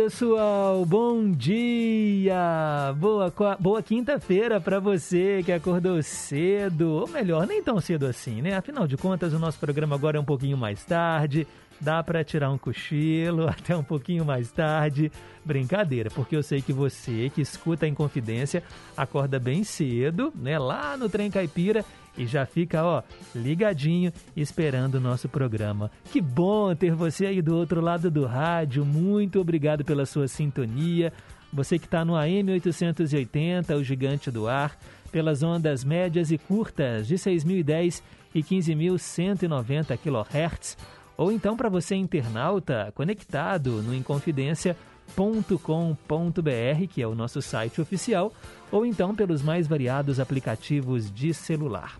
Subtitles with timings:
[0.00, 2.94] Pessoal, bom dia!
[2.98, 8.56] Boa, boa quinta-feira para você que acordou cedo, ou melhor, nem tão cedo assim, né?
[8.56, 11.48] Afinal de contas, o nosso programa agora é um pouquinho mais tarde,
[11.80, 15.10] dá para tirar um cochilo até um pouquinho mais tarde.
[15.44, 18.62] Brincadeira, porque eu sei que você que escuta em confidência
[18.96, 20.60] acorda bem cedo, né?
[20.60, 21.84] Lá no Trem Caipira
[22.18, 23.02] e já fica, ó,
[23.34, 25.90] ligadinho esperando o nosso programa.
[26.12, 28.84] Que bom ter você aí do outro lado do rádio.
[28.84, 31.12] Muito obrigado pela sua sintonia.
[31.52, 34.76] Você que está no AM 880, o gigante do ar,
[35.10, 38.02] pelas ondas médias e curtas de 6.010
[38.34, 40.76] e 15.190 kHz,
[41.16, 48.32] ou então para você internauta conectado no inconfidência.com.br, que é o nosso site oficial,
[48.70, 51.98] ou então pelos mais variados aplicativos de celular.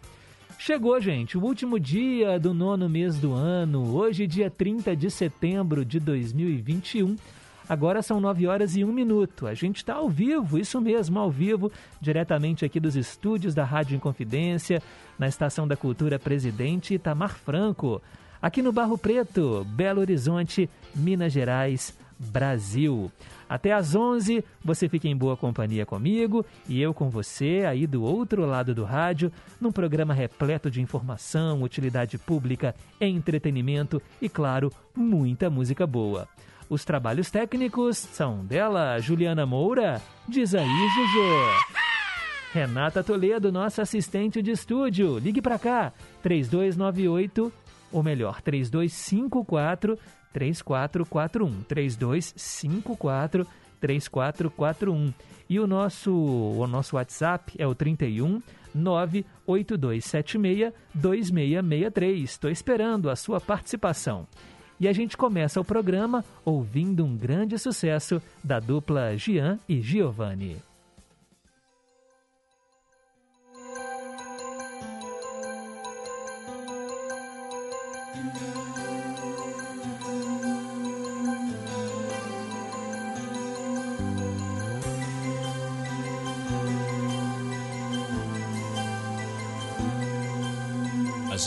[0.60, 5.84] Chegou, gente, o último dia do nono mês do ano, hoje, dia 30 de setembro
[5.84, 7.16] de 2021.
[7.68, 9.46] Agora são 9 horas e 1 minuto.
[9.46, 11.70] A gente está ao vivo, isso mesmo, ao vivo,
[12.00, 14.82] diretamente aqui dos estúdios da Rádio Inconfidência,
[15.16, 18.02] na Estação da Cultura Presidente Itamar Franco,
[18.42, 23.12] aqui no Barro Preto, Belo Horizonte, Minas Gerais, Brasil.
[23.48, 28.02] Até às 11 você fica em boa companhia comigo e eu com você aí do
[28.02, 35.48] outro lado do rádio, num programa repleto de informação, utilidade pública, entretenimento e, claro, muita
[35.48, 36.28] música boa.
[36.68, 40.02] Os trabalhos técnicos são dela, Juliana Moura.
[40.28, 41.78] Diz aí, Juju.
[42.52, 45.18] Renata Toledo, nossa assistente de estúdio.
[45.18, 45.92] Ligue para cá,
[46.22, 47.52] 3298,
[47.90, 49.98] ou melhor, 3254
[50.32, 53.46] 3441 3254
[53.80, 55.12] 3441
[55.48, 58.42] e o nosso o nosso WhatsApp é o 31
[58.74, 62.30] 98276 2663.
[62.30, 64.26] Estou esperando a sua participação.
[64.80, 70.56] E a gente começa o programa ouvindo um grande sucesso da dupla Gian e Giovanni.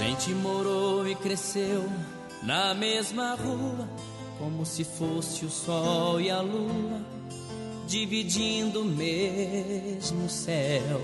[0.04, 1.88] Gente morou e cresceu
[2.42, 3.88] na mesma rua,
[4.40, 7.00] como se fosse o sol e a lua
[7.88, 11.02] dividindo o mesmo céu.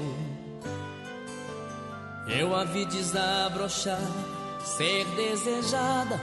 [2.27, 4.01] Eu a vi desabrochar,
[4.65, 6.19] ser desejada,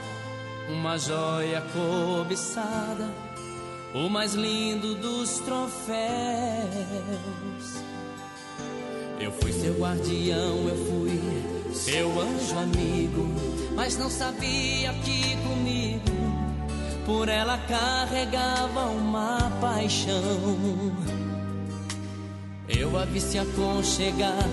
[0.69, 3.09] uma joia cobiçada,
[3.93, 5.85] o mais lindo dos troféus.
[9.19, 13.27] Eu fui seu guardião, eu fui seu anjo amigo,
[13.75, 16.15] mas não sabia que comigo
[17.05, 20.93] por ela carregava uma paixão.
[22.67, 24.49] Eu a vi se aconchegar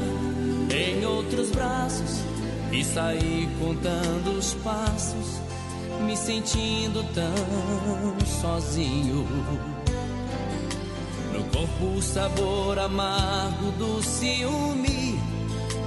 [0.71, 2.21] em outros braços
[2.71, 5.41] e saí contando os passos,
[6.05, 9.27] me sentindo tão sozinho.
[11.33, 15.12] No corpo o sabor amargo do ciúme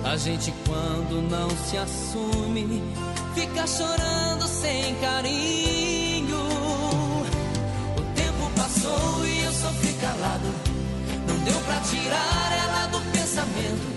[0.06, 2.84] a gente quando não se assume
[3.34, 6.38] fica chorando sem carinho.
[7.98, 10.48] O tempo passou e eu sofri calado.
[11.28, 13.96] Não deu pra tirar ela do pensamento.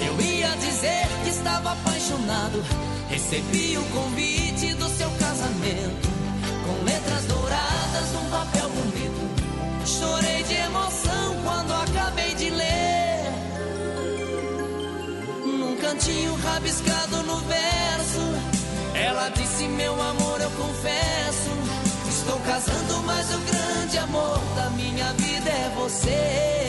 [0.00, 2.64] Eu ia dizer que estava apaixonado.
[3.10, 6.08] Recebi o convite do seu casamento.
[6.66, 9.86] Com letras douradas num papel bonito.
[9.86, 11.13] Chorei de emoção
[15.94, 18.20] cantinho rabiscado no verso.
[18.94, 21.50] Ela disse: Meu amor, eu confesso.
[22.08, 26.64] Estou casando, mas o grande amor da minha vida é você.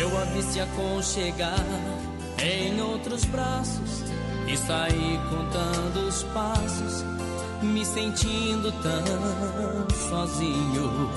[0.00, 1.64] Eu a vi se aconchegar
[2.44, 4.04] em outros braços
[4.46, 7.04] e saí contando os passos,
[7.62, 11.10] me sentindo tão sozinho.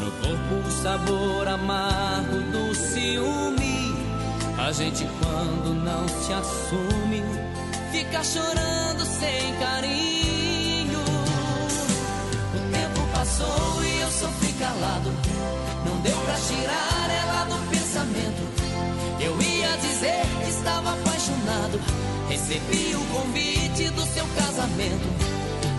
[0.00, 3.94] No corpo o sabor amargo do ciúme,
[4.58, 7.22] a gente quando não se assume
[7.92, 11.00] fica chorando sem carinho.
[12.54, 15.10] O tempo passou e eu sofri calado.
[15.86, 18.42] Não deu pra tirar ela do pensamento.
[19.20, 21.80] Eu ia dizer que estava apaixonado.
[22.28, 25.08] Recebi o convite do seu casamento.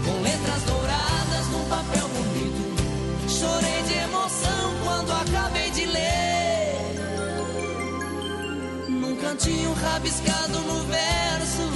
[0.04, 2.62] Com letras douradas num papel bonito.
[3.30, 6.96] Chorei de emoção quando acabei de ler.
[8.90, 11.72] Num cantinho rabiscado no verso.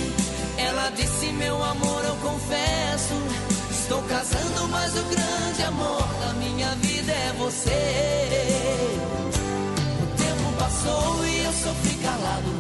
[0.57, 3.13] Ela disse: Meu amor, eu confesso.
[3.69, 9.20] Estou casando, mas o grande amor da minha vida é você.
[11.61, 12.51] Sofri calado.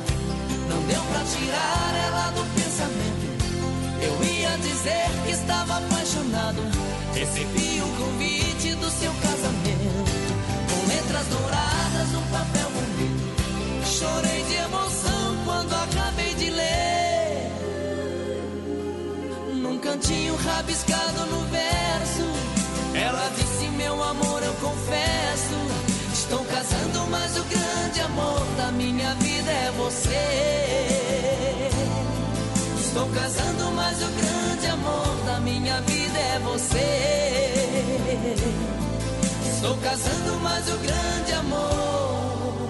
[0.69, 3.25] Não deu pra tirar ela do pensamento.
[4.01, 6.61] Eu ia dizer que estava apaixonado.
[7.13, 10.11] Recebi o convite do seu casamento.
[10.69, 13.31] Com letras douradas no papel bonito.
[13.85, 17.51] Chorei de emoção quando acabei de ler.
[19.55, 22.25] Num cantinho rabiscado no verso.
[22.93, 25.60] Ela disse: Meu amor, eu confesso.
[26.61, 31.71] Casando, mas o grande amor da minha vida é você.
[32.79, 37.55] Estou casando, mas o grande amor da minha vida é você.
[39.55, 42.69] Estou casando, mas o grande amor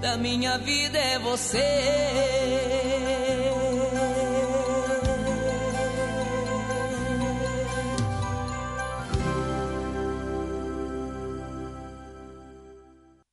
[0.00, 3.25] da minha vida é você.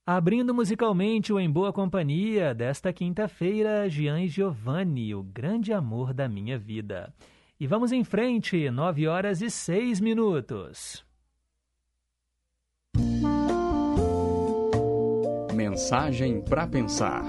[0.06, 6.28] Abrindo musicalmente o Em Boa Companhia desta quinta-feira, Gian e Giovanni, o grande amor da
[6.28, 7.14] minha vida.
[7.58, 11.06] E vamos em frente, 9 horas e 6 minutos.
[15.56, 17.24] Mensagem para pensar.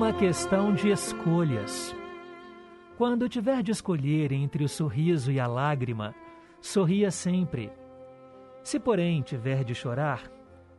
[0.00, 1.94] Uma questão de escolhas.
[2.96, 6.14] Quando tiver de escolher entre o sorriso e a lágrima,
[6.58, 7.70] sorria sempre.
[8.62, 10.22] Se, porém, tiver de chorar,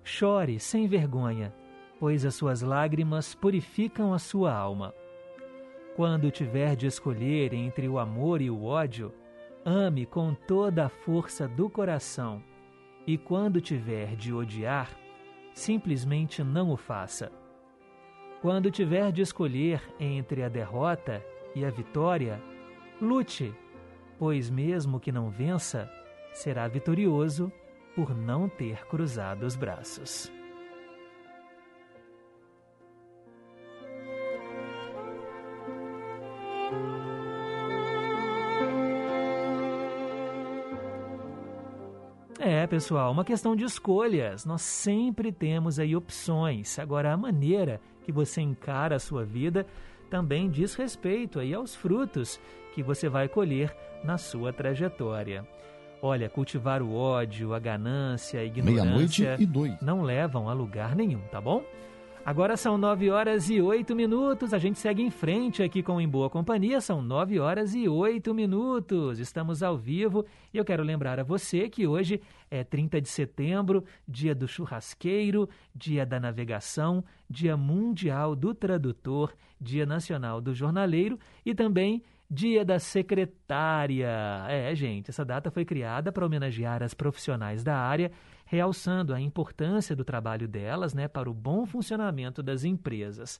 [0.04, 1.54] chore sem vergonha,
[2.00, 4.92] pois as suas lágrimas purificam a sua alma.
[5.96, 9.14] Quando tiver de escolher entre o amor e o ódio,
[9.64, 12.42] ame com toda a força do coração.
[13.06, 14.90] E quando tiver de odiar,
[15.54, 17.32] simplesmente não o faça.
[18.42, 21.24] Quando tiver de escolher entre a derrota
[21.54, 22.42] e a vitória,
[23.00, 23.54] lute,
[24.18, 25.88] pois mesmo que não vença,
[26.34, 27.52] será vitorioso
[27.96, 30.32] por não ter cruzado os braços.
[42.40, 44.46] É, pessoal, uma questão de escolhas.
[44.46, 46.80] Nós sempre temos aí opções.
[46.80, 49.66] Agora, a maneira que você encara a sua vida
[50.10, 52.40] também diz respeito aí aos frutos
[52.74, 55.48] que você vai colher na sua trajetória.
[56.02, 59.38] Olha, cultivar o ódio, a ganância, a ignorância
[59.82, 61.64] não levam a lugar nenhum, tá bom?
[62.24, 64.54] Agora são 9 horas e 8 minutos.
[64.54, 66.80] A gente segue em frente aqui com Em Boa Companhia.
[66.80, 69.18] São 9 horas e 8 minutos.
[69.18, 70.24] Estamos ao vivo
[70.54, 75.50] e eu quero lembrar a você que hoje é 30 de setembro, dia do churrasqueiro,
[75.76, 82.80] dia da navegação, dia mundial do tradutor, dia nacional do jornaleiro e também Dia da
[82.80, 84.08] Secretária.
[84.48, 88.10] É, gente, essa data foi criada para homenagear as profissionais da área,
[88.52, 93.40] realçando a importância do trabalho delas né, para o bom funcionamento das empresas.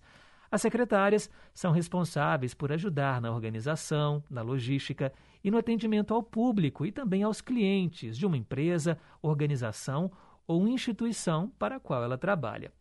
[0.50, 5.12] As secretárias são responsáveis por ajudar na organização, na logística
[5.44, 10.10] e no atendimento ao público e também aos clientes de uma empresa, organização
[10.48, 12.72] ou instituição para a qual ela trabalha.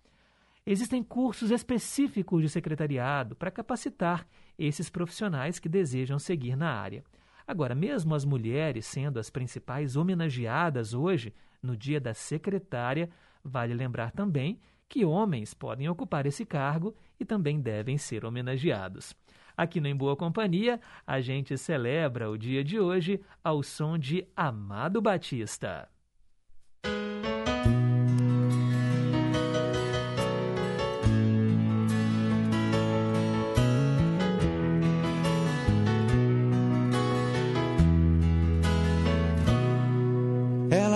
[0.65, 4.25] Existem cursos específicos de secretariado para capacitar
[4.57, 7.03] esses profissionais que desejam seguir na área.
[7.45, 13.11] Agora, mesmo as mulheres sendo as principais homenageadas hoje, no dia da secretária,
[13.45, 19.15] vale lembrar também que homens podem ocupar esse cargo e também devem ser homenageados.
[19.57, 24.27] Aqui no Em Boa Companhia, a gente celebra o dia de hoje ao som de
[24.35, 25.89] Amado Batista.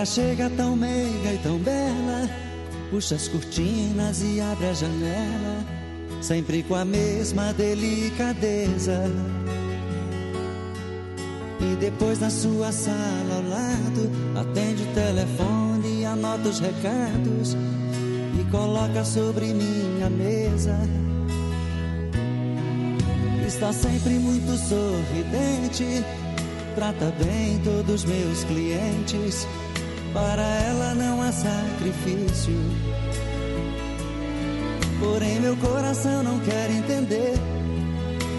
[0.05, 2.29] Chega tão meiga e tão bela,
[2.91, 5.65] puxa as cortinas e abre a janela.
[6.21, 9.11] sempre com a mesma delicadeza.
[11.61, 17.57] E depois na sua sala ao lado, atende o telefone e anota os recados
[18.39, 20.79] e coloca sobre minha mesa.
[23.47, 26.05] Está sempre muito sorridente,
[26.75, 29.47] trata bem todos os meus clientes.
[30.15, 32.55] Para ela não há sacrifício.
[35.01, 37.35] Porém, meu coração não quer entender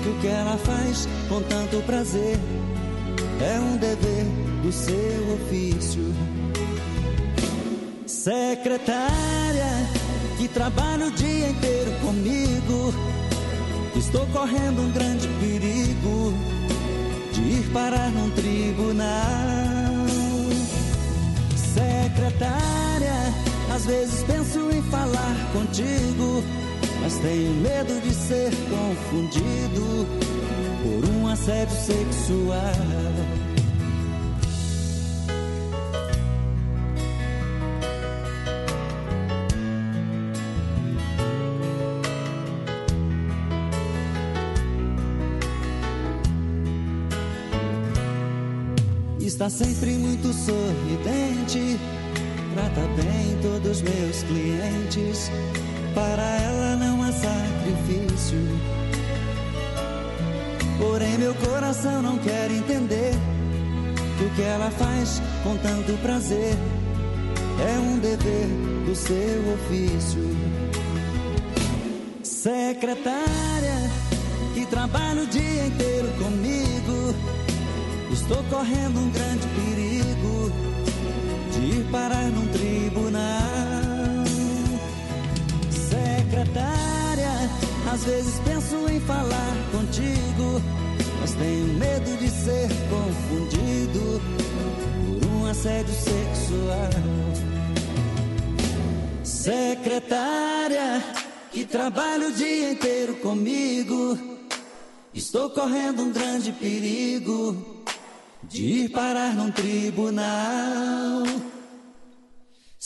[0.01, 2.39] que o que ela faz com tanto prazer
[3.41, 4.25] é um dever
[4.63, 6.15] do seu ofício.
[8.08, 9.05] Secretária
[10.38, 12.94] que trabalha o dia inteiro comigo,
[13.98, 16.34] estou correndo um grande perigo
[17.34, 19.75] de ir parar num tribunal.
[22.15, 23.13] Secretária,
[23.75, 26.41] às vezes penso em falar contigo,
[27.01, 30.07] mas tenho medo de ser confundido
[30.81, 32.55] por um assédio sexual.
[49.19, 51.77] Está sempre muito sorridente,
[52.75, 55.32] trata bem todos meus clientes.
[55.94, 58.38] Para ela não há sacrifício.
[60.77, 63.13] Porém, meu coração não quer entender
[64.17, 66.53] que o que ela faz com tanto prazer
[67.65, 68.48] é um dever
[68.86, 70.36] do seu ofício.
[72.24, 73.89] Secretária
[74.53, 77.15] que trabalha o dia inteiro comigo
[78.15, 79.75] Estou correndo um grande perigo
[81.96, 84.25] parar num tribunal.
[85.72, 87.34] Secretária,
[87.90, 90.62] às vezes penso em falar contigo,
[91.22, 94.22] mas tenho medo de ser confundido
[95.22, 96.90] por um assédio sexual.
[99.24, 101.02] Secretária,
[101.52, 104.18] que trabalha o dia inteiro comigo,
[105.14, 107.56] estou correndo um grande perigo
[108.44, 111.24] de ir parar num tribunal.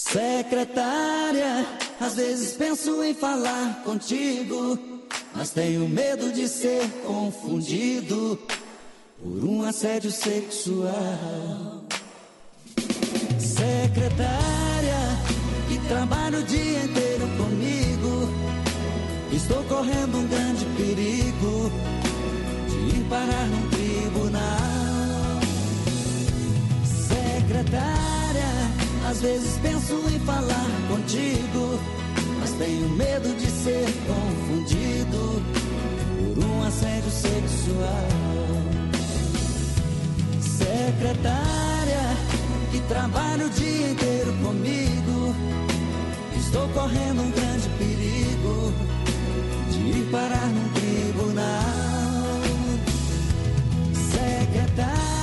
[0.01, 1.68] Secretária,
[2.00, 4.79] às vezes penso em falar contigo,
[5.36, 8.39] mas tenho medo de ser confundido
[9.22, 11.84] por um assédio sexual.
[13.38, 14.98] Secretária,
[15.68, 18.29] que trabalha o dia inteiro comigo,
[19.34, 21.72] estou correndo um grande perigo
[22.70, 24.39] de ir parar num tribunal
[26.86, 28.28] secretária.
[29.10, 31.80] Às vezes penso em falar contigo,
[32.39, 35.42] mas tenho medo de ser confundido
[36.36, 38.08] por um assédio sexual.
[40.39, 42.01] Secretária,
[42.72, 45.36] que trabalha o dia inteiro comigo,
[46.38, 48.74] estou correndo um grande perigo
[49.72, 51.50] de ir parar num tribunal.
[53.92, 55.19] Secretária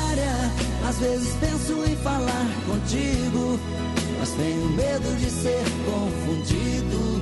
[0.89, 3.59] às vezes penso em falar contigo,
[4.19, 7.21] mas tenho medo de ser confundido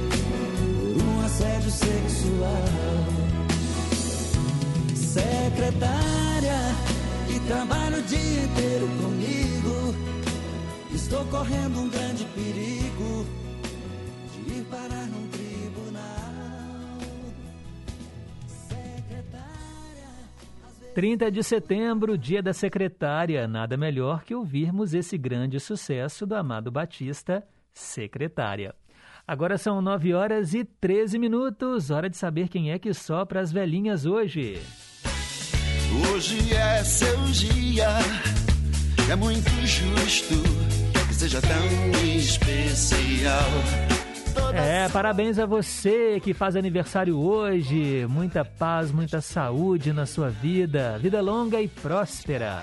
[0.94, 2.64] por um assédio sexual.
[4.94, 6.58] Secretária,
[7.26, 9.94] que trabalha o dia inteiro comigo,
[10.92, 13.43] estou correndo um grande perigo
[20.94, 23.48] 30 de setembro, dia da secretária.
[23.48, 28.72] Nada melhor que ouvirmos esse grande sucesso do Amado Batista, Secretária.
[29.26, 31.90] Agora são 9 horas e 13 minutos.
[31.90, 34.62] Hora de saber quem é que sopra as velhinhas hoje.
[36.12, 37.88] Hoje é seu dia.
[39.10, 40.34] É muito justo
[41.08, 43.93] que seja tão especial.
[44.54, 48.06] É, parabéns a você que faz aniversário hoje.
[48.08, 50.98] Muita paz, muita saúde na sua vida.
[50.98, 52.62] Vida longa e próspera.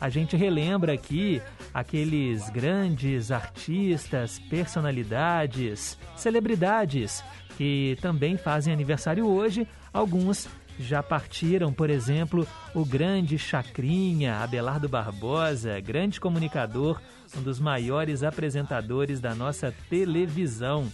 [0.00, 1.40] A gente relembra aqui
[1.72, 7.22] aqueles grandes artistas, personalidades, celebridades
[7.56, 9.66] que também fazem aniversário hoje.
[9.92, 10.48] Alguns
[10.78, 17.00] já partiram, por exemplo, o grande Chacrinha, Abelardo Barbosa, grande comunicador,
[17.36, 20.90] um dos maiores apresentadores da nossa televisão.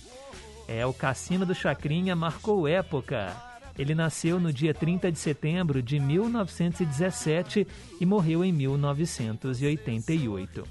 [0.69, 3.35] É, o Cassino do Chacrinha marcou época.
[3.79, 7.67] Ele nasceu no dia 30 de setembro de 1917
[8.01, 10.69] e morreu em 1988.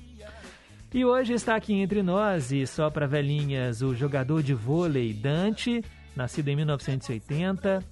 [0.93, 5.81] E hoje está aqui entre nós, e só para velhinhas, o jogador de vôlei Dante
[6.17, 7.83] nascida em 1980.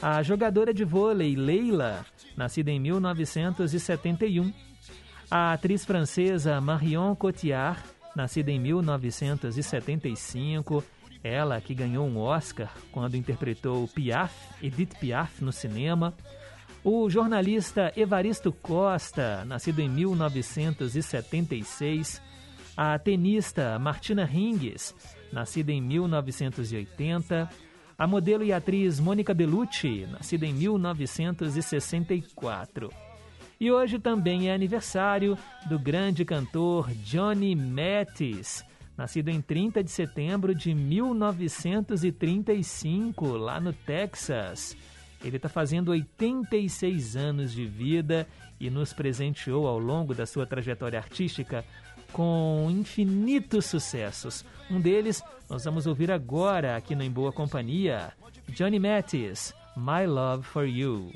[0.00, 2.06] A jogadora de vôlei Leila,
[2.36, 4.50] nascida em 1971.
[5.30, 7.80] A atriz francesa Marion Cotillard,
[8.16, 10.82] nascida em 1975.
[11.24, 16.14] Ela que ganhou um Oscar quando interpretou Piaf, Edith Piaf, no cinema.
[16.84, 22.20] O jornalista Evaristo Costa, nascido em 1976.
[22.76, 24.94] A tenista Martina Hingis,
[25.32, 27.48] nascida em 1980.
[27.96, 32.92] A modelo e atriz Mônica Bellucci, nascida em 1964.
[33.58, 35.38] E hoje também é aniversário
[35.70, 38.62] do grande cantor Johnny Mathis,
[38.96, 44.76] nascido em 30 de setembro de 1935, lá no Texas.
[45.22, 48.26] Ele está fazendo 86 anos de vida
[48.60, 51.64] e nos presenteou ao longo da sua trajetória artística
[52.12, 54.44] com infinitos sucessos.
[54.70, 58.12] Um deles nós vamos ouvir agora aqui no Em Boa Companhia:
[58.48, 61.10] Johnny Mathis, My Love for You.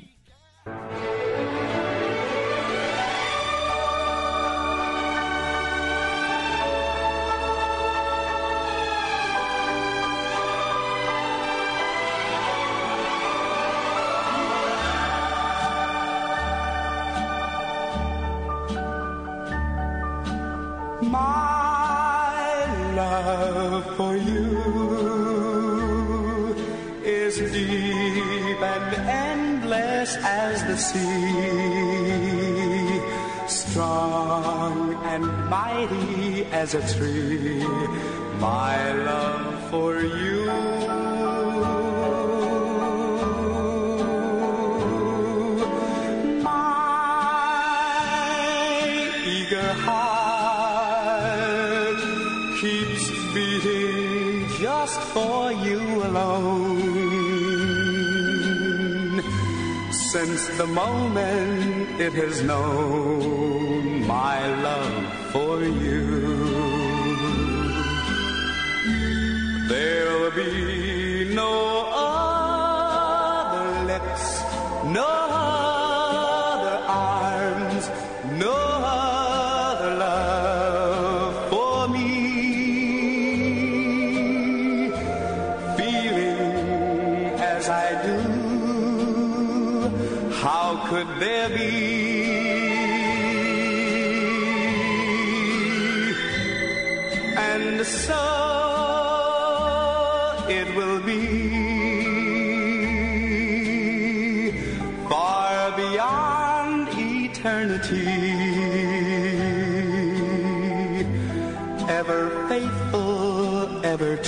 [35.49, 37.65] Mighty as a tree,
[38.39, 40.45] my love for you.
[46.43, 46.69] My
[49.25, 50.79] eager heart
[52.61, 56.79] keeps beating just for you alone
[60.11, 64.98] since the moment it has known my love
[65.31, 66.05] for you.
[69.67, 70.78] There'll be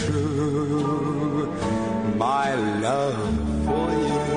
[0.06, 1.48] true.
[2.18, 3.18] My love
[3.66, 4.31] for you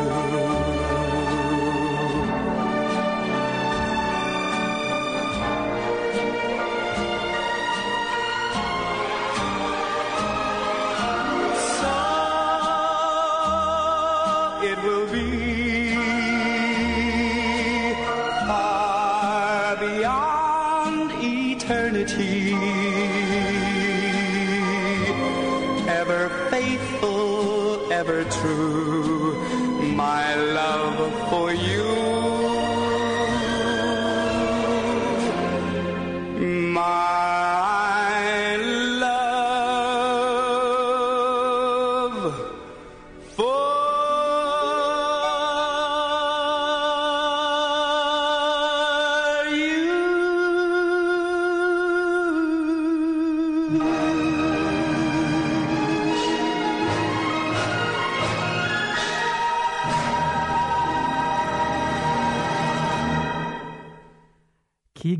[28.30, 28.83] true,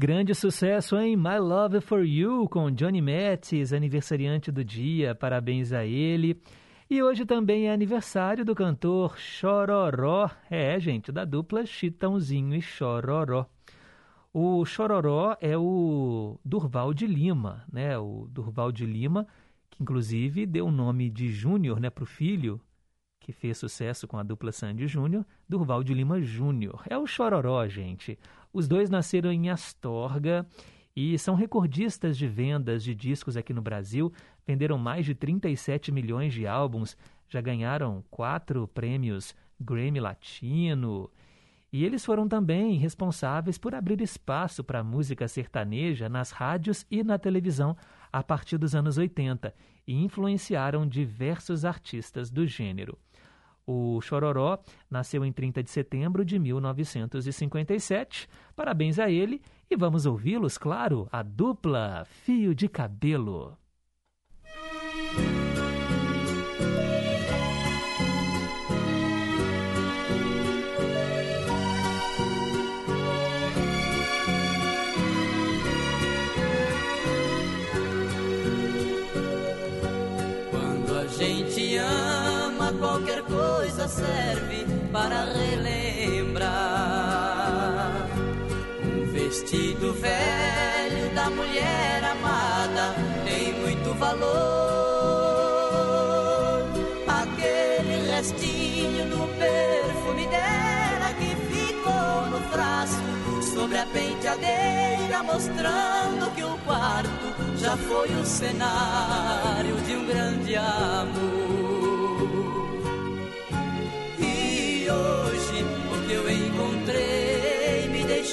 [0.06, 1.16] grande sucesso, hein?
[1.16, 5.14] My Love for You com Johnny Mathis, aniversariante do dia.
[5.14, 6.42] Parabéns a ele.
[6.90, 10.30] E hoje também é aniversário do cantor Chororó.
[10.50, 13.46] É, gente, da dupla Chitãozinho e Chororó.
[14.30, 17.96] O Chororó é o Durval de Lima, né?
[17.96, 19.26] O Durval de Lima,
[19.70, 22.60] que inclusive deu o nome de Júnior, né, para o filho,
[23.18, 26.82] que fez sucesso com a dupla Sandy Júnior, Durval de Lima Júnior.
[26.90, 28.18] É o Chororó, gente.
[28.54, 30.46] Os dois nasceram em Astorga
[30.94, 34.12] e são recordistas de vendas de discos aqui no Brasil.
[34.46, 36.96] Venderam mais de 37 milhões de álbuns,
[37.28, 41.10] já ganharam quatro prêmios Grammy Latino.
[41.72, 47.02] E eles foram também responsáveis por abrir espaço para a música sertaneja nas rádios e
[47.02, 47.76] na televisão
[48.12, 49.52] a partir dos anos 80
[49.84, 52.96] e influenciaram diversos artistas do gênero.
[53.66, 54.58] O Chororó
[54.90, 58.28] nasceu em 30 de setembro de 1957.
[58.54, 63.56] Parabéns a ele e vamos ouvi-los, claro, a dupla Fio de Cabelo.
[83.94, 86.48] Serve para relembrar.
[88.84, 94.24] Um vestido velho da mulher amada tem muito valor.
[97.06, 106.58] Aquele restinho do perfume dela que ficou no frasco sobre a penteadeira, mostrando que o
[106.58, 107.26] quarto
[107.56, 111.73] já foi o cenário de um grande amor.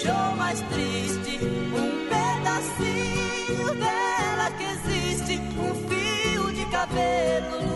[0.01, 1.39] Deixou mais triste.
[1.45, 7.70] Um pedacinho dela que existe, um fio de cabelo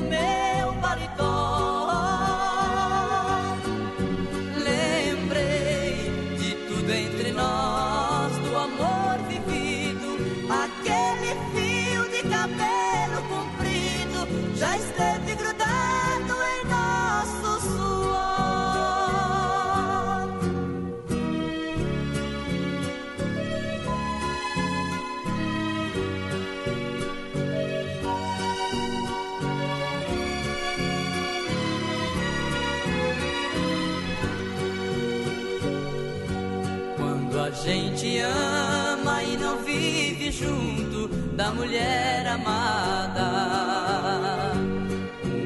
[37.65, 43.23] gente ama e não vive junto da mulher amada,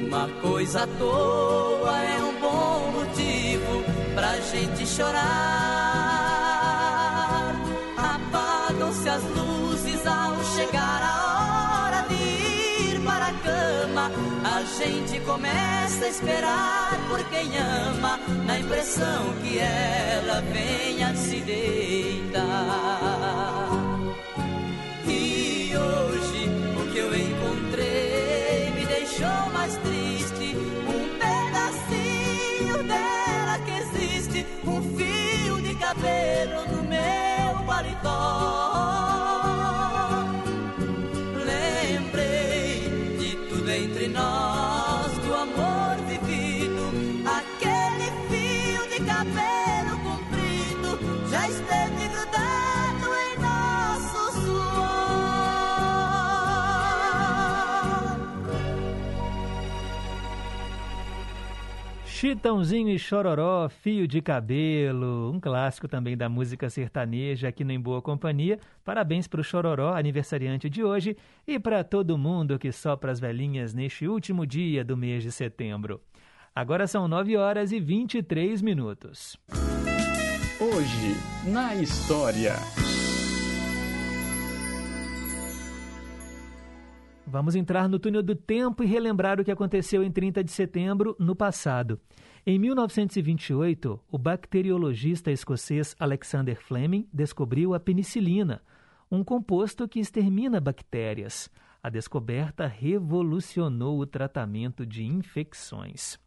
[0.05, 5.88] uma coisa à toa é um bom motivo pra gente chorar.
[14.77, 22.39] Gente começa a esperar por quem ama, na impressão que ela venha se deitar.
[62.19, 67.79] Chitãozinho e Chororó, Fio de Cabelo, um clássico também da música sertaneja aqui no Em
[67.79, 68.59] Boa Companhia.
[68.83, 71.15] Parabéns para o Chororó, aniversariante de hoje,
[71.47, 76.01] e para todo mundo que sopra as velhinhas neste último dia do mês de setembro.
[76.53, 79.37] Agora são 9 horas e 23 minutos.
[80.59, 81.15] Hoje,
[81.49, 82.55] na história.
[87.31, 91.15] Vamos entrar no túnel do tempo e relembrar o que aconteceu em 30 de setembro
[91.19, 92.01] no passado.
[92.43, 98.63] Em 1928, o bacteriologista escocês Alexander Fleming descobriu a penicilina,
[99.11, 101.51] um composto que extermina bactérias.
[101.83, 106.17] A descoberta revolucionou o tratamento de infecções.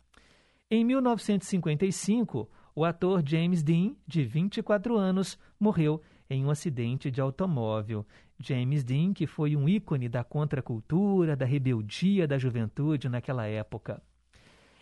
[0.70, 8.06] Em 1955, o ator James Dean, de 24 anos, morreu em um acidente de automóvel.
[8.42, 14.02] James Dean, que foi um ícone da contracultura, da rebeldia da juventude naquela época.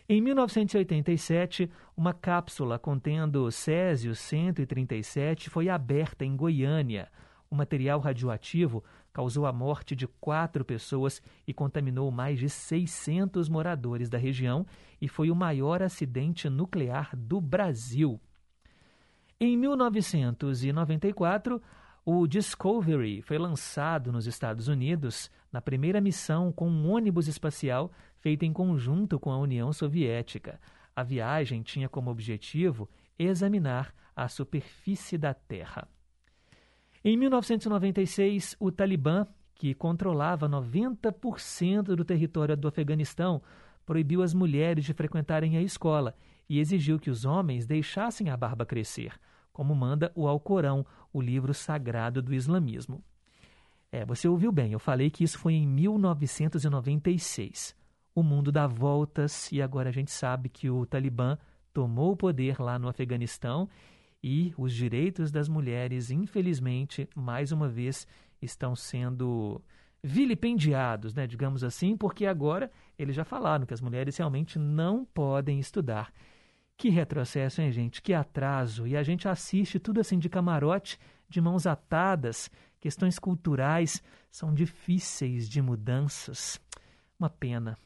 [0.09, 7.09] Em 1987, uma cápsula contendo Césio 137 foi aberta em Goiânia.
[7.49, 14.09] O material radioativo causou a morte de quatro pessoas e contaminou mais de 600 moradores
[14.09, 14.67] da região
[15.01, 18.21] e foi o maior acidente nuclear do Brasil.
[19.39, 21.63] Em 1994,
[22.05, 28.47] o Discovery foi lançado nos Estados Unidos na primeira missão com um ônibus espacial feita
[28.47, 30.61] em conjunto com a União Soviética.
[30.97, 35.87] A viagem tinha como objetivo examinar a superfície da Terra.
[37.05, 43.43] Em 1996, o Talibã, que controlava 90% do território do Afeganistão,
[43.85, 46.15] proibiu as mulheres de frequentarem a escola
[46.49, 49.13] e exigiu que os homens deixassem a barba crescer,
[49.61, 53.05] como manda o Alcorão, o livro sagrado do islamismo.
[53.93, 57.77] É, você ouviu bem, eu falei que isso foi em 1996.
[58.15, 61.37] O mundo dá voltas e agora a gente sabe que o Talibã
[61.75, 63.69] tomou o poder lá no Afeganistão
[64.25, 68.07] e os direitos das mulheres, infelizmente, mais uma vez,
[68.41, 69.61] estão sendo
[70.03, 75.61] vilipendiados, né, digamos assim, porque agora eles já falaram que as mulheres realmente não podem
[75.61, 76.11] estudar.
[76.81, 78.01] Que retrocesso, hein, gente?
[78.01, 78.87] Que atraso.
[78.87, 82.51] E a gente assiste tudo assim de camarote, de mãos atadas.
[82.81, 86.59] Questões culturais são difíceis de mudanças.
[87.19, 87.77] Uma pena.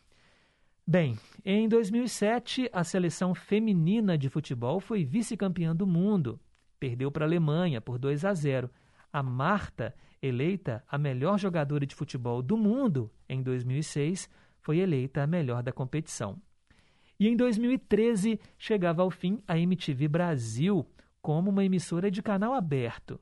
[0.87, 6.39] Bem, em 2007, a seleção feminina de futebol foi vice-campeã do mundo.
[6.79, 8.71] Perdeu para a Alemanha por 2 a 0.
[9.13, 14.31] A Marta, eleita a melhor jogadora de futebol do mundo em 2006,
[14.61, 16.41] foi eleita a melhor da competição.
[17.19, 20.87] E em 2013 chegava ao fim a MTV Brasil
[21.23, 23.19] como uma emissora de canal aberto.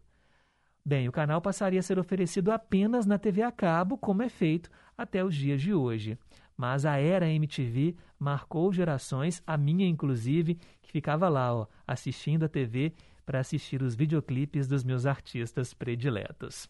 [0.85, 4.71] Bem, o canal passaria a ser oferecido apenas na TV a cabo, como é feito
[4.97, 6.19] até os dias de hoje
[6.57, 12.49] mas a era MTV marcou gerações, a minha inclusive, que ficava lá, ó, assistindo a
[12.49, 12.93] TV
[13.25, 16.69] para assistir os videoclipes dos meus artistas prediletos.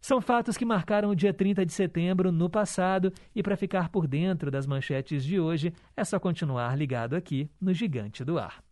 [0.00, 4.06] São fatos que marcaram o dia 30 de setembro no passado e para ficar por
[4.06, 8.62] dentro das manchetes de hoje é só continuar ligado aqui no Gigante do Ar.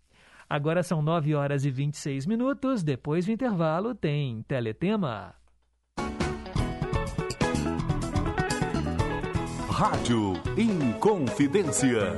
[0.48, 5.34] Agora são 9 horas e 26 minutos, depois do intervalo tem Teletema.
[9.68, 12.12] Rádio Inconfidência.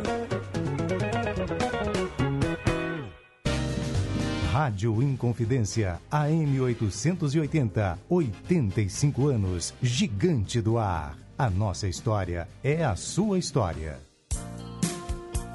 [4.59, 11.17] Rádio Inconfidência, AM 880, 85 anos, gigante do ar.
[11.39, 14.01] A nossa história é a sua história.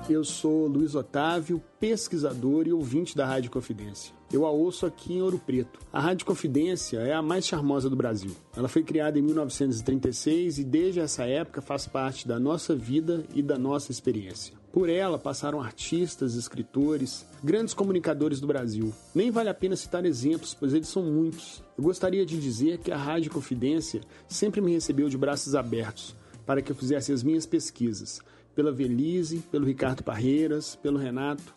[0.10, 4.14] Eu sou Luiz Otávio, pesquisador e ouvinte da Rádio Confidência.
[4.32, 5.82] Eu a ouço aqui em Ouro Preto.
[5.92, 8.32] A Rádio Confidência é a mais charmosa do Brasil.
[8.56, 13.42] Ela foi criada em 1936 e desde essa época faz parte da nossa vida e
[13.42, 14.63] da nossa experiência.
[14.74, 18.92] Por ela passaram artistas, escritores, grandes comunicadores do Brasil.
[19.14, 21.64] Nem vale a pena citar exemplos, pois eles são muitos.
[21.78, 26.60] Eu gostaria de dizer que a Rádio Confidência sempre me recebeu de braços abertos para
[26.60, 28.20] que eu fizesse as minhas pesquisas
[28.56, 31.54] pela Velise, pelo Ricardo Parreiras, pelo Renato.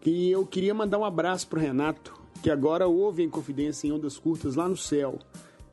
[0.00, 4.16] Que eu queria mandar um abraço pro Renato, que agora ouve em confidência em ondas
[4.16, 5.18] curtas lá no céu.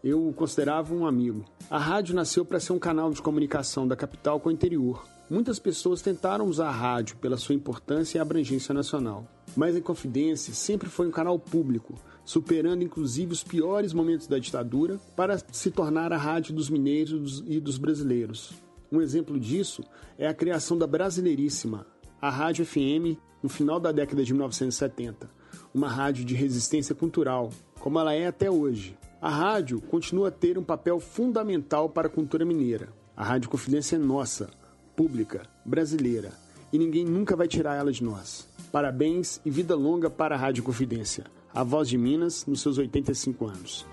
[0.03, 1.45] Eu o considerava um amigo.
[1.69, 5.05] A rádio nasceu para ser um canal de comunicação da capital com o interior.
[5.29, 9.27] Muitas pessoas tentaram usar a rádio pela sua importância e abrangência nacional.
[9.57, 14.97] Mas em Confidência sempre foi um canal público, superando inclusive os piores momentos da ditadura
[15.17, 18.53] para se tornar a rádio dos mineiros e dos brasileiros.
[18.89, 19.83] Um exemplo disso
[20.17, 21.85] é a criação da Brasileiríssima,
[22.21, 25.29] a Rádio FM, no final da década de 1970,
[25.73, 27.49] uma rádio de resistência cultural,
[27.81, 28.97] como ela é até hoje.
[29.21, 32.93] A rádio continua a ter um papel fundamental para a cultura mineira.
[33.15, 34.49] A Rádio Confidência é nossa,
[34.97, 36.31] pública, brasileira,
[36.73, 38.47] e ninguém nunca vai tirar ela de nós.
[38.71, 43.45] Parabéns e vida longa para a Rádio Confidência, a voz de Minas nos seus 85
[43.45, 43.85] anos.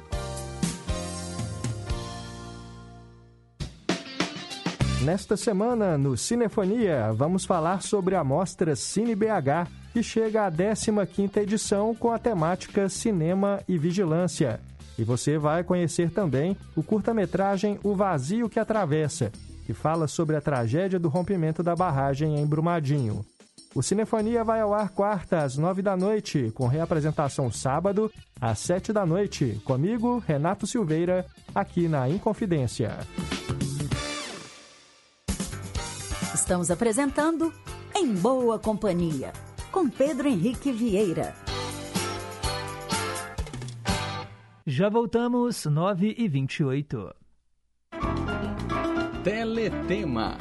[5.04, 11.42] Nesta semana, no Cinefonia, vamos falar sobre a mostra Cine BH, que chega à 15ª
[11.42, 14.58] edição com a temática Cinema e Vigilância.
[14.98, 19.30] E você vai conhecer também o curta-metragem O Vazio que Atravessa,
[19.64, 23.24] que fala sobre a tragédia do rompimento da barragem em Brumadinho.
[23.74, 28.92] O Cinefonia vai ao ar quarta às nove da noite, com reapresentação sábado às sete
[28.92, 32.96] da noite, comigo, Renato Silveira, aqui na Inconfidência.
[36.32, 37.52] Estamos apresentando
[37.96, 39.32] Em Boa Companhia,
[39.72, 41.34] com Pedro Henrique Vieira.
[44.66, 47.23] Já voltamos, 9 e 28.
[49.24, 50.36] Teletema.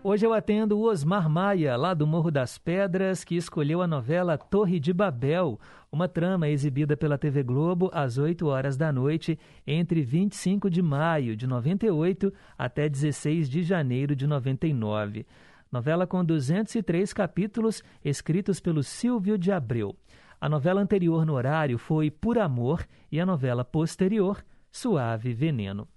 [0.00, 4.38] Hoje eu atendo o Osmar Maia, lá do Morro das Pedras, que escolheu a novela
[4.38, 5.58] Torre de Babel,
[5.90, 11.34] uma trama exibida pela TV Globo às 8 horas da noite, entre 25 de maio
[11.36, 15.26] de 98 até 16 de janeiro de 99.
[15.72, 19.96] Novela com 203 capítulos, escritos pelo Silvio de Abreu.
[20.40, 25.88] A novela anterior no horário foi Por Amor e a novela posterior, Suave Veneno.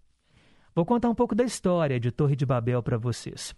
[0.78, 3.56] Vou contar um pouco da história de Torre de Babel para vocês.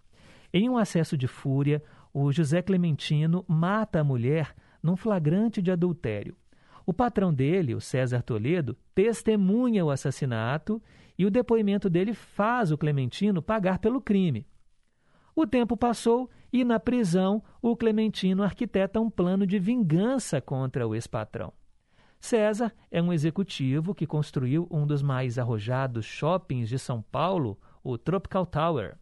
[0.53, 6.33] Em um acesso de fúria, o José Clementino mata a mulher num flagrante de adultério.
[6.85, 10.81] O patrão dele, o César Toledo, testemunha o assassinato
[11.17, 14.47] e o depoimento dele faz o Clementino pagar pelo crime.
[15.35, 20.95] O tempo passou e, na prisão, o Clementino arquiteta um plano de vingança contra o
[20.95, 21.51] ex-patrão.
[22.19, 27.97] César é um executivo que construiu um dos mais arrojados shoppings de São Paulo, o
[27.97, 28.97] Tropical Tower.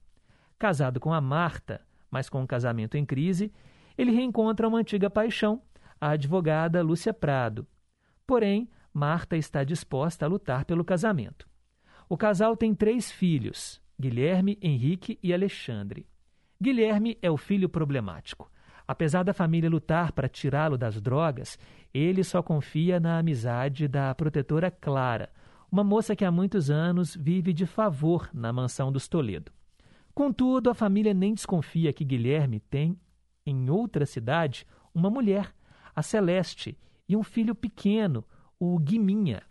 [0.59, 3.51] Casado com a Marta, mas com um casamento em crise,
[3.97, 5.61] ele reencontra uma antiga paixão,
[5.99, 7.67] a advogada Lúcia Prado.
[8.25, 11.47] Porém, Marta está disposta a lutar pelo casamento.
[12.07, 16.07] O casal tem três filhos: Guilherme, Henrique e Alexandre.
[16.61, 18.51] Guilherme é o filho problemático.
[18.87, 21.59] Apesar da família lutar para tirá-lo das drogas,
[21.93, 25.29] ele só confia na amizade da protetora Clara,
[25.69, 29.51] uma moça que há muitos anos vive de favor na mansão dos Toledo.
[30.13, 32.97] Contudo, a família nem desconfia que Guilherme tem,
[33.45, 35.53] em outra cidade, uma mulher,
[35.93, 36.77] a Celeste,
[37.09, 38.23] e um filho pequeno,
[38.59, 39.43] o Guiminha.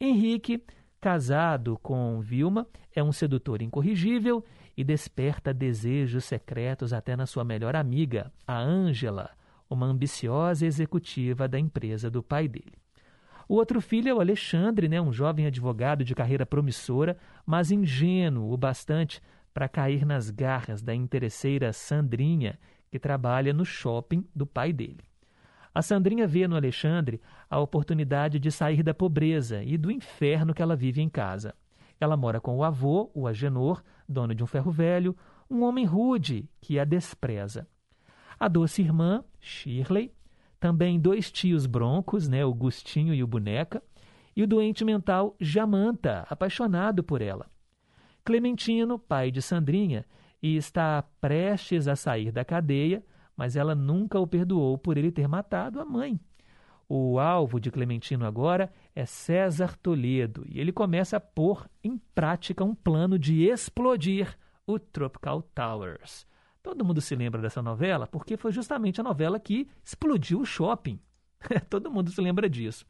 [0.00, 0.62] Henrique,
[1.00, 4.44] casado com Vilma, é um sedutor incorrigível
[4.76, 9.30] e desperta desejos secretos até na sua melhor amiga, a Ângela,
[9.68, 12.74] uma ambiciosa executiva da empresa do pai dele.
[13.48, 18.52] O outro filho é o Alexandre, né, um jovem advogado de carreira promissora, mas ingênuo
[18.52, 19.20] o bastante
[19.52, 22.58] para cair nas garras da interesseira Sandrinha,
[22.90, 25.00] que trabalha no shopping do pai dele.
[25.74, 30.62] A Sandrinha vê no Alexandre a oportunidade de sair da pobreza e do inferno que
[30.62, 31.54] ela vive em casa.
[32.00, 35.14] Ela mora com o avô, o Agenor, dono de um ferro velho,
[35.50, 37.68] um homem rude que a despreza.
[38.38, 40.12] A doce irmã, Shirley,
[40.58, 43.82] também dois tios broncos, né, o Gustinho e o Boneca,
[44.34, 47.50] e o doente mental Jamanta, apaixonado por ela.
[48.24, 50.06] Clementino, pai de Sandrinha,
[50.42, 53.04] e está prestes a sair da cadeia,
[53.36, 56.18] mas ela nunca o perdoou por ele ter matado a mãe.
[56.92, 62.64] O alvo de Clementino agora é César Toledo e ele começa a pôr em prática
[62.64, 66.26] um plano de explodir o Tropical Towers.
[66.60, 70.98] Todo mundo se lembra dessa novela porque foi justamente a novela que explodiu o shopping.
[71.70, 72.84] Todo mundo se lembra disso.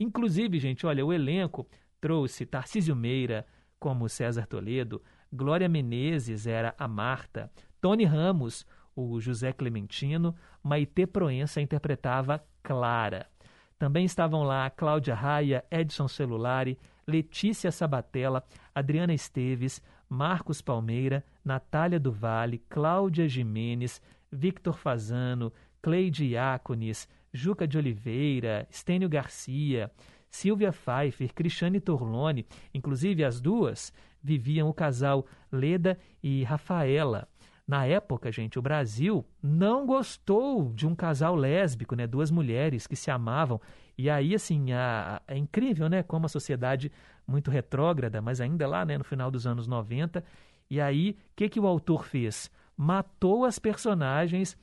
[0.00, 1.68] Inclusive, gente, olha, o elenco
[2.00, 3.46] trouxe Tarcísio Meira
[3.78, 8.64] como César Toledo, Glória Menezes era a Marta, Tony Ramos,
[8.96, 13.33] o José Clementino, Maite Proença interpretava Clara.
[13.78, 22.12] Também estavam lá Cláudia Raia, Edson Celulari, Letícia Sabatella, Adriana Esteves, Marcos Palmeira, Natália do
[22.12, 29.90] Vale, Cláudia Jimenez, Victor Fazano, Cleide Iacones, Juca de Oliveira, Estênio Garcia,
[30.30, 37.28] Silvia Pfeiffer, Cristiane Torlone, inclusive as duas viviam o casal Leda e Rafaela.
[37.66, 42.06] Na época, gente, o Brasil não gostou de um casal lésbico, né?
[42.06, 43.58] Duas mulheres que se amavam.
[43.96, 46.02] E aí, assim, a, a, é incrível, né?
[46.02, 46.92] Como a sociedade
[47.26, 48.98] muito retrógrada, mas ainda lá, né?
[48.98, 50.22] No final dos anos 90.
[50.68, 52.50] E aí, o que, que o autor fez?
[52.76, 54.56] Matou as personagens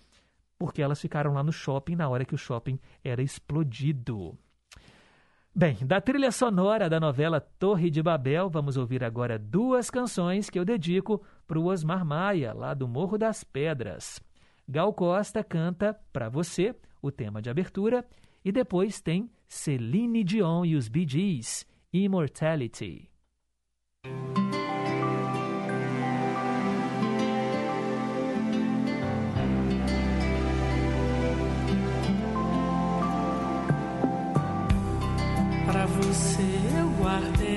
[0.59, 4.37] porque elas ficaram lá no shopping na hora que o shopping era explodido.
[5.53, 10.57] Bem, da trilha sonora da novela Torre de Babel, vamos ouvir agora duas canções que
[10.57, 14.21] eu dedico para o Osmar Maia, lá do Morro das Pedras.
[14.65, 18.05] Gal Costa canta Pra Você, o tema de abertura,
[18.45, 23.09] e depois tem Celine Dion e os Bee Gees, Immortality.
[37.19, 37.50] Eu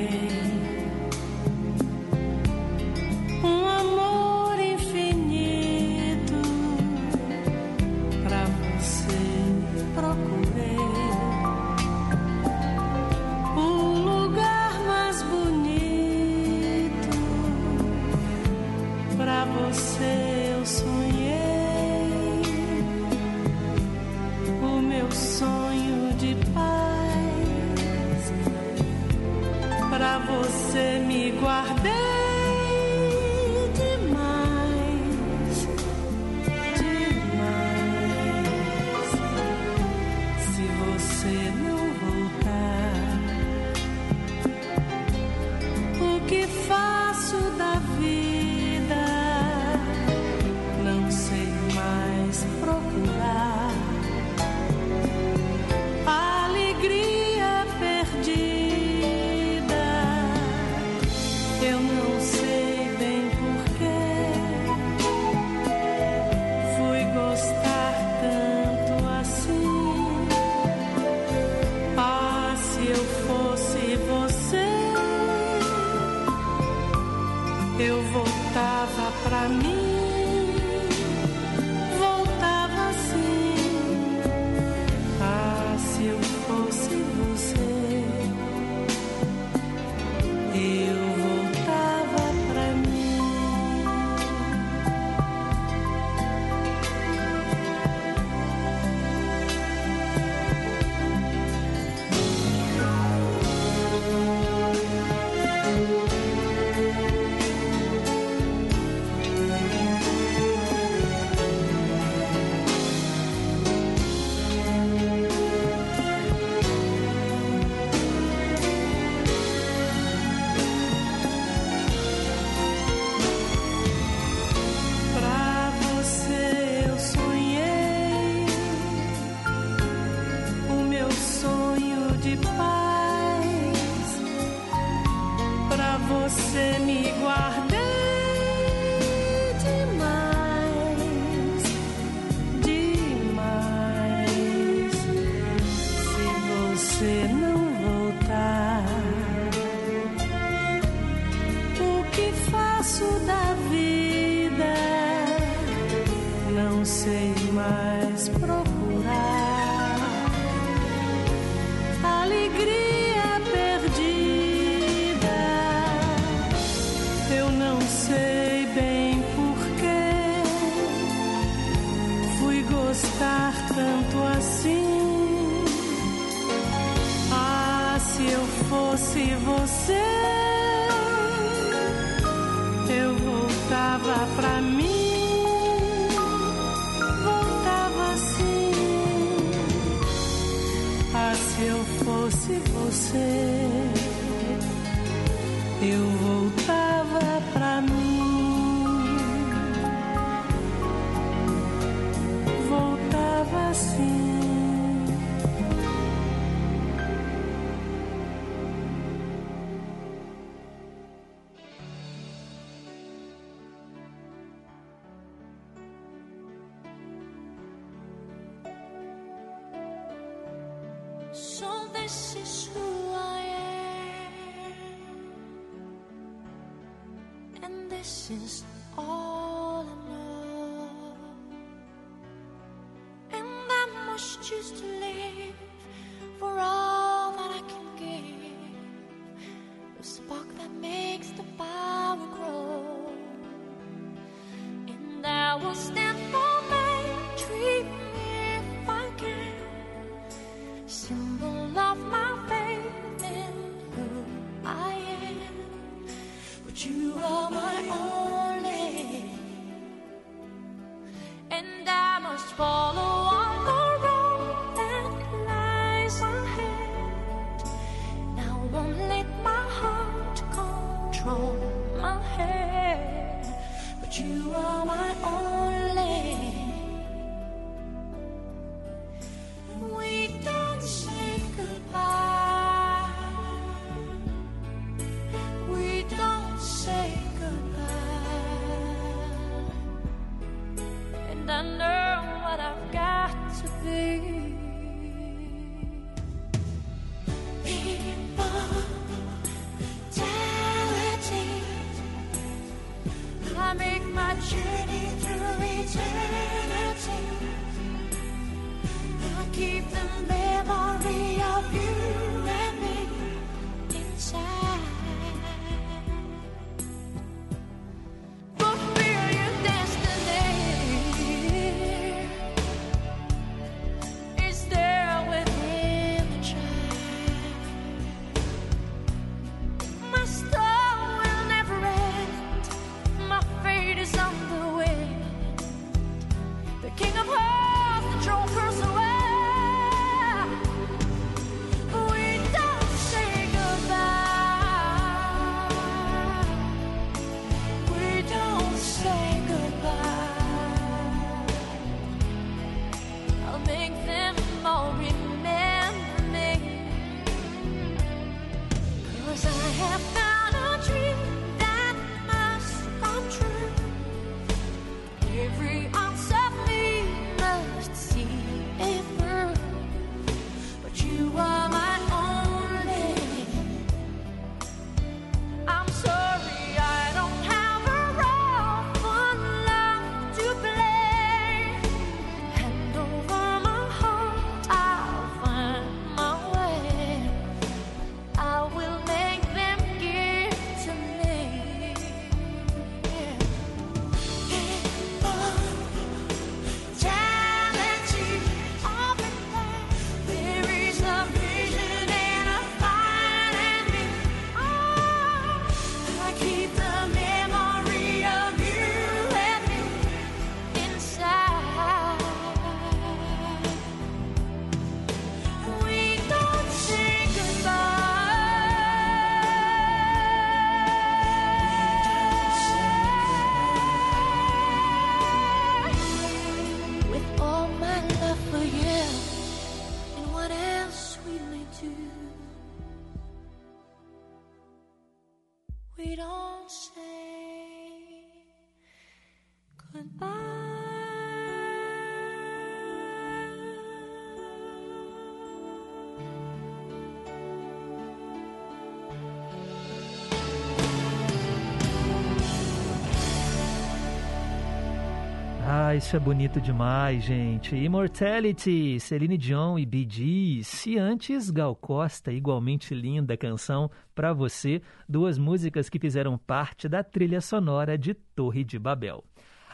[455.94, 457.76] Ah, isso é bonito demais, gente.
[457.76, 460.86] Immortality, Celine Dion e Bee Gees.
[460.86, 464.82] E antes, Gal Costa, igualmente linda canção para você.
[465.08, 469.22] Duas músicas que fizeram parte da trilha sonora de Torre de Babel.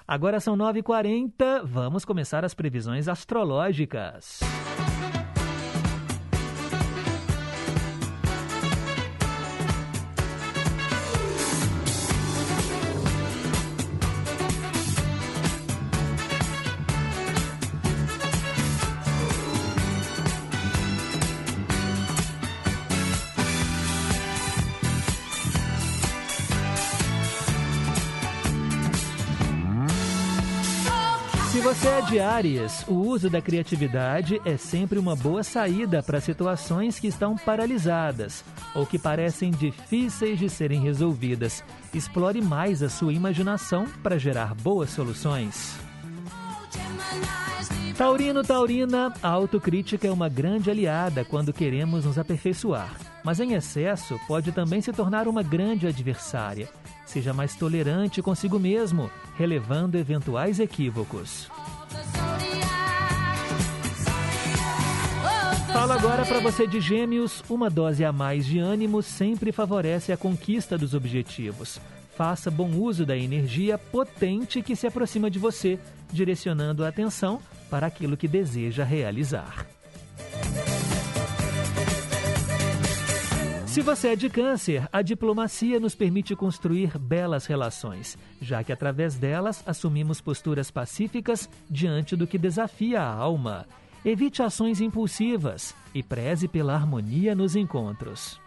[0.07, 4.41] Agora são 9h40, vamos começar as previsões astrológicas.
[4.43, 5.00] Música
[31.81, 36.21] Se você é de Áries, o uso da criatividade é sempre uma boa saída para
[36.21, 41.65] situações que estão paralisadas ou que parecem difíceis de serem resolvidas.
[41.95, 45.90] Explore mais a sua imaginação para gerar boas soluções.
[47.97, 54.19] Taurino, Taurina, a autocrítica é uma grande aliada quando queremos nos aperfeiçoar, mas em excesso
[54.27, 56.69] pode também se tornar uma grande adversária.
[57.05, 61.51] Seja mais tolerante consigo mesmo, relevando eventuais equívocos.
[65.73, 70.17] Falo agora para você de Gêmeos, uma dose a mais de ânimo sempre favorece a
[70.17, 71.79] conquista dos objetivos.
[72.21, 75.79] Faça bom uso da energia potente que se aproxima de você,
[76.13, 77.41] direcionando a atenção
[77.71, 79.67] para aquilo que deseja realizar.
[83.67, 89.15] Se você é de câncer, a diplomacia nos permite construir belas relações, já que através
[89.15, 93.67] delas assumimos posturas pacíficas diante do que desafia a alma.
[94.05, 98.39] Evite ações impulsivas e preze pela harmonia nos encontros.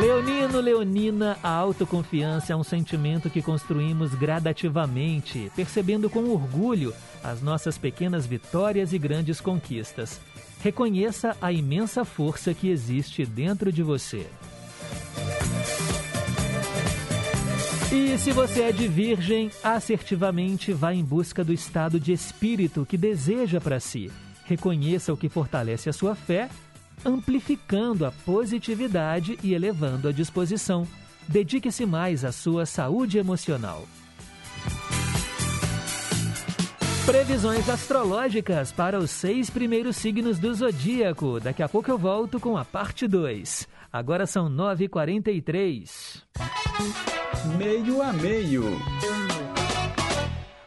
[0.00, 7.76] Leonino, Leonina, a autoconfiança é um sentimento que construímos gradativamente, percebendo com orgulho as nossas
[7.76, 10.20] pequenas vitórias e grandes conquistas.
[10.62, 14.24] Reconheça a imensa força que existe dentro de você.
[17.90, 22.96] E se você é de virgem, assertivamente vá em busca do estado de espírito que
[22.96, 24.12] deseja para si.
[24.44, 26.48] Reconheça o que fortalece a sua fé
[27.04, 30.86] amplificando a positividade e elevando a disposição.
[31.26, 33.86] Dedique-se mais à sua saúde emocional.
[37.04, 41.40] Previsões astrológicas para os seis primeiros signos do zodíaco.
[41.40, 43.66] Daqui a pouco eu volto com a parte 2.
[43.90, 46.22] Agora são 9h43.
[47.56, 48.64] Meio a meio.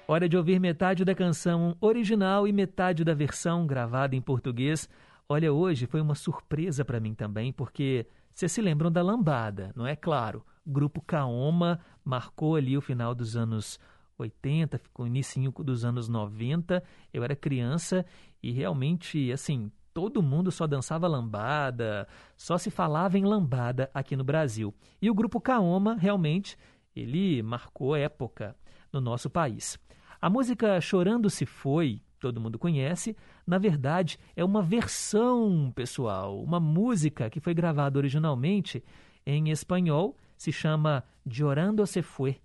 [0.07, 4.89] Hora de ouvir metade da canção original e metade da versão gravada em português
[5.31, 9.87] Olha, hoje foi uma surpresa para mim também, porque vocês se lembram da lambada, não
[9.87, 9.95] é?
[9.95, 13.79] Claro, o grupo Kaoma marcou ali o final dos anos
[14.17, 16.83] 80, ficou início dos anos 90.
[17.13, 18.05] Eu era criança
[18.43, 24.25] e realmente, assim, todo mundo só dançava lambada, só se falava em lambada aqui no
[24.25, 24.75] Brasil.
[25.01, 26.57] E o grupo Kaoma, realmente,
[26.93, 28.53] ele marcou época
[28.91, 29.79] no nosso país.
[30.21, 36.59] A música Chorando Se Foi, todo mundo conhece, na verdade é uma versão, pessoal, uma
[36.59, 38.83] música que foi gravada originalmente
[39.25, 42.39] em espanhol, se chama Llorando se fue,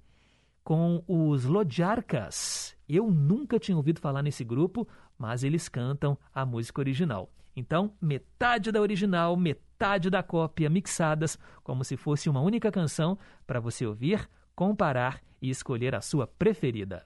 [0.65, 2.77] com os Lodiarcas.
[2.89, 7.31] Eu nunca tinha ouvido falar nesse grupo, mas eles cantam a música original.
[7.55, 13.61] Então, metade da original, metade da cópia mixadas, como se fosse uma única canção para
[13.61, 17.05] você ouvir, comparar e escolher a sua preferida.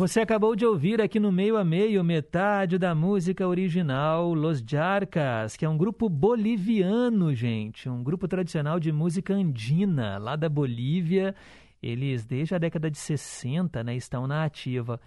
[0.00, 5.58] Você acabou de ouvir aqui no meio a meio metade da música original Los Jarcas,
[5.58, 11.34] que é um grupo boliviano, gente, um grupo tradicional de música andina, lá da Bolívia.
[11.82, 14.98] Eles, desde a década de 60, né, estão na ativa.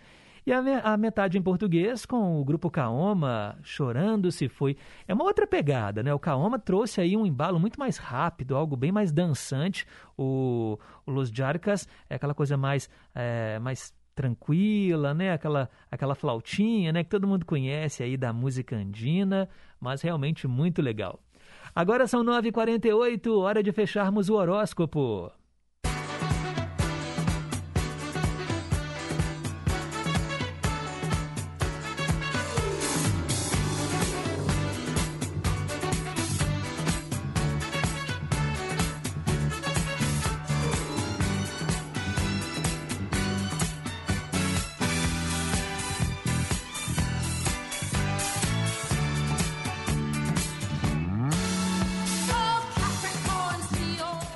[0.45, 4.77] E a, a metade em português, com o grupo Kaoma, Chorando Se Foi.
[5.07, 6.13] É uma outra pegada, né?
[6.13, 9.87] O Kaoma trouxe aí um embalo muito mais rápido, algo bem mais dançante.
[10.15, 15.33] O, o Los Jarcas é aquela coisa mais, é, mais tranquila, né?
[15.33, 17.03] Aquela, aquela flautinha, né?
[17.03, 19.49] Que todo mundo conhece aí da música andina,
[19.79, 21.19] mas realmente muito legal.
[21.75, 25.31] Agora são 9h48, hora de fecharmos o horóscopo.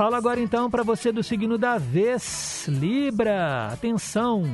[0.08, 3.68] Falo agora então para você do signo da vez, Libra.
[3.74, 4.46] Atenção!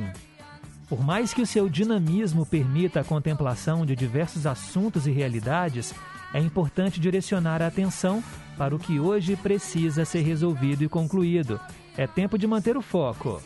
[0.88, 5.94] Por mais que o seu dinamismo permita a contemplação de diversos assuntos e realidades,
[6.34, 8.20] é importante direcionar a atenção
[8.58, 11.60] para o que hoje precisa ser resolvido e concluído.
[11.96, 13.40] É tempo de manter o foco.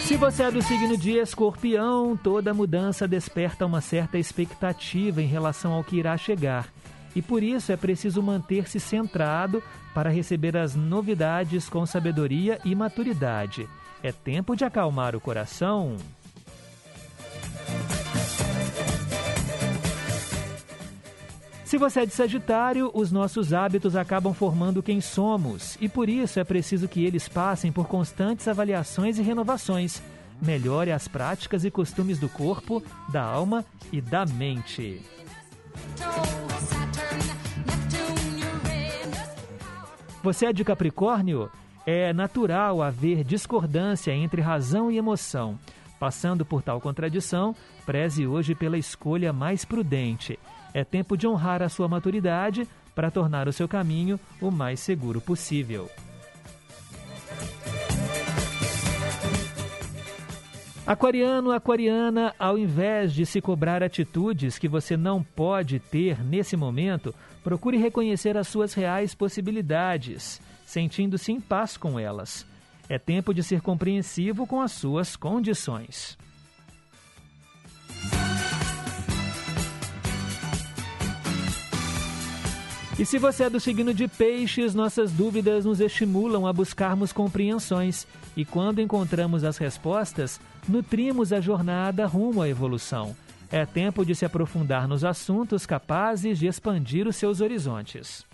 [0.00, 5.72] Se você é do signo de escorpião, toda mudança desperta uma certa expectativa em relação
[5.72, 6.73] ao que irá chegar.
[7.14, 9.62] E por isso é preciso manter-se centrado
[9.94, 13.68] para receber as novidades com sabedoria e maturidade.
[14.02, 15.96] É tempo de acalmar o coração.
[21.64, 26.38] Se você é de Sagitário, os nossos hábitos acabam formando quem somos, e por isso
[26.38, 30.00] é preciso que eles passem por constantes avaliações e renovações.
[30.40, 35.00] Melhore as práticas e costumes do corpo, da alma e da mente.
[40.24, 41.50] Você é de Capricórnio?
[41.84, 45.58] É natural haver discordância entre razão e emoção.
[46.00, 47.54] Passando por tal contradição,
[47.84, 50.38] preze hoje pela escolha mais prudente.
[50.72, 55.20] É tempo de honrar a sua maturidade para tornar o seu caminho o mais seguro
[55.20, 55.90] possível.
[60.86, 67.14] Aquariano, aquariana, ao invés de se cobrar atitudes que você não pode ter nesse momento,
[67.44, 72.46] procure reconhecer as suas reais possibilidades, sentindo-se em paz com elas.
[72.88, 76.16] É tempo de ser compreensivo com as suas condições.
[82.96, 88.06] E se você é do signo de peixes, nossas dúvidas nos estimulam a buscarmos compreensões.
[88.36, 93.16] E quando encontramos as respostas, nutrimos a jornada rumo à evolução.
[93.50, 98.26] É tempo de se aprofundar nos assuntos capazes de expandir os seus horizontes.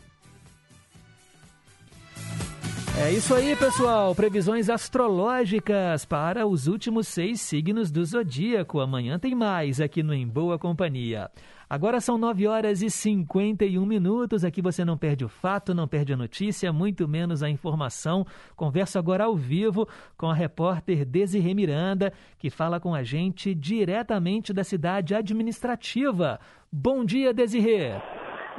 [2.99, 4.15] É isso aí, pessoal.
[4.15, 8.79] Previsões astrológicas para os últimos seis signos do zodíaco.
[8.79, 11.31] Amanhã tem mais aqui no Em Boa Companhia.
[11.71, 14.45] Agora são 9 horas e 51 minutos.
[14.45, 18.27] Aqui você não perde o fato, não perde a notícia, muito menos a informação.
[18.57, 24.53] Converso agora ao vivo com a repórter Desirê Miranda, que fala com a gente diretamente
[24.53, 26.41] da cidade administrativa.
[26.73, 27.93] Bom dia, Desirê.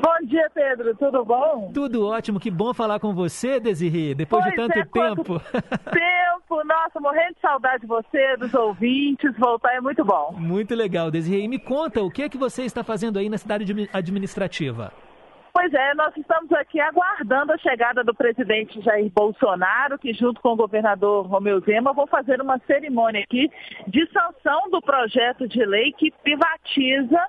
[0.01, 0.95] Bom dia, Pedro.
[0.95, 1.71] Tudo bom?
[1.73, 2.39] Tudo ótimo.
[2.39, 5.39] Que bom falar com você, Desirê, depois de Pois tanto é, tempo.
[5.91, 9.37] Tempo, nossa, morrendo de saudade de você, dos ouvintes.
[9.37, 10.33] Voltar é muito bom.
[10.37, 11.43] Muito legal, Desirê.
[11.43, 14.91] E me conta, o que é que você está fazendo aí na cidade admi- administrativa?
[15.53, 20.53] Pois é, nós estamos aqui aguardando a chegada do presidente Jair Bolsonaro, que junto com
[20.53, 23.51] o governador Romeu Zema vão fazer uma cerimônia aqui
[23.85, 27.19] de sanção do projeto de lei que privatiza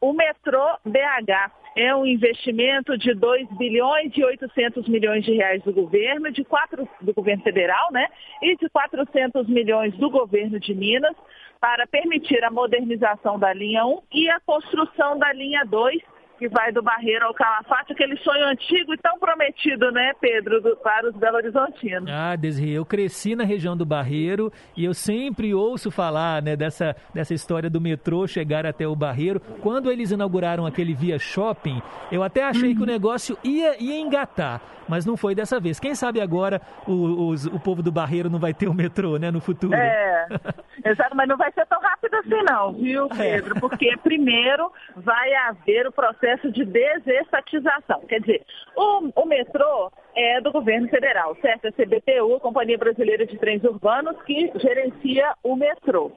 [0.00, 1.52] o metrô BH.
[1.76, 6.88] É um investimento de 2 bilhões e 800 milhões de reais do governo, de quatro
[7.00, 8.06] do governo federal, né?
[8.40, 11.16] E de 400 milhões do governo de Minas
[11.60, 16.72] para permitir a modernização da linha 1 e a construção da linha 2 que vai
[16.72, 21.16] do Barreiro ao Calafate, aquele sonho antigo e tão prometido, né, Pedro, do- para os
[21.16, 22.10] Belo Horizontinos.
[22.10, 26.96] Ah, Desirê, eu cresci na região do Barreiro e eu sempre ouço falar né, dessa,
[27.14, 29.40] dessa história do metrô chegar até o Barreiro.
[29.60, 31.80] Quando eles inauguraram aquele Via Shopping,
[32.10, 35.78] eu até achei que o negócio ia, ia engatar, mas não foi dessa vez.
[35.80, 39.30] Quem sabe agora o, os- o povo do Barreiro não vai ter o metrô, né,
[39.30, 39.74] no futuro?
[39.74, 40.26] É,
[40.84, 43.60] exato, mas não vai ser tão rápido assim não, viu, Pedro?
[43.60, 48.00] Porque primeiro vai haver o processo de desestatização.
[48.08, 48.44] Quer dizer,
[48.76, 51.66] o, o metrô é do governo federal, certo?
[51.66, 56.12] É a CBTU, Companhia Brasileira de Trens Urbanos, que gerencia o metrô.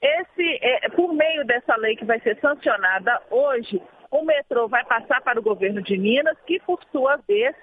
[0.00, 5.20] Esse, é, por meio dessa lei que vai ser sancionada hoje, o metrô vai passar
[5.22, 7.54] para o governo de Minas, que por sua vez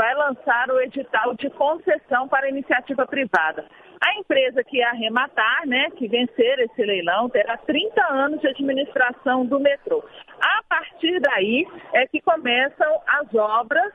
[0.00, 3.66] vai lançar o edital de concessão para iniciativa privada.
[4.02, 9.60] A empresa que arrematar, né, que vencer esse leilão, terá 30 anos de administração do
[9.60, 10.02] metrô.
[10.40, 13.92] A partir daí é que começam as obras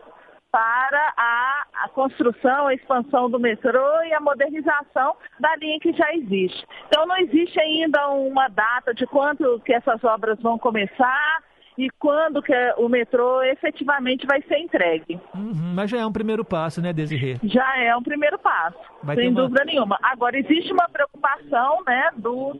[0.51, 6.13] para a, a construção, a expansão do metrô e a modernização da linha que já
[6.13, 6.67] existe.
[6.87, 11.43] Então não existe ainda uma data de quando que essas obras vão começar
[11.77, 15.19] e quando que o metrô efetivamente vai ser entregue.
[15.35, 17.37] Uhum, mas já é um primeiro passo, né, Desirê?
[17.43, 19.97] Já é um primeiro passo, Vai sem uma- dúvida nenhuma.
[20.01, 22.57] Agora, existe uma preocupação né, dos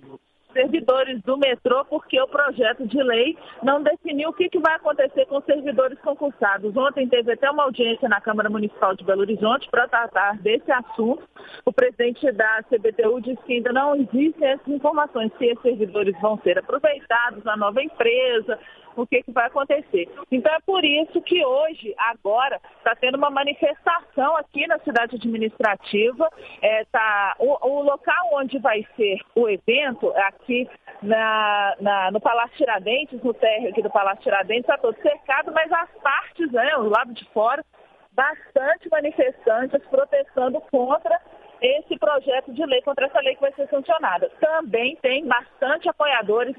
[0.56, 5.26] servidores do metrô, porque o projeto de lei não definiu o que, que vai acontecer
[5.26, 6.76] com os servidores concursados.
[6.78, 11.28] Ontem teve até uma audiência na Câmara Municipal de Belo Horizonte para tratar desse assunto.
[11.66, 16.40] O presidente da CBTU disse que ainda não existem essas informações, se esses servidores vão
[16.40, 18.58] ser aproveitados na nova empresa,
[18.96, 20.10] o que, que vai acontecer.
[20.32, 26.30] Então é por isso que hoje, agora, está tendo uma manifestação aqui na cidade administrativa.
[26.62, 30.70] É, tá, o, o local onde vai ser o evento, é aqui
[31.02, 35.72] na, na- no Palácio Tiradentes, no térreo aqui do Palácio Tiradentes, está todo cercado, mas
[35.72, 37.66] as partes, né, o lado de fora,
[38.14, 41.20] bastante manifestantes protestando contra
[41.62, 44.30] esse projeto de lei, contra essa lei que vai ser sancionada.
[44.40, 46.56] Também tem bastante apoiadores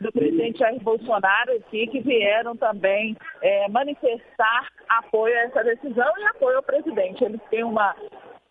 [0.00, 6.24] do presidente Jair Bolsonaro aqui que vieram também é, manifestar apoio a essa decisão e
[6.24, 7.24] apoio ao presidente.
[7.24, 7.94] Eles têm uma,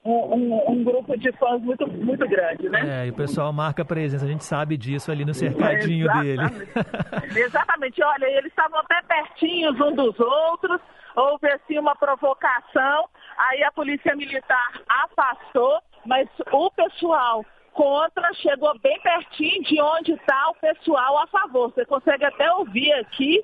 [0.10, 3.04] um, um- grupo de fãs muito, muito grande, né?
[3.04, 6.42] É, e o pessoal marca presença, a gente sabe disso ali no cercadinho dele.
[7.36, 8.02] Exatamente.
[8.04, 10.80] Olha, eles estavam até pertinhos um dos outros,
[11.16, 13.08] houve assim uma provocação,
[13.38, 20.50] aí a polícia militar afastou, mas o pessoal contra chegou bem pertinho de onde está
[20.50, 21.72] o pessoal a favor.
[21.72, 23.44] Você consegue até ouvir aqui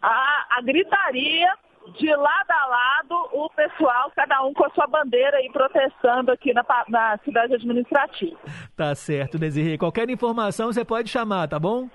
[0.00, 1.52] a, a gritaria
[1.92, 6.52] de lado a lado, o pessoal, cada um com a sua bandeira aí protestando aqui
[6.52, 8.38] na, na cidade administrativa.
[8.76, 9.76] Tá certo, Desirê.
[9.76, 11.88] Qualquer informação você pode chamar, tá bom?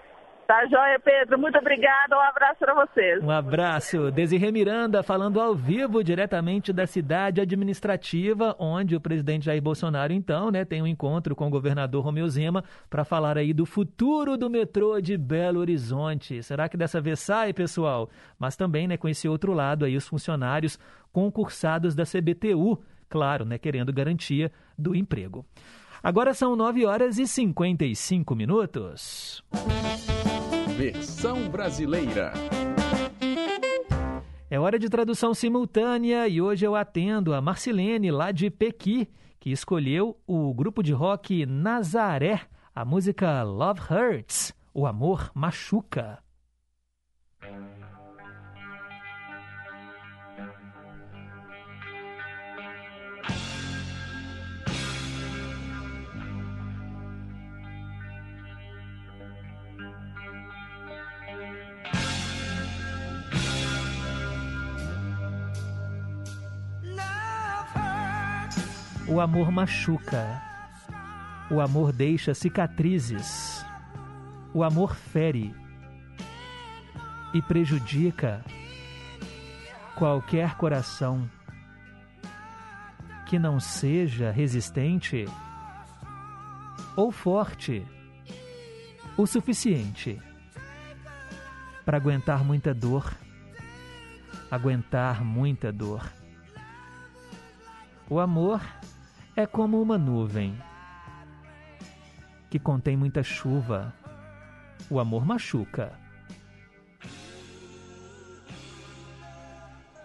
[0.49, 1.37] Tá joia, Pedro?
[1.37, 3.23] Muito obrigada, um abraço para vocês.
[3.23, 4.09] Um abraço.
[4.09, 10.49] Desirê Miranda falando ao vivo diretamente da cidade administrativa, onde o presidente Jair Bolsonaro, então,
[10.49, 14.49] né, tem um encontro com o governador Romeu Zema para falar aí do futuro do
[14.49, 16.41] metrô de Belo Horizonte.
[16.41, 18.09] Será que dessa vez sai, pessoal?
[18.39, 20.79] Mas também, né, com esse outro lado aí, os funcionários
[21.13, 25.45] concursados da CBTU, claro, né, querendo garantia do emprego.
[26.01, 29.43] Agora são 9 horas e 55 minutos.
[30.79, 32.31] Versão brasileira.
[34.49, 39.09] É hora de tradução simultânea e hoje eu atendo a Marcilene, lá de Pequi,
[39.41, 46.23] que escolheu o grupo de rock Nazaré, a música Love Hurts, o amor machuca.
[69.11, 70.39] O amor machuca.
[71.49, 73.65] O amor deixa cicatrizes.
[74.53, 75.51] O amor fere
[77.33, 78.45] e prejudica
[79.95, 81.27] qualquer coração
[83.25, 85.25] que não seja resistente
[86.95, 87.85] ou forte
[89.17, 90.21] o suficiente
[91.83, 93.11] para aguentar muita dor,
[94.51, 96.11] aguentar muita dor.
[98.07, 98.61] O amor
[99.39, 100.61] é como uma nuvem
[102.49, 103.93] que contém muita chuva.
[104.89, 105.97] O amor machuca.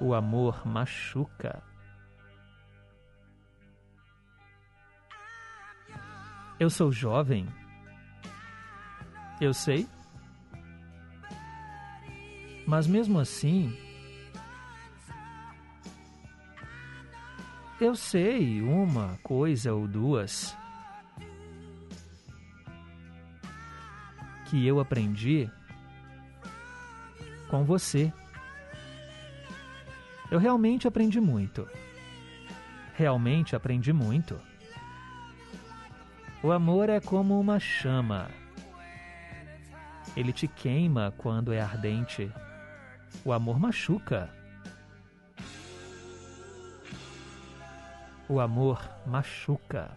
[0.00, 1.60] O amor machuca.
[6.60, 7.48] Eu sou jovem.
[9.40, 9.88] Eu sei.
[12.68, 13.76] Mas mesmo assim,
[17.80, 20.56] eu sei uma coisa ou duas
[24.46, 25.50] que eu aprendi
[27.48, 28.12] com você.
[30.30, 31.68] Eu realmente aprendi muito.
[32.94, 34.40] Realmente aprendi muito.
[36.42, 38.28] O amor é como uma chama.
[40.16, 42.30] Ele te queima quando é ardente.
[43.24, 44.30] O amor machuca.
[48.28, 49.90] O amor machuca.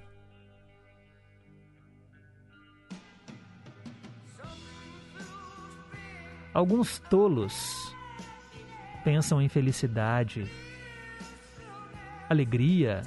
[6.53, 7.95] Alguns tolos
[9.03, 10.49] pensam em felicidade,
[12.29, 13.03] alegria,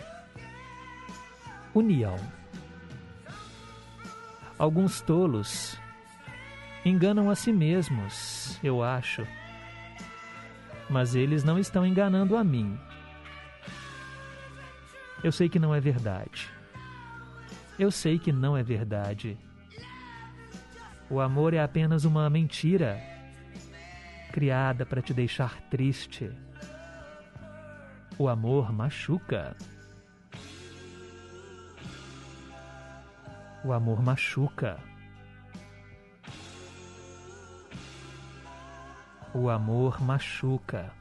[1.75, 2.17] união.
[4.59, 5.79] Alguns tolos
[6.85, 9.27] enganam a si mesmos, eu acho.
[10.89, 12.79] Mas eles não estão enganando a mim.
[15.23, 16.51] Eu sei que não é verdade.
[17.79, 19.39] Eu sei que não é verdade.
[21.11, 23.01] O amor é apenas uma mentira
[24.33, 26.31] criada para te deixar triste.
[28.19, 29.57] O amor machuca.
[33.65, 34.79] O amor machuca.
[39.35, 41.00] O amor machuca.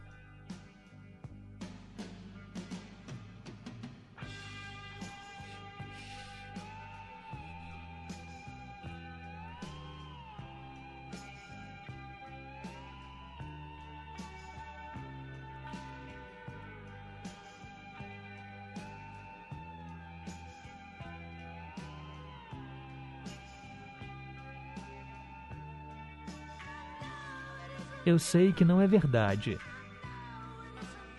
[28.10, 29.60] Eu sei que não é verdade.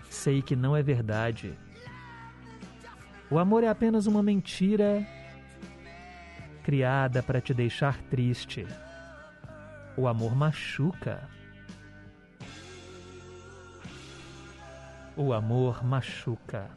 [0.09, 1.57] Sei que não é verdade.
[3.30, 5.07] O amor é apenas uma mentira
[6.64, 8.66] criada para te deixar triste.
[9.97, 11.28] O amor machuca.
[15.16, 16.68] O amor machuca.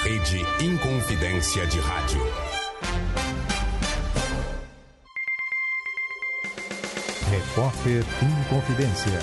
[0.03, 2.19] Rede Inconfidência de Rádio.
[7.31, 9.19] Repórter Inconfidência.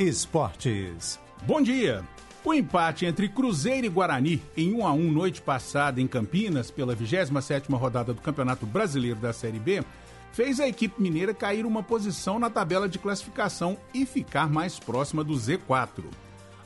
[0.00, 1.20] Esportes.
[1.46, 2.02] Bom dia.
[2.44, 6.96] O empate entre Cruzeiro e Guarani em 1 a 1 noite passada em Campinas pela
[6.96, 9.84] 27ª rodada do Campeonato Brasileiro da Série B
[10.32, 15.22] fez a equipe mineira cair uma posição na tabela de classificação e ficar mais próxima
[15.22, 16.02] do Z4.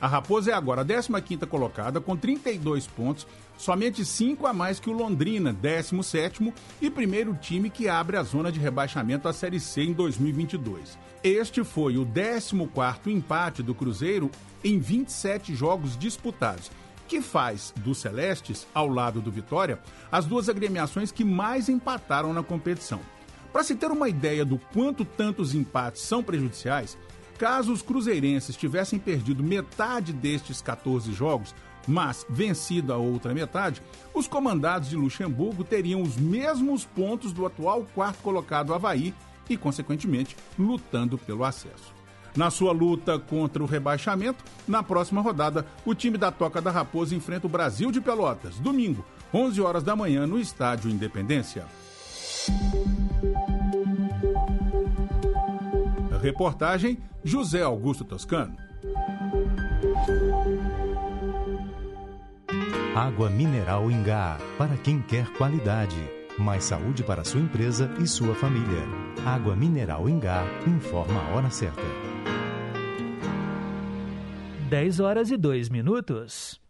[0.00, 3.26] A Raposa é agora a 15ª colocada com 32 pontos,
[3.56, 8.52] somente 5 a mais que o Londrina, 17º e primeiro time que abre a zona
[8.52, 10.98] de rebaixamento à Série C em 2022.
[11.22, 14.30] Este foi o 14º empate do Cruzeiro
[14.62, 16.70] em 27 jogos disputados,
[17.08, 19.78] que faz dos Celestes, ao lado do Vitória,
[20.10, 23.00] as duas agremiações que mais empataram na competição.
[23.52, 26.98] Para se ter uma ideia do quanto tantos empates são prejudiciais,
[27.38, 31.54] Caso os cruzeirenses tivessem perdido metade destes 14 jogos,
[31.86, 33.82] mas vencido a outra metade,
[34.14, 39.14] os comandados de Luxemburgo teriam os mesmos pontos do atual quarto colocado Havaí
[39.48, 41.92] e, consequentemente, lutando pelo acesso.
[42.36, 47.14] Na sua luta contra o rebaixamento, na próxima rodada, o time da Toca da Raposa
[47.14, 51.64] enfrenta o Brasil de Pelotas, domingo, 11 horas da manhã, no Estádio Independência.
[56.24, 58.56] Reportagem José Augusto Toscano.
[62.96, 66.02] Água mineral Ingá, para quem quer qualidade,
[66.38, 68.88] mais saúde para sua empresa e sua família.
[69.26, 71.82] Água mineral Ingá informa a hora certa.
[74.70, 76.63] 10 horas e 2 minutos.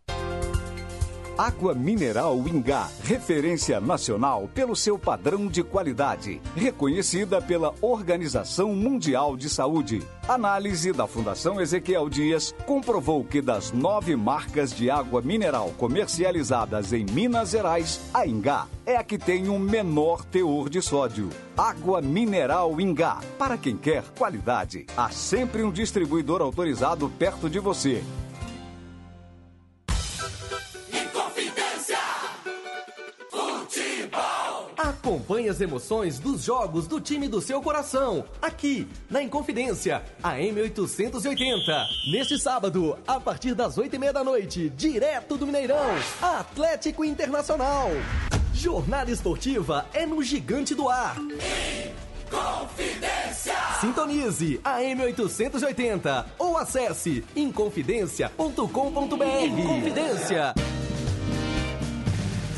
[1.36, 9.50] Água Mineral Ingá, referência nacional pelo seu padrão de qualidade, reconhecida pela Organização Mundial de
[9.50, 10.00] Saúde.
[10.28, 17.04] Análise da Fundação Ezequiel Dias comprovou que das nove marcas de água mineral comercializadas em
[17.04, 21.30] Minas Gerais, a Ingá é a que tem o menor teor de sódio.
[21.56, 23.18] Água Mineral Ingá.
[23.36, 28.04] Para quem quer qualidade, há sempre um distribuidor autorizado perto de você.
[34.84, 41.86] Acompanhe as emoções dos jogos do time do seu coração, aqui na Inconfidência, a M880.
[42.12, 47.88] Neste sábado, a partir das oito e meia da noite, direto do Mineirão, Atlético Internacional.
[48.52, 51.16] Jornada esportiva é no Gigante do Ar.
[52.30, 53.54] Confidência.
[53.80, 59.24] Sintonize a M880 ou acesse inconfidencia.com.br.
[59.46, 60.52] Inconfidência.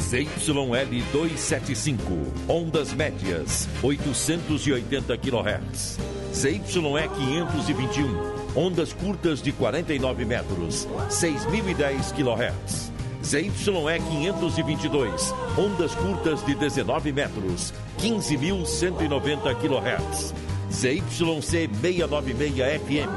[0.09, 5.99] ZYL 275, ondas médias, 880 kHz.
[6.33, 8.07] ZYE 521,
[8.55, 12.93] ondas curtas de 49 metros, 6010 kHz.
[13.21, 20.33] ZYE 522, ondas curtas de 19 metros, 15.190 kHz.
[20.71, 23.11] ZYC 696 FM,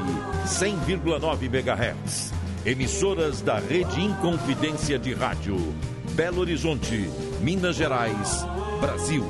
[0.44, 2.32] 100,9 MHz.
[2.66, 5.56] Emissoras da Rede Inconfidência de Rádio.
[6.14, 7.08] Belo Horizonte,
[7.40, 8.44] Minas Gerais,
[8.80, 9.24] Brasil.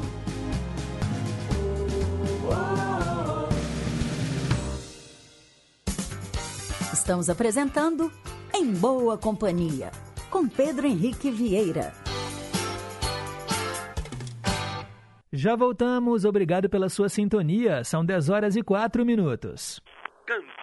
[6.93, 8.11] Estamos apresentando
[8.55, 9.91] Em Boa Companhia,
[10.31, 11.93] com Pedro Henrique Vieira.
[15.33, 17.85] Já voltamos, obrigado pela sua sintonia.
[17.85, 19.81] São 10 horas e 4 minutos.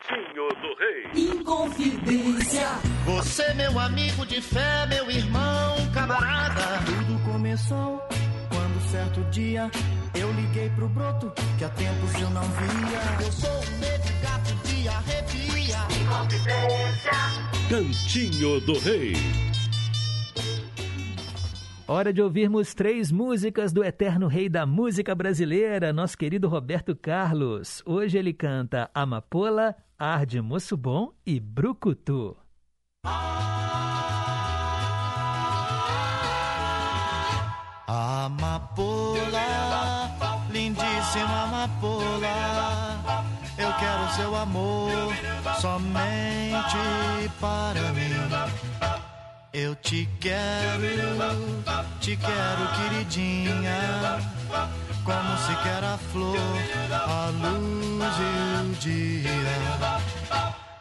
[0.08, 1.32] Cantinho do Rei.
[1.32, 2.68] Inconfidência.
[3.06, 6.80] Você, meu amigo de fé, meu irmão, camarada.
[6.86, 8.02] Tudo começou
[8.50, 9.70] quando certo dia
[10.16, 13.26] eu liguei pro broto que há tempos eu não via.
[13.26, 15.78] Eu sou um negro gato de arrepia.
[16.02, 17.12] Inconfidência.
[17.70, 19.47] Cantinho do Rei.
[21.90, 27.82] Hora de ouvirmos três músicas do eterno rei da música brasileira, nosso querido Roberto Carlos.
[27.86, 32.36] Hoje ele canta Amapola, Ar de Moço Bom e Brucutu.
[37.88, 39.30] Amapola,
[40.52, 43.24] lindíssima amapola.
[43.58, 44.92] Eu quero seu amor
[45.62, 46.78] somente
[47.40, 48.97] para mim.
[49.60, 50.84] Eu te quero,
[52.00, 54.20] te quero, queridinha.
[55.04, 56.38] Como se quer a flor,
[56.92, 58.22] a luz e
[58.62, 59.32] o dia.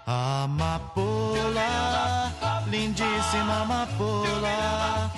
[0.07, 1.73] Amapola,
[2.67, 5.11] lindíssima amapola.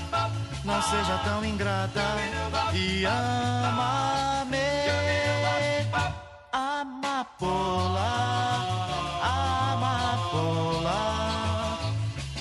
[0.65, 2.17] Não seja tão ingrata
[2.73, 4.57] e ama-me.
[6.53, 8.58] Amapola.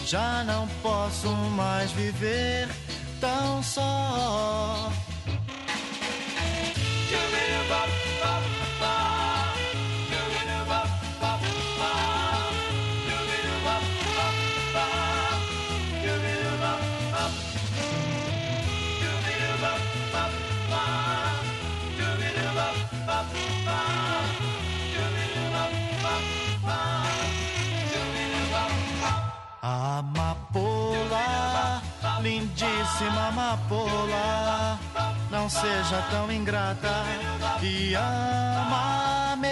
[0.08, 2.70] Já não posso mais viver
[3.20, 4.90] tão só.
[32.58, 34.80] Lindíssima amapola,
[35.30, 37.04] não seja tão ingrata
[37.62, 39.48] e ama-me.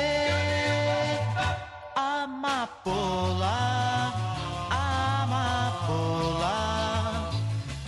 [1.95, 3.53] Amapola,
[5.21, 6.49] amapola,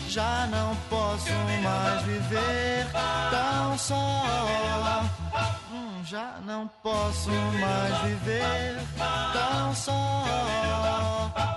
[0.07, 2.87] já não posso mais viver
[3.31, 4.23] tão só.
[5.71, 8.77] Hum, Já não posso mais viver
[9.33, 11.56] tão só.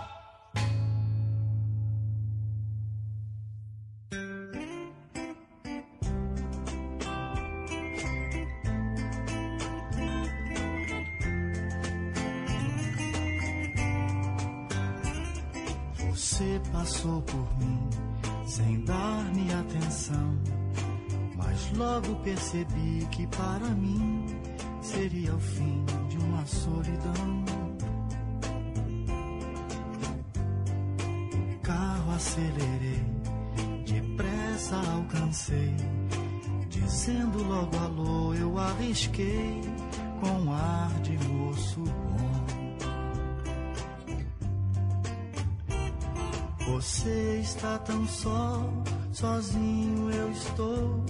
[16.80, 17.78] Passou por mim
[18.46, 20.38] sem dar-me atenção,
[21.36, 24.24] mas logo percebi que para mim
[24.80, 27.44] seria o fim de uma solidão.
[31.52, 33.04] O carro acelerei,
[33.86, 35.76] depressa alcancei.
[36.70, 39.60] Dizendo logo alô, eu arrisquei
[40.18, 42.29] com ar de moço bom.
[46.80, 48.66] Você está tão só,
[49.12, 51.04] sozinho eu estou.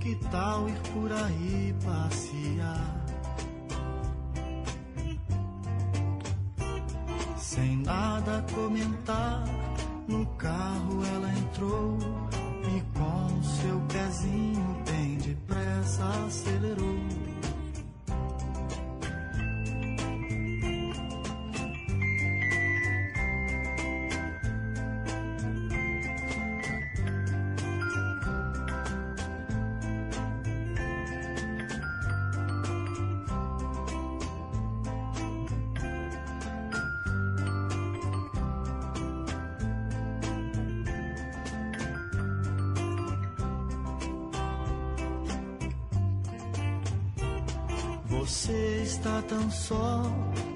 [0.00, 3.06] Que tal ir por aí passear?
[7.36, 9.44] Sem nada comentar,
[10.08, 11.96] no carro ela entrou
[12.64, 17.27] e com seu pezinho bem depressa acelerou.
[48.28, 50.02] Você está tão só,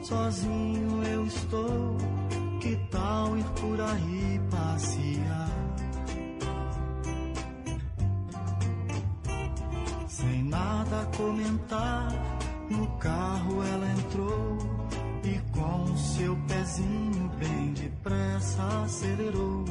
[0.03, 1.97] sozinho eu estou.
[2.61, 5.51] Que tal ir por aí passear?
[10.07, 12.13] Sem nada comentar,
[12.69, 14.59] no carro ela entrou
[15.25, 19.65] e com seu pezinho bem depressa acelerou.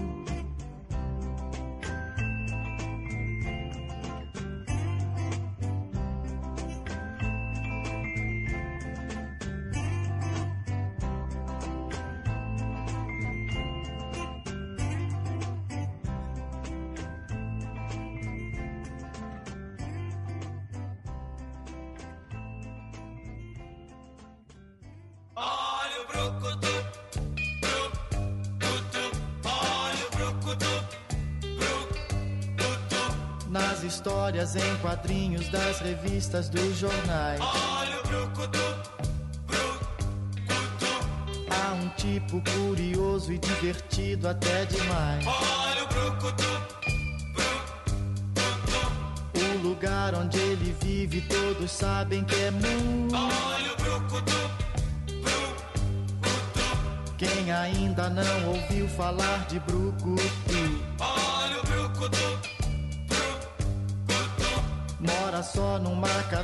[35.12, 37.40] Quadrinhos das revistas dos jornais.
[37.42, 38.60] Olha o brucutu,
[41.50, 45.26] Há um tipo curioso e divertido até demais.
[45.28, 46.62] olha o brucutu,
[49.36, 53.16] O lugar onde ele vive todos sabem que é muito.
[53.16, 54.52] olha o brucutu,
[57.18, 60.81] Quem ainda não ouviu falar de Brucutu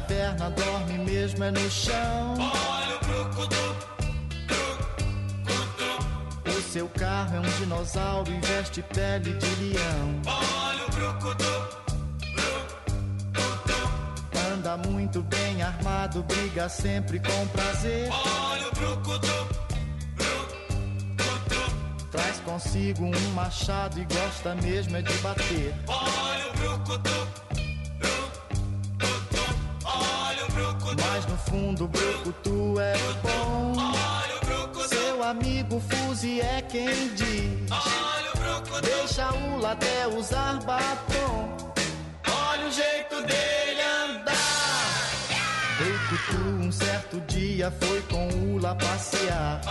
[0.08, 2.36] caverna, dorme mesmo é no chão.
[2.40, 3.76] olha o brucutu,
[6.48, 10.22] O seu carro é um dinossauro e veste pele de leão.
[10.26, 11.78] olha o brucutu,
[14.54, 18.10] Anda muito bem armado, briga sempre com prazer.
[18.12, 19.48] olha o brucutu,
[22.12, 25.74] Traz consigo um machado e gosta mesmo é de bater.
[25.88, 27.27] olha o brucutu,
[31.18, 33.74] Mas no fundo o Brucutu é bom.
[33.76, 37.72] olha o brucutu, Seu amigo Fuzi é quem diz.
[37.72, 41.58] olha o Deixa o até usar batom.
[42.28, 45.10] Olha o jeito dele andar.
[45.80, 46.38] Brucutu
[46.68, 49.62] um certo dia foi com o lá passear.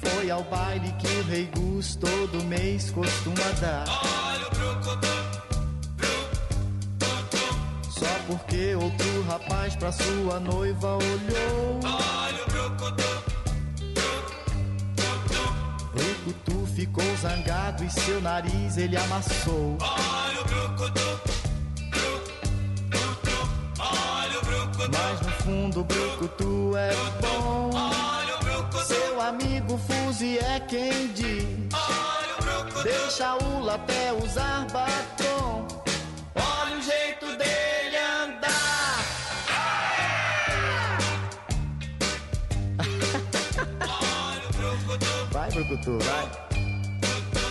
[0.00, 3.84] Foi ao baile que o Rei Gus todo mês costuma dar.
[3.86, 5.23] olha o
[8.26, 11.80] porque outro rapaz pra sua noiva olhou.
[11.84, 13.04] olha o brucutu,
[15.94, 19.76] Brucutu ficou zangado e seu nariz ele amassou.
[19.80, 21.20] olha o brucutu,
[23.78, 27.70] olha o brucutu, Mas no fundo o Brucutu é bom.
[27.74, 31.46] olha o brucutu, Seu amigo Fuzi é quem diz.
[31.72, 35.66] olha o brucutu, Deixa o até usar batom.
[46.04, 46.30] Vai.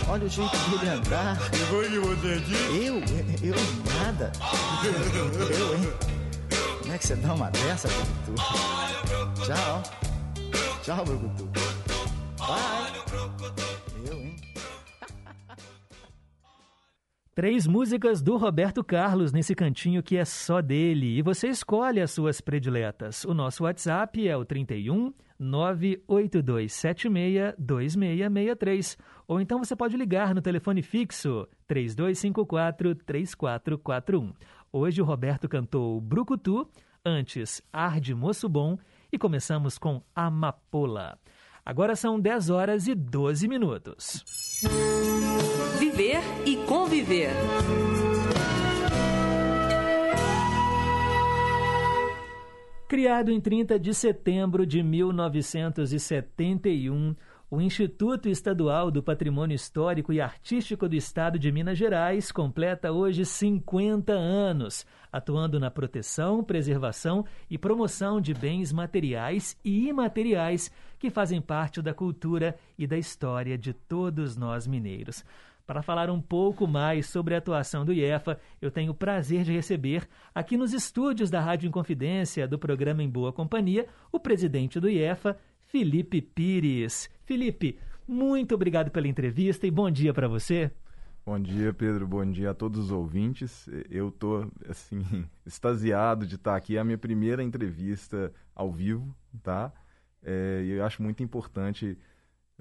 [0.08, 1.38] Olha o jeito dele andar.
[1.68, 2.86] Foi que você disse?
[2.86, 3.02] Eu?
[3.42, 3.54] Eu
[4.02, 4.32] nada.
[5.58, 5.92] Eu, hein?
[6.80, 8.34] Como é que você dá uma dessa, Brucutu?
[9.44, 9.82] Tchau.
[10.82, 11.48] Tchau, Brucutu.
[12.38, 13.73] Vai.
[17.34, 21.18] Três músicas do Roberto Carlos nesse cantinho que é só dele.
[21.18, 23.24] E você escolhe as suas prediletas.
[23.24, 28.96] O nosso WhatsApp é o 31 98276 2663.
[29.26, 34.32] Ou então você pode ligar no telefone fixo 3254 3441.
[34.72, 36.70] Hoje o Roberto cantou Brucutu,
[37.04, 38.78] antes Ar de Moço Bom
[39.12, 41.18] e começamos com Amapola.
[41.66, 44.22] Agora são 10 horas e 12 minutos.
[45.78, 47.30] Viver e conviver.
[52.86, 57.16] Criado em 30 de setembro de 1971,
[57.54, 63.24] o Instituto Estadual do Patrimônio Histórico e Artístico do Estado de Minas Gerais completa hoje
[63.24, 70.68] 50 anos, atuando na proteção, preservação e promoção de bens materiais e imateriais
[70.98, 75.24] que fazem parte da cultura e da história de todos nós mineiros.
[75.64, 79.52] Para falar um pouco mais sobre a atuação do IEFA, eu tenho o prazer de
[79.52, 84.90] receber aqui nos estúdios da Rádio Inconfidência do programa Em Boa Companhia o presidente do
[84.90, 85.38] IEFA,
[85.78, 87.10] Felipe Pires.
[87.24, 87.76] Felipe,
[88.06, 90.70] muito obrigado pela entrevista e bom dia para você.
[91.26, 92.06] Bom dia, Pedro.
[92.06, 93.68] Bom dia a todos os ouvintes.
[93.90, 95.02] Eu estou assim
[95.44, 96.76] extasiado de estar aqui.
[96.76, 99.72] É a minha primeira entrevista ao vivo, tá?
[100.22, 101.98] É, eu acho muito importante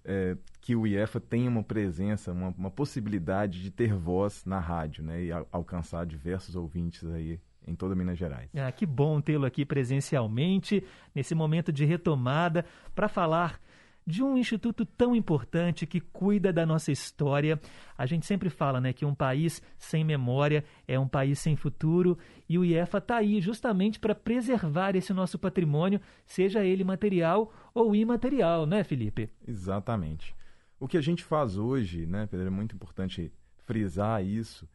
[0.03, 5.03] é, que o IEFA tenha uma presença, uma, uma possibilidade de ter voz na rádio,
[5.03, 5.23] né?
[5.23, 8.49] E a- alcançar diversos ouvintes aí em toda Minas Gerais.
[8.55, 10.83] Ah, que bom tê-lo aqui presencialmente,
[11.13, 13.59] nesse momento de retomada, para falar
[14.05, 17.59] de um instituto tão importante que cuida da nossa história.
[17.97, 22.17] A gente sempre fala né, que um país sem memória é um país sem futuro
[22.47, 27.95] e o IEFA está aí justamente para preservar esse nosso patrimônio, seja ele material ou
[27.95, 29.29] imaterial, né, Felipe?
[29.47, 30.35] Exatamente.
[30.79, 33.31] O que a gente faz hoje, né, Pedro, é muito importante
[33.65, 34.67] frisar isso,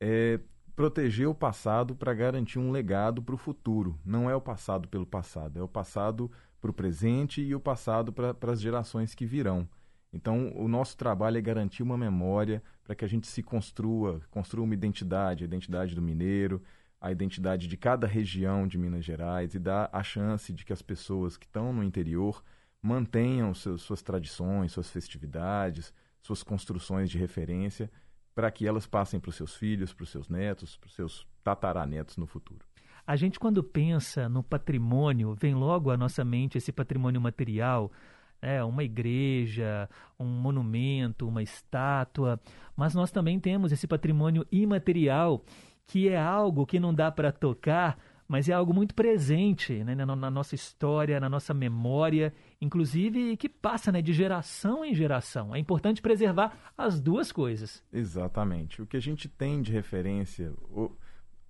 [0.00, 0.40] é
[0.74, 3.98] proteger o passado para garantir um legado para o futuro.
[4.04, 6.30] Não é o passado pelo passado, é o passado
[6.60, 9.68] para o presente e o passado para as gerações que virão.
[10.12, 14.64] Então, o nosso trabalho é garantir uma memória para que a gente se construa, construa
[14.64, 16.62] uma identidade, a identidade do mineiro,
[17.00, 20.80] a identidade de cada região de Minas Gerais e dar a chance de que as
[20.80, 22.42] pessoas que estão no interior
[22.80, 25.92] mantenham seus, suas tradições, suas festividades,
[26.22, 27.90] suas construções de referência,
[28.34, 31.26] para que elas passem para os seus filhos, para os seus netos, para os seus
[31.42, 32.60] tataranetos no futuro.
[33.06, 37.92] A gente, quando pensa no patrimônio, vem logo à nossa mente esse patrimônio material,
[38.40, 38.64] né?
[38.64, 39.88] uma igreja,
[40.18, 42.40] um monumento, uma estátua,
[42.74, 45.44] mas nós também temos esse patrimônio imaterial,
[45.86, 49.94] que é algo que não dá para tocar, mas é algo muito presente né?
[49.94, 54.00] na, na nossa história, na nossa memória, inclusive que passa né?
[54.00, 55.54] de geração em geração.
[55.54, 57.82] É importante preservar as duas coisas.
[57.92, 58.80] Exatamente.
[58.80, 60.52] O que a gente tem de referência,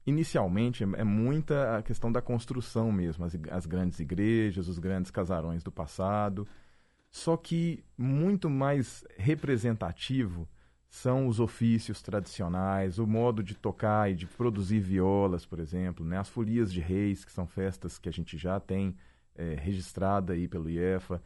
[0.06, 5.10] inicialmente, é é muita a questão da construção mesmo, as, as grandes igrejas, os grandes
[5.10, 6.46] casarões do passado.
[7.10, 10.48] Só que muito mais representativo
[10.94, 16.18] são os ofícios tradicionais, o modo de tocar e de produzir violas, por exemplo, né?
[16.18, 18.96] as folias de reis, que são festas que a gente já tem
[19.34, 21.20] eh, registrada aí pelo IEFA,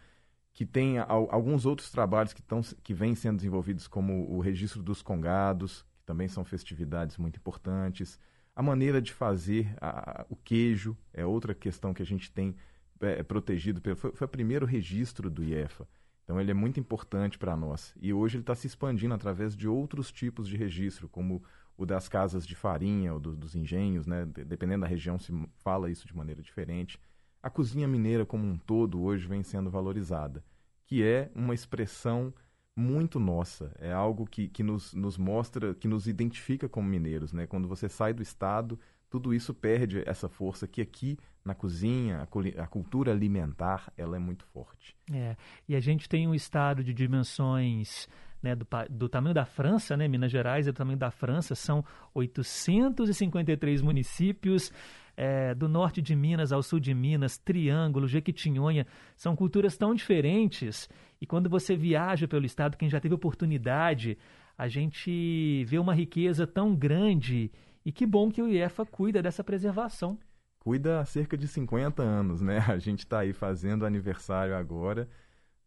[0.52, 4.82] que tem al- alguns outros trabalhos que, tão, que vêm sendo desenvolvidos, como o registro
[4.82, 8.18] dos congados, que também são festividades muito importantes.
[8.56, 12.54] A maneira de fazer a- o queijo é outra questão que a gente tem
[13.00, 13.80] é, protegido.
[13.80, 15.86] Pelo, foi, foi o primeiro registro do IEFA.
[16.28, 17.94] Então ele é muito importante para nós.
[17.98, 21.42] E hoje ele está se expandindo através de outros tipos de registro, como
[21.74, 24.26] o das casas de farinha, ou do- dos engenhos, né?
[24.26, 27.00] De- Dependendo da região se fala isso de maneira diferente.
[27.42, 30.44] A cozinha mineira como um todo hoje vem sendo valorizada,
[30.86, 32.34] que é uma expressão
[32.78, 33.72] muito nossa.
[33.78, 37.32] É algo que, que nos, nos mostra, que nos identifica como mineiros.
[37.32, 37.46] Né?
[37.46, 38.78] Quando você sai do estado,
[39.10, 42.26] tudo isso perde essa força que aqui na cozinha,
[42.58, 44.94] a, cultura alimentar, ela é muito forte.
[45.10, 45.34] É,
[45.66, 48.06] e a gente tem um estado de dimensões
[48.42, 50.06] né, do, do tamanho da França, né?
[50.06, 51.84] Minas Gerais é do tamanho da França, são
[52.14, 54.70] 853 municípios,
[55.18, 58.86] é, do norte de Minas ao sul de Minas, Triângulo, Jequitinhonha,
[59.16, 60.88] são culturas tão diferentes.
[61.20, 64.16] E quando você viaja pelo estado, quem já teve oportunidade,
[64.56, 67.50] a gente vê uma riqueza tão grande.
[67.84, 70.16] E que bom que o IEFA cuida dessa preservação.
[70.60, 72.58] Cuida há cerca de 50 anos, né?
[72.68, 75.08] A gente está aí fazendo aniversário agora,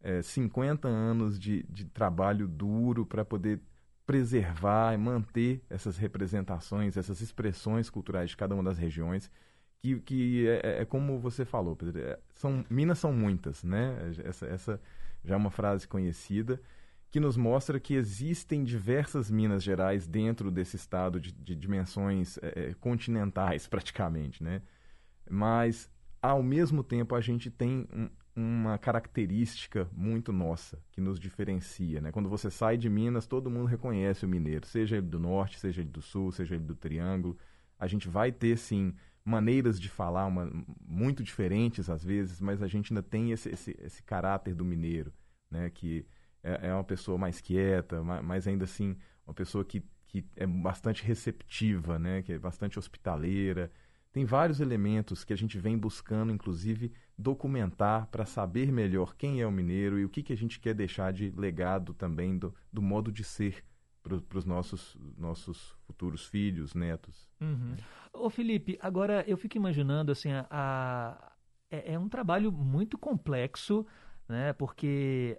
[0.00, 3.60] é, 50 anos de, de trabalho duro para poder
[4.06, 9.30] preservar e manter essas representações, essas expressões culturais de cada uma das regiões,
[9.80, 14.12] que, que é, é como você falou, Pedro, é, são, Minas são muitas, né?
[14.24, 14.80] Essa, essa
[15.24, 16.60] já é uma frase conhecida,
[17.10, 22.74] que nos mostra que existem diversas Minas Gerais dentro desse estado de, de dimensões é,
[22.80, 24.62] continentais, praticamente, né?
[25.28, 32.00] Mas, ao mesmo tempo, a gente tem um, uma característica muito nossa, que nos diferencia,
[32.00, 32.10] né?
[32.12, 35.82] Quando você sai de Minas, todo mundo reconhece o mineiro, seja ele do norte, seja
[35.82, 37.36] ele do sul, seja ele do triângulo.
[37.78, 38.94] A gente vai ter, sim,
[39.24, 40.50] maneiras de falar uma,
[40.86, 45.12] muito diferentes às vezes, mas a gente ainda tem esse, esse, esse caráter do mineiro,
[45.50, 45.68] né?
[45.70, 46.06] Que
[46.42, 48.96] é, é uma pessoa mais quieta, ma- mas ainda assim
[49.26, 52.22] uma pessoa que, que é bastante receptiva, né?
[52.22, 53.70] Que é bastante hospitaleira.
[54.12, 59.46] Tem vários elementos que a gente vem buscando, inclusive, documentar para saber melhor quem é
[59.46, 62.82] o mineiro e o que, que a gente quer deixar de legado também do, do
[62.82, 63.64] modo de ser
[64.02, 67.30] para os nossos, nossos futuros filhos, netos.
[67.40, 67.74] Uhum.
[68.12, 71.32] Ô Felipe, agora eu fico imaginando assim, a, a-
[71.70, 73.86] é, é um trabalho muito complexo,
[74.28, 74.52] né?
[74.52, 75.38] Porque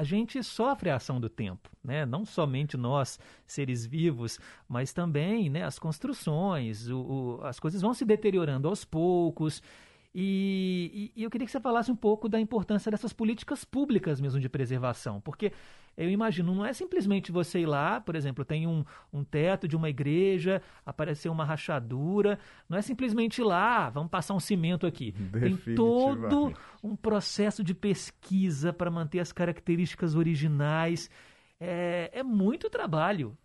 [0.00, 2.06] a gente sofre a ação do tempo, né?
[2.06, 4.38] Não somente nós, seres vivos,
[4.68, 6.98] mas também, né, as construções, o,
[7.40, 9.60] o- as coisas vão se deteriorando aos poucos.
[10.14, 14.20] E, e- e eu queria que você falasse um pouco da importância dessas políticas públicas
[14.20, 15.52] mesmo de preservação, porque
[15.98, 19.74] eu imagino, não é simplesmente você ir lá, por exemplo, tem um, um teto de
[19.74, 22.38] uma igreja, apareceu uma rachadura,
[22.68, 25.12] não é simplesmente ir lá, vamos passar um cimento aqui.
[25.40, 31.10] Tem todo um processo de pesquisa para manter as características originais.
[31.58, 33.36] É, é muito trabalho.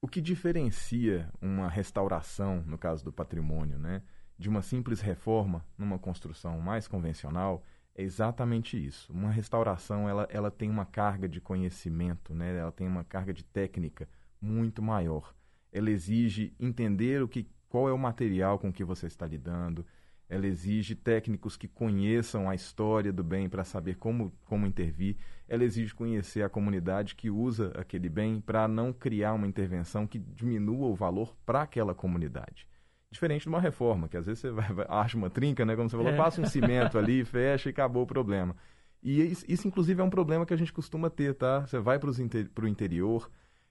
[0.00, 4.00] O que diferencia uma restauração, no caso do patrimônio, né,
[4.38, 7.62] de uma simples reforma numa construção mais convencional
[7.98, 9.12] é exatamente isso.
[9.12, 13.44] Uma restauração ela, ela tem uma carga de conhecimento, né, ela tem uma carga de
[13.44, 14.08] técnica
[14.40, 15.34] muito maior.
[15.72, 19.84] Ela exige entender o que, qual é o material com que você está lidando.
[20.28, 25.16] Ela exige técnicos que conheçam a história do bem para saber como, como intervir.
[25.48, 30.20] Ela exige conhecer a comunidade que usa aquele bem para não criar uma intervenção que
[30.20, 32.68] diminua o valor para aquela comunidade.
[33.10, 35.74] Diferente de uma reforma, que às vezes você vai, vai- acha uma trinca, né?
[35.74, 36.16] Como você falou, É.
[36.16, 36.44] passa um
[36.92, 38.54] cimento ali, fecha e acabou o problema.
[39.02, 41.60] E isso, isso, inclusive, é um problema que a gente costuma ter, tá?
[41.66, 43.30] Você vai para o interior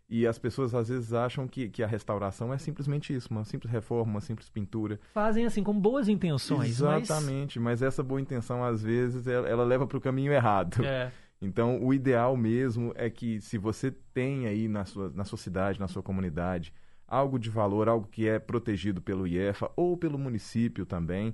[0.09, 3.69] e as pessoas às vezes acham que, que a restauração é simplesmente isso, uma simples
[3.71, 4.99] reforma, uma simples pintura.
[5.13, 7.81] Fazem assim com boas intenções, mas Exatamente, mas...
[7.81, 10.83] essa boa intenção, às vezes, ela, ela leva para o caminho errado.
[10.85, 11.11] É.
[11.41, 15.79] Então, o ideal mesmo é que se você tem aí na sua, na sua cidade,
[15.79, 16.73] na sua comunidade,
[17.07, 21.33] algo de valor, algo que é protegido pelo IEFA ou pelo município também,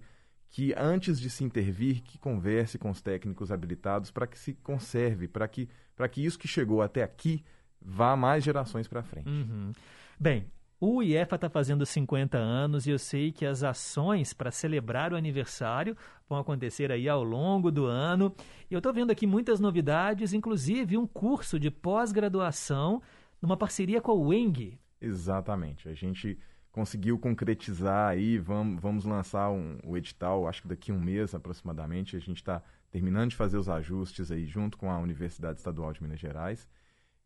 [0.50, 5.28] que antes de se intervir, que converse com os técnicos habilitados para que se conserve,
[5.28, 5.68] para que,
[6.12, 7.44] que isso que chegou até aqui
[7.82, 9.28] vá mais gerações para frente.
[9.28, 9.72] Uhum.
[10.20, 10.46] Bem,
[10.80, 15.16] o IEFA está fazendo 50 anos e eu sei que as ações para celebrar o
[15.16, 15.96] aniversário
[16.28, 18.36] vão acontecer aí ao longo do ano.
[18.70, 23.02] E eu estou vendo aqui muitas novidades, inclusive um curso de pós-graduação
[23.42, 24.78] numa parceria com a Weng.
[25.04, 25.90] Exatamente.
[25.90, 26.40] A gente
[26.72, 31.36] conseguiu concretizar aí, vamos, vamos lançar um, o edital, acho que daqui a um mês
[31.36, 32.16] aproximadamente.
[32.16, 36.02] A gente está terminando de fazer os ajustes aí junto com a Universidade Estadual de
[36.02, 36.68] Minas Gerais.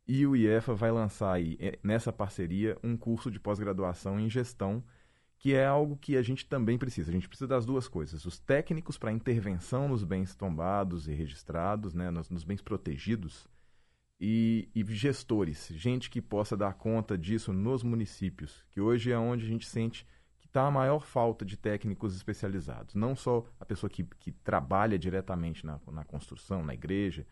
[0.08, 4.84] E o IEFA vai lançar aí, eh, nessa parceria, um curso de pós-graduação em gestão,
[5.38, 7.12] que é algo que a gente também precisa.
[7.12, 11.94] A gente precisa das duas coisas: os técnicos para intervenção nos bens tombados e registrados,
[11.94, 13.48] né, nos, nos bens protegidos,
[14.20, 19.46] e, e gestores, gente que possa dar conta disso nos municípios, que hoje é onde
[19.46, 20.06] a gente sente
[20.40, 22.96] que está a maior falta de técnicos especializados.
[22.96, 27.26] Não só a pessoa que, que trabalha diretamente na, na construção, na igreja,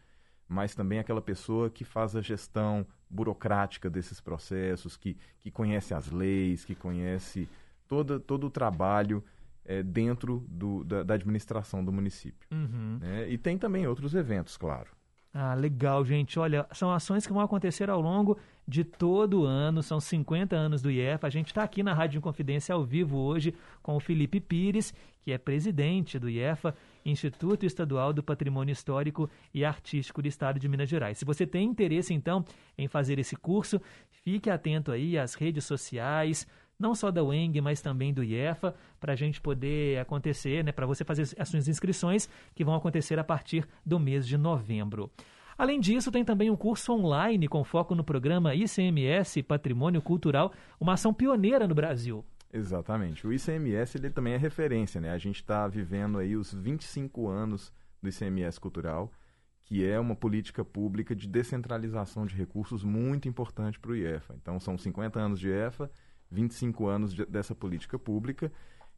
[0.48, 6.12] mas também aquela pessoa que faz a gestão burocrática desses processos, que, que conhece as
[6.12, 7.50] leis, que conhece
[7.88, 9.24] todo, todo o trabalho
[9.64, 12.48] eh, dentro do, da, da administração do município.
[12.52, 13.00] Uhum.
[13.02, 13.28] né?
[13.30, 14.95] E tem também outros eventos, claro.
[15.38, 16.40] Ah, legal, gente.
[16.40, 19.84] Olha, são ações que vão acontecer ao longo de todo o ano.
[19.84, 21.28] São 50 anos do IEFA.
[21.28, 23.54] A gente está aqui na Rádio Confidência ao vivo hoje
[23.84, 26.74] com o Felipe Pires, que é presidente do IEFA,
[27.06, 31.18] Instituto Estadual do Patrimônio Histórico e Artístico do Estado de Minas Gerais.
[31.18, 32.46] Se você tem interesse, então,
[32.78, 36.48] em fazer esse curso, fique atento aí às redes sociais,
[36.80, 40.86] não só da UENG, mas também do IEFA, para a gente poder acontecer, né, para
[40.86, 45.12] você fazer as suas inscrições, que vão acontecer a partir do mês de novembro.
[45.58, 50.94] Além disso, tem também um curso online com foco no programa ICMS Patrimônio Cultural, uma
[50.94, 52.26] ação pioneira no Brasil.
[52.52, 53.26] Exatamente.
[53.26, 55.12] O ICMS ele também é referência, né?
[55.12, 57.72] A gente está vivendo aí os 25 anos
[58.02, 59.12] do ICMS cultural,
[59.64, 64.36] que é uma política pública de descentralização de recursos muito importante para o IEFA.
[64.42, 65.90] Então, são 50 anos de IEFA,
[66.32, 68.52] 25 anos de, dessa política pública,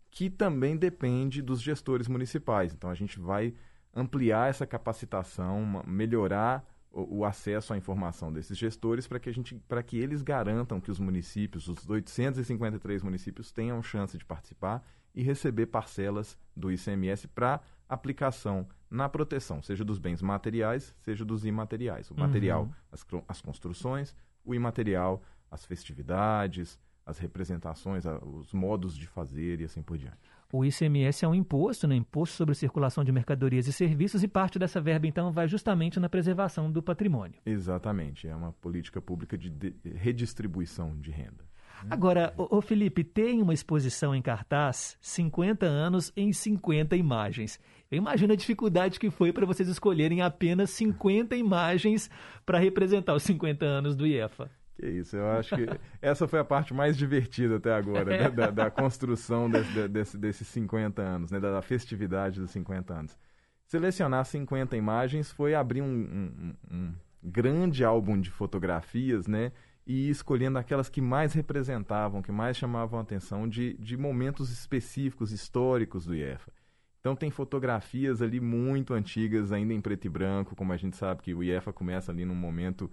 [0.10, 2.74] que também depende dos gestores municipais.
[2.74, 3.54] Então, a gente vai
[3.94, 9.34] ampliar essa capacitação, uma- melhorar o, o acesso à informação desses gestores para que, a
[9.34, 14.84] gente, para que eles garantam que os municípios, os 853 municípios, tenham chance de participar
[15.14, 17.60] e receber parcelas do ICMS para
[17.90, 22.10] aplicação na proteção, seja dos bens materiais, seja dos imateriais.
[22.10, 22.20] O Uhum.
[22.22, 25.22] material, as, cro- as construções, o imaterial,
[25.52, 30.30] as festividades, as representações, os modos de fazer e assim por diante.
[30.52, 31.96] O ICMS é um imposto, né?
[31.96, 36.08] Imposto sobre circulação de mercadorias e serviços, e parte dessa verba, então, vai justamente na
[36.08, 37.40] preservação do patrimônio.
[37.46, 41.46] Exatamente, é uma política pública de, de- redistribuição de renda.
[41.90, 47.60] Agora, ô, ô Felipe, tem uma exposição em cartaz 50 anos em 50 imagens.
[47.92, 52.10] Eu imagino a dificuldade que foi para vocês escolherem apenas 50 imagens
[52.46, 54.50] para representar os 50 anos do IEFA.
[54.80, 55.66] Que isso, eu acho que
[56.02, 60.18] essa foi a parte mais divertida até agora, né, da, da construção desse, de- desse-
[60.18, 63.18] desses 50 anos, né, da festividade dos 50 anos.
[63.66, 66.94] Selecionar 50 imagens foi abrir um, um- um-
[67.24, 69.52] grande álbum de fotografias, né,
[69.86, 75.32] e escolhendo aquelas que mais representavam, que mais chamavam a atenção de, de momentos específicos,
[75.32, 76.52] históricos do IEFA.
[77.00, 81.22] Então tem fotografias ali muito antigas, ainda em preto e branco, como a gente sabe
[81.24, 82.92] que o IEFA começa ali num momento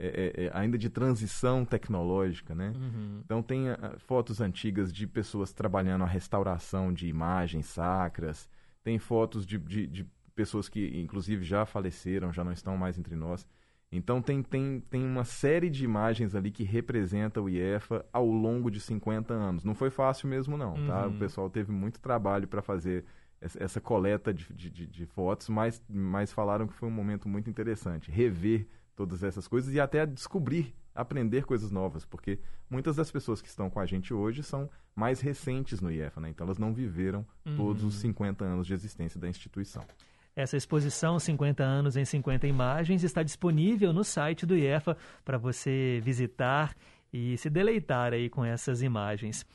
[0.00, 0.06] é,
[0.36, 2.72] é, é, ainda de transição tecnológica, né?
[2.74, 3.20] Uhum.
[3.24, 8.48] Então tem ah, fotos antigas de pessoas trabalhando a restauração de imagens sacras,
[8.82, 13.14] tem fotos de, de, de pessoas que inclusive já faleceram, já não estão mais entre
[13.14, 13.46] nós.
[13.92, 18.70] Então tem, tem, tem uma série de imagens ali que representa o IEFA ao longo
[18.70, 19.64] de 50 anos.
[19.64, 21.06] Não foi fácil mesmo não, tá?
[21.06, 21.16] Uhum.
[21.16, 23.04] O pessoal teve muito trabalho para fazer
[23.40, 27.50] essa, coleta de, de, de- de fotos, mas, mas falaram que foi um momento muito
[27.50, 28.10] interessante.
[28.10, 28.66] Rever
[29.00, 33.70] todas essas coisas e até descobrir, aprender coisas novas, porque muitas das pessoas que estão
[33.70, 36.28] com a gente hoje são mais recentes no IEFA, né?
[36.28, 37.24] Então elas não viveram
[37.56, 37.88] todos Uhum.
[37.88, 39.82] os 50 anos de existência da instituição.
[40.36, 44.94] Essa exposição 50 anos em 50 imagens está disponível no site do IEFA
[45.24, 46.76] para você visitar
[47.10, 49.46] e se deleitar aí com essas imagens.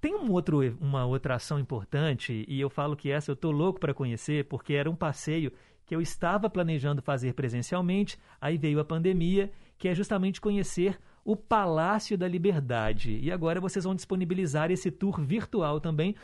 [0.00, 3.80] Tem um outro, uma outra ação importante e eu falo que essa eu tô louco
[3.80, 5.52] para conhecer porque era um passeio
[5.86, 11.36] que eu estava planejando fazer presencialmente, aí veio a pandemia, que é justamente conhecer o
[11.36, 13.18] Palácio da Liberdade.
[13.22, 16.14] E agora vocês vão disponibilizar esse tour virtual também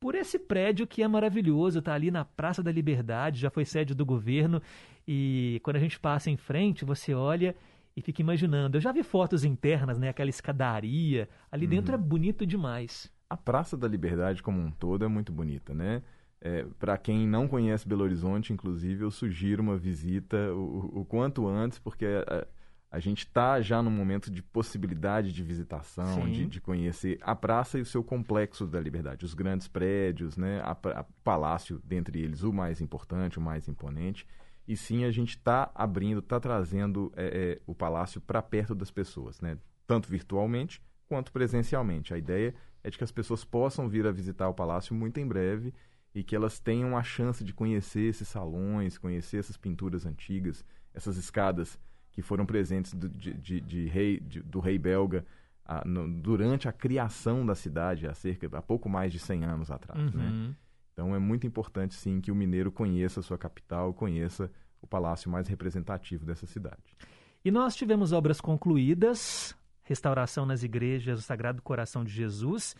[0.00, 3.94] por esse prédio que é maravilhoso, está ali na Praça da Liberdade, já foi sede
[3.94, 4.62] do governo,
[5.06, 7.56] e quando a gente passa em frente, você olha
[7.96, 8.76] e fica imaginando.
[8.76, 13.10] Eu já vi fotos internas, né, aquela escadaria, ali dentro é bonito demais.
[13.28, 16.02] A Praça da Liberdade como um todo é muito bonita, né?
[16.40, 21.46] É, Para quem não conhece Belo Horizonte, inclusive, eu sugiro uma visita o, o quanto
[21.46, 22.46] antes, porque a,
[22.90, 27.78] a gente está já num momento de possibilidade de visitação, de, de conhecer a praça
[27.78, 30.60] e o seu complexo da Liberdade, os grandes prédios, né?
[30.60, 34.26] A, a palácio, dentre eles, o mais importante, o mais imponente.
[34.66, 38.90] E sim, a gente está abrindo, está trazendo é, é, o palácio para perto das
[38.90, 39.58] pessoas, né?
[39.86, 42.14] Tanto virtualmente quanto presencialmente.
[42.14, 45.26] A ideia é de que as pessoas possam vir a visitar o palácio muito em
[45.26, 45.74] breve
[46.14, 50.64] e que elas tenham a chance de conhecer esses salões, conhecer essas pinturas antigas,
[50.94, 51.78] essas escadas
[52.10, 55.24] que foram presentes do, de, de- de rei, de- do rei belga
[55.64, 59.70] ah, no- durante a criação da cidade, há, cerca, há pouco mais de 100 anos
[59.70, 60.12] atrás.
[60.14, 60.24] né?
[60.24, 60.54] Uhum.
[60.92, 64.50] Então é muito importante, sim, que o mineiro conheça a sua capital, conheça
[64.82, 66.96] o palácio mais representativo dessa cidade.
[67.44, 72.74] E nós tivemos obras concluídas, restauração nas igrejas do Sagrado Coração de Jesus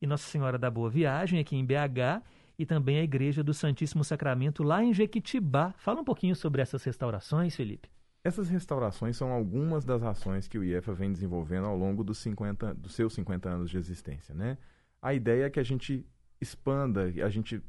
[0.00, 2.22] e Nossa Senhora da Boa Viagem aqui em BH
[2.58, 5.74] e também a Igreja do Santíssimo Sacramento lá em Jequitibá.
[5.78, 7.88] Fala um pouquinho sobre essas restaurações, Felipe.
[8.24, 12.74] Essas restaurações são algumas das ações que o IEFA vem desenvolvendo ao longo dos, 50,
[12.74, 14.32] dos seus 50 anos de existência.
[14.34, 14.56] Né?
[15.00, 16.06] A ideia é que a gente
[16.40, 17.62] expanda, a gente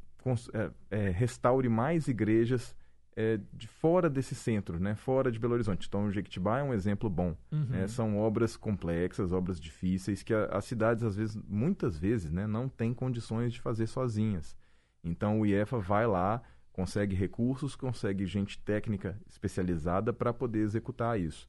[0.54, 2.76] é, é, restaure mais igrejas
[3.16, 4.96] é, de fora desse centro, né?
[4.96, 5.88] fora de Belo Horizonte.
[5.88, 7.36] Então, o Jequitibá é um exemplo bom.
[7.52, 7.66] Uhum.
[7.70, 7.88] né?
[7.88, 12.68] São obras complexas, obras difíceis, que a- as cidades, às vezes, muitas vezes, né, não
[12.70, 14.56] têm condições de fazer sozinhas.
[15.04, 21.48] Então, o IEFA vai lá, consegue recursos, consegue gente técnica especializada para poder executar isso.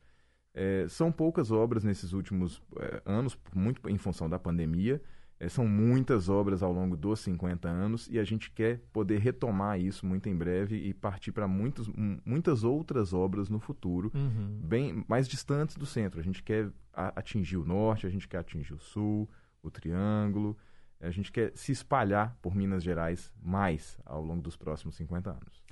[0.52, 5.00] É, são poucas obras nesses últimos é, anos, muito em função da pandemia.
[5.40, 9.80] É, são muitas obras ao longo dos 50 anos e a gente quer poder retomar
[9.80, 14.60] isso muito em breve e partir para muitas outras obras no futuro, Uhum.
[14.62, 16.20] bem mais distantes do centro.
[16.20, 19.28] A gente quer a- atingir o norte, a gente quer atingir o sul,
[19.62, 20.56] o triângulo.
[21.04, 25.62] A gente quer se espalhar por Minas Gerais mais ao longo dos próximos 50 anos.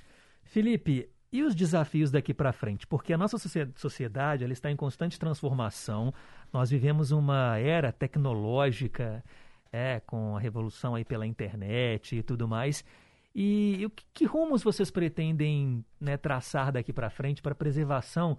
[0.43, 2.85] Felipe, e os desafios daqui para frente?
[2.85, 6.13] Porque a nossa socie- sociedade ela está em constante transformação.
[6.53, 9.23] Nós vivemos uma era tecnológica,
[9.71, 12.85] é, com a revolução aí pela internet e tudo mais.
[13.33, 18.37] E, e que, que rumos vocês pretendem né, traçar daqui para frente para a preservação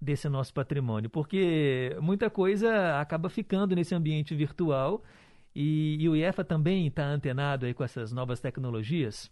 [0.00, 1.10] desse nosso patrimônio?
[1.10, 5.02] Porque muita coisa acaba ficando nesse ambiente virtual
[5.56, 9.30] e, e o IEFA também está antenado aí com essas novas tecnologias.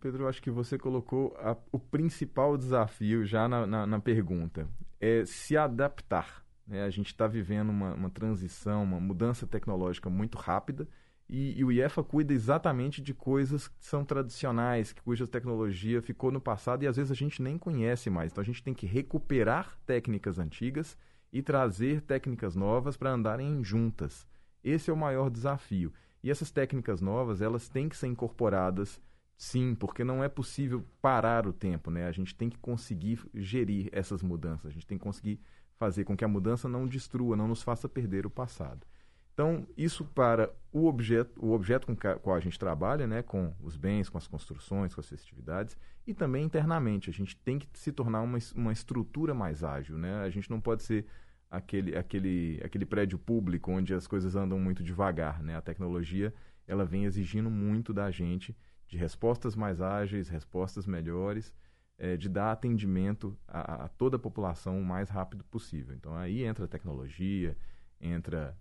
[0.00, 4.68] Pedro, acho que você colocou a- o principal desafio já na, na- na pergunta.
[5.00, 6.44] É se adaptar.
[6.66, 6.82] né?
[6.84, 10.86] A gente está vivendo uma, uma transição, uma mudança tecnológica muito rápida
[11.28, 16.40] e, e o IEFA cuida exatamente de coisas que são tradicionais, cuja tecnologia ficou no
[16.40, 18.32] passado e às vezes a gente nem conhece mais.
[18.32, 20.96] Então a gente tem que recuperar técnicas antigas
[21.32, 24.26] e trazer técnicas novas para andarem juntas.
[24.68, 25.92] Esse é o maior desafio.
[26.24, 29.00] E essas técnicas novas, elas têm que ser incorporadas,
[29.38, 32.08] sim, porque não é possível parar o tempo, né?
[32.08, 35.40] A gente tem que conseguir gerir essas mudanças, a gente tem que conseguir
[35.76, 38.84] fazer com que a mudança não destrua, não nos faça perder o passado.
[39.32, 43.54] Então, isso para o objeto, o objeto com o qual a gente trabalha, né, com
[43.60, 45.76] os bens, com as construções, com as festividades,
[46.06, 47.10] e também internamente.
[47.10, 49.98] A gente tem que se tornar uma, uma estrutura mais ágil.
[49.98, 50.22] Né?
[50.22, 51.04] A gente não pode ser
[51.50, 55.42] aquele, aquele, aquele prédio público onde as coisas andam muito devagar.
[55.42, 55.56] Né?
[55.56, 56.32] A tecnologia
[56.66, 58.56] ela vem exigindo muito da gente
[58.88, 61.54] de respostas mais ágeis, respostas melhores,
[61.98, 65.94] é, de dar atendimento a, a toda a população o mais rápido possível.
[65.94, 67.56] Então, aí entra a tecnologia,
[68.00, 68.56] entra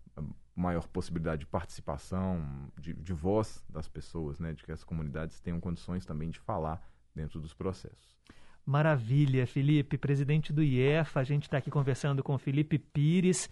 [0.56, 4.54] maior possibilidade de participação, de, de, voz das pessoas, né?
[4.54, 6.82] de que as comunidades tenham condições também de falar
[7.14, 8.16] dentro dos processos.
[8.66, 11.20] Maravilha, Felipe, presidente do IEFA.
[11.20, 13.50] A gente está aqui conversando com Felipe Pires.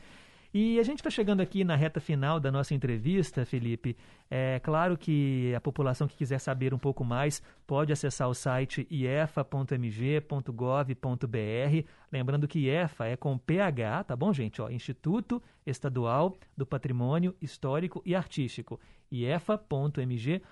[0.55, 3.97] E a gente está chegando aqui na reta final da nossa entrevista, Felipe.
[4.29, 8.87] É claro que a população que quiser saber um pouco mais pode acessar o site
[8.91, 9.77] iefa.mg.gov.br.
[12.11, 14.61] Lembrando que IEFA é com PH, tá bom, gente?
[14.61, 18.79] Ó, Instituto Estadual do Patrimônio Histórico e Artístico.
[19.11, 20.43] iefa.mg.gov.br.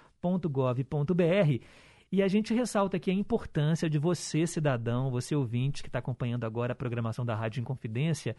[2.12, 6.44] E a gente ressalta aqui a importância de você, cidadão, você ouvinte que está acompanhando
[6.44, 8.36] agora a programação da Rádio Inconfidência,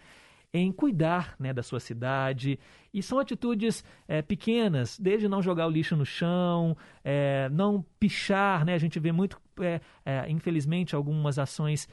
[0.53, 2.59] em cuidar né, da sua cidade.
[2.93, 8.63] E são atitudes é, pequenas, desde não jogar o lixo no chão, é, não pichar.
[8.67, 8.75] Né?
[8.75, 9.41] A gente vê muito,
[10.05, 11.89] é, infelizmente, algumas ações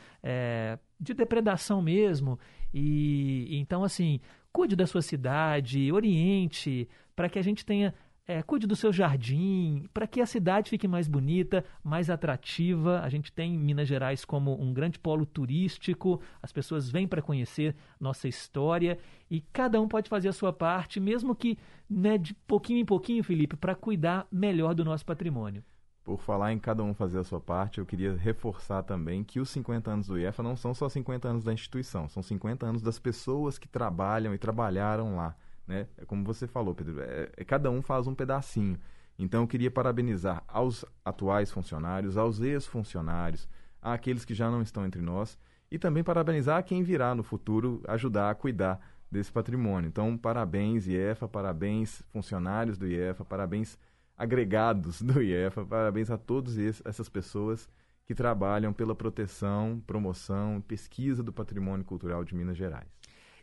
[1.00, 2.38] de depredação mesmo.
[2.74, 4.20] E então, assim,
[4.52, 7.94] cuide da sua cidade, oriente, para que a gente tenha
[8.30, 13.00] é, cuide do seu jardim, para que a cidade fique mais bonita, mais atrativa.
[13.00, 17.76] A gente tem Minas Gerais como um grande polo turístico, as pessoas vêm para conhecer
[18.00, 19.00] nossa história
[19.32, 21.58] e cada um pode fazer a sua parte, mesmo que
[21.90, 25.64] né, de pouquinho em pouquinho, Felipe, para cuidar melhor do nosso patrimônio.
[26.04, 29.50] Por falar em cada um fazer a sua parte, eu queria reforçar também que os
[29.50, 33.00] 50 anos do IEFA não são só 50 anos da instituição, são 50 anos das
[33.00, 35.36] pessoas que trabalham e trabalharam lá.
[35.70, 35.86] Né?
[36.00, 38.76] É como você falou, Pedro, é, é, cada um faz um pedacinho.
[39.20, 43.48] Então eu queria parabenizar aos atuais funcionários, aos ex-funcionários,
[43.80, 45.38] àqueles que já não estão entre nós
[45.70, 48.80] e também parabenizar a quem virá no futuro ajudar a cuidar
[49.12, 49.88] desse patrimônio.
[49.88, 53.78] Então, parabéns IEFA, parabéns funcionários do IEFA, parabéns
[54.18, 57.70] agregados do IEFA, parabéns a todas essas pessoas
[58.08, 62.90] que trabalham pela proteção, promoção, pesquisa do patrimônio cultural de Minas Gerais.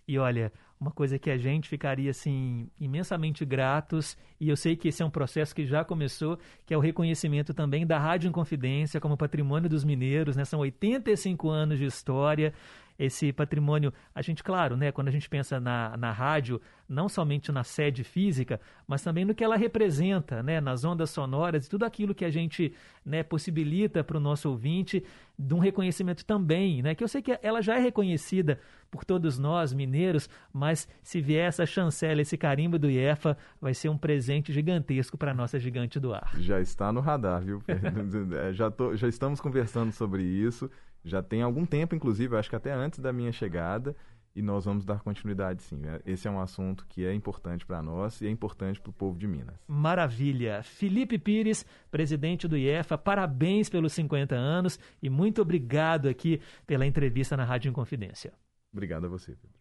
[0.09, 4.89] E olha, uma coisa que a gente ficaria assim imensamente gratos, e eu sei que
[4.89, 9.01] esse é um processo que já começou, que é o reconhecimento também da Rádio Inconfidência
[9.01, 10.45] como patrimônio dos mineiros, né?
[10.45, 12.53] São 85 anos de história
[12.99, 13.93] esse patrimônio.
[14.15, 18.05] A gente, claro, né, quando a gente pensa na, na rádio, não somente na sede
[18.05, 22.25] física, mas também no que ela representa, né, nas ondas sonoras e tudo aquilo que
[22.25, 22.73] a gente
[23.05, 25.05] né, possibilita para o nosso ouvinte,
[25.39, 28.59] de um reconhecimento também, né, que eu sei que ela já é reconhecida
[28.91, 33.89] por todos nós, mineiros, mas se vier essa chancela, esse carimbo do IEFA, vai ser
[33.89, 36.33] um presente gigantesco para a nossa gigante do ar.
[36.39, 37.63] Já está no radar, viu?
[38.55, 40.71] já, tô, já estamos conversando sobre isso
[41.07, 43.95] já tem algum tempo, inclusive, acho que até antes da minha chegada,
[44.35, 45.81] e nós vamos dar continuidade sim.
[45.87, 48.93] É, esse é um assunto que é importante para nós e é importante para o
[48.93, 49.57] povo de Minas.
[49.67, 50.63] Maravilha.
[50.63, 57.37] Felipe Pires, presidente do IEFA, parabéns pelos 50 anos e muito obrigado aqui pela entrevista
[57.37, 58.35] na Rádio Inconfidência.
[58.71, 59.57] Obrigado a você, Pedro.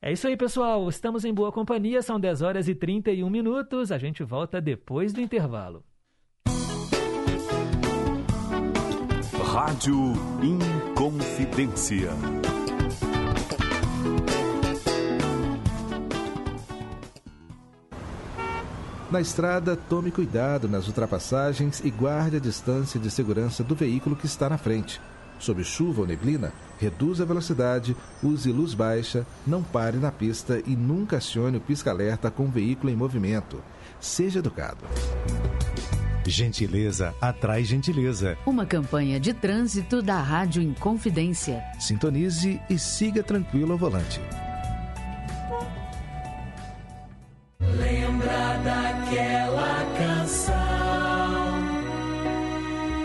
[0.00, 0.88] É isso aí, pessoal.
[0.88, 3.90] Estamos em boa companhia, são 10 horas e 31 minutos.
[3.90, 5.84] A gente volta depois do intervalo.
[9.52, 10.14] Rádio
[11.42, 12.10] Inconfidência.
[19.10, 24.24] Na estrada, tome cuidado nas ultrapassagens e guarde a distância de segurança do veículo que
[24.26, 25.00] está na frente.
[25.40, 30.76] Sob chuva ou neblina, reduza a velocidade, use luz baixa, não pare na pista e
[30.76, 33.60] nunca acione o pisca-alerta com o veículo em movimento.
[34.00, 34.84] Seja educado.
[36.30, 38.38] Gentileza atrai gentileza.
[38.46, 41.62] Uma campanha de trânsito da Rádio Inconfidência.
[41.78, 44.20] Sintonize e siga tranquilo ao volante.
[47.60, 50.54] Lembra daquela canção,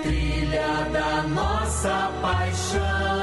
[0.04, 3.18] trilha da nossa paixão.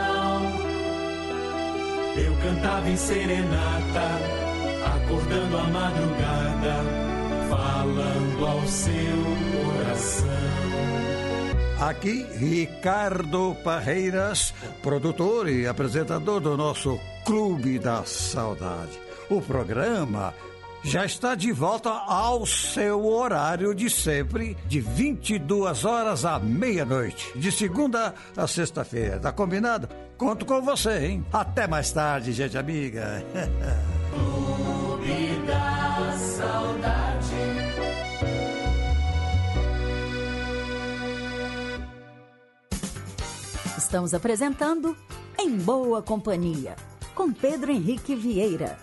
[2.16, 4.20] Eu cantava em serenata,
[4.96, 7.13] acordando a madrugada,
[8.04, 8.94] falando ao seu
[9.72, 10.28] coração.
[11.80, 18.98] Aqui, Ricardo Parreiras, produtor e apresentador do nosso Clube da Saudade.
[19.28, 20.34] O programa
[20.82, 27.50] já está de volta ao seu horário de sempre, de 22 horas à meia-noite, de
[27.50, 29.18] segunda a sexta-feira.
[29.18, 29.88] Tá combinado?
[30.16, 31.26] Conto com você, hein?
[31.32, 33.24] Até mais tarde, gente amiga.
[34.12, 37.33] Clube da Saudade.
[43.94, 44.96] Estamos apresentando
[45.38, 46.74] Em Boa Companhia,
[47.14, 48.76] com Pedro Henrique Vieira.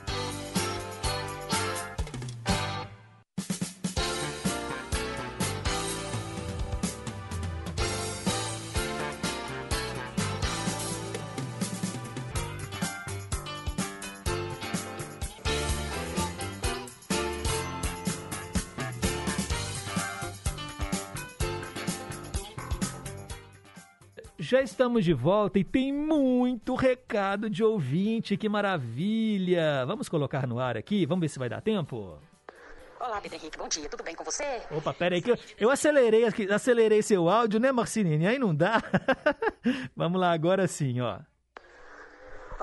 [24.52, 29.86] Já estamos de volta e tem muito recado de ouvinte, que maravilha!
[29.86, 32.20] Vamos colocar no ar aqui, vamos ver se vai dar tempo?
[33.00, 34.44] Olá, Pedro Henrique, bom dia, tudo bem com você?
[34.70, 38.28] Opa, pera aí que eu, eu acelerei, acelerei seu áudio, né, Marcinine?
[38.28, 38.84] Aí não dá.
[39.96, 41.20] vamos lá, agora sim, ó.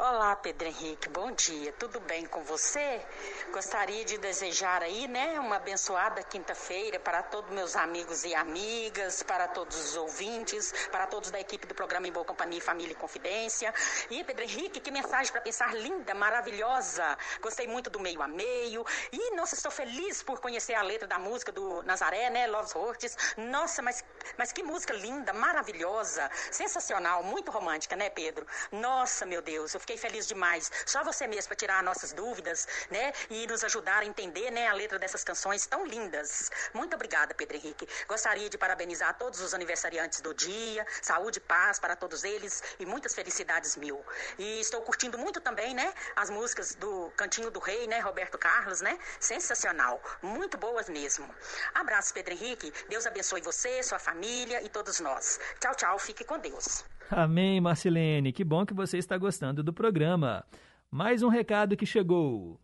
[0.00, 3.04] Olá, Pedro Henrique, bom dia, tudo bem com você?
[3.50, 9.48] Gostaria de desejar aí, né, uma abençoada quinta-feira para todos meus amigos e amigas, para
[9.48, 13.74] todos os ouvintes, para todos da equipe do programa Em Boa Companhia, Família e Confidência.
[14.08, 17.18] E, Pedro Henrique, que mensagem para pensar linda, maravilhosa.
[17.40, 18.86] Gostei muito do meio a meio.
[19.10, 23.16] E, nossa, estou feliz por conhecer a letra da música do Nazaré, né, Loves Hortes.
[23.36, 24.04] Nossa, mas,
[24.36, 28.46] mas que música linda, maravilhosa, sensacional, muito romântica, né, Pedro?
[28.70, 30.70] Nossa, meu Deus, eu fiquei feliz demais.
[30.84, 34.74] Só você mesmo para tirar nossas dúvidas, né, e nos ajudar a entender, né, a
[34.74, 36.50] letra dessas canções tão lindas.
[36.74, 37.88] Muito obrigada, Pedro Henrique.
[38.06, 42.84] Gostaria de parabenizar todos os aniversariantes do dia, saúde e paz para todos eles e
[42.84, 44.04] muitas felicidades mil.
[44.38, 48.82] E estou curtindo muito também, né, as músicas do Cantinho do Rei, né, Roberto Carlos,
[48.82, 48.98] né?
[49.18, 51.26] Sensacional, muito boas mesmo.
[51.72, 52.72] Abraço, Pedro Henrique.
[52.88, 55.40] Deus abençoe você, sua família e todos nós.
[55.60, 55.98] Tchau, tchau.
[55.98, 56.84] Fique com Deus.
[57.10, 58.34] Amém, Marcelene.
[58.34, 60.44] Que bom que você está gostando do programa.
[60.90, 62.60] Mais um recado que chegou.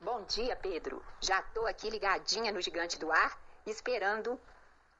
[0.00, 1.02] Bom dia, Pedro.
[1.20, 4.38] Já tô aqui ligadinha no Gigante do Ar, esperando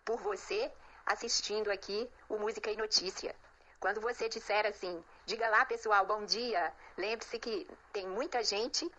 [0.05, 0.69] por você,
[1.07, 3.37] assistindo aqui o Música e Notícia.
[3.79, 8.91] Quando você disser assim, diga lá, pessoal, bom dia, lembre-se que tem muita gente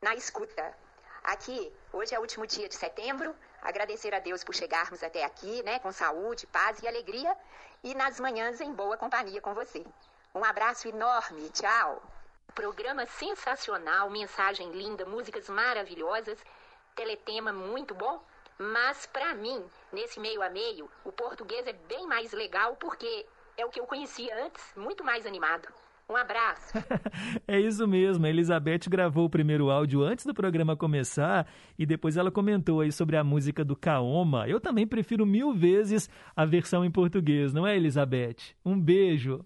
[0.00, 0.74] na escuta.
[1.22, 5.62] Aqui, hoje é o último dia de setembro, agradecer a Deus por chegarmos até aqui,
[5.62, 7.36] né, com saúde, paz e alegria,
[7.84, 9.84] e nas manhãs em boa companhia com você.
[10.34, 12.02] Um abraço enorme, tchau!
[12.54, 16.38] Programa sensacional, mensagem linda, músicas maravilhosas,
[16.96, 18.24] teletema muito bom.
[18.56, 19.62] Mas para mim,
[19.92, 23.86] nesse meio a meio, o português é bem mais legal porque é o que eu
[23.86, 25.68] conhecia antes, muito mais animado.
[26.08, 26.72] Um abraço.
[27.46, 31.46] É isso mesmo, a Elizabeth gravou o primeiro áudio antes do programa começar
[31.78, 34.48] e depois ela comentou aí sobre a música do Kaoma.
[34.48, 38.36] Eu também prefiro mil vezes a versão em português, não é, Elizabeth?
[38.64, 39.44] Um beijo.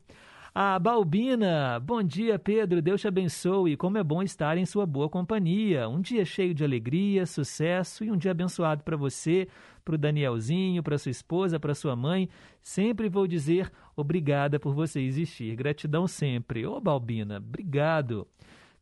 [0.61, 2.83] A Balbina, bom dia, Pedro.
[2.83, 3.77] Deus te abençoe.
[3.77, 5.89] Como é bom estar em sua boa companhia.
[5.89, 9.47] Um dia cheio de alegria, sucesso e um dia abençoado para você,
[9.85, 12.29] para o Danielzinho, para sua esposa, para sua mãe.
[12.61, 15.55] Sempre vou dizer obrigada por você existir.
[15.55, 16.67] Gratidão sempre.
[16.67, 18.27] Ô, Balbina, obrigado.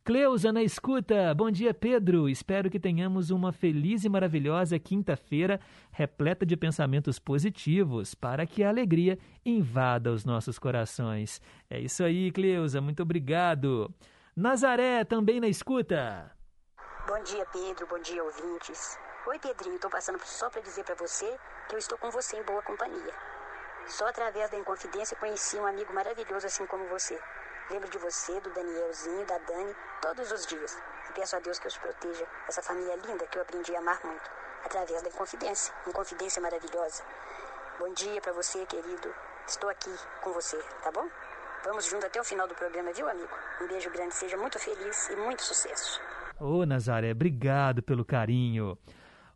[0.07, 1.35] Cleusa na escuta.
[1.35, 2.29] Bom dia, Pedro.
[2.29, 5.59] Espero que tenhamos uma feliz e maravilhosa quinta-feira
[5.91, 11.41] repleta de pensamentos positivos para que a alegria invada os nossos corações.
[11.69, 12.79] É isso aí, Cleusa.
[12.79, 13.93] Muito obrigado.
[14.33, 16.31] Nazaré também na escuta.
[17.05, 17.85] Bom dia, Pedro.
[17.87, 18.97] Bom dia, ouvintes.
[19.27, 19.75] Oi, Pedrinho.
[19.75, 23.13] Estou passando só para dizer para você que eu estou com você em boa companhia.
[23.87, 27.19] Só através da Inconfidência conheci um amigo maravilhoso assim como você.
[27.69, 30.77] Lembro de você, do Danielzinho, da Dani, todos os dias.
[31.09, 33.99] E peço a Deus que os proteja, essa família linda que eu aprendi a amar
[34.05, 34.29] muito,
[34.63, 35.73] através da Inconfidência.
[35.85, 37.03] Inconfidência maravilhosa.
[37.77, 39.13] Bom dia para você, querido.
[39.45, 41.09] Estou aqui com você, tá bom?
[41.65, 43.33] Vamos junto até o final do programa, viu, amigo?
[43.61, 45.99] Um beijo grande, seja muito feliz e muito sucesso.
[46.39, 48.77] Ô, Nazaré, obrigado pelo carinho.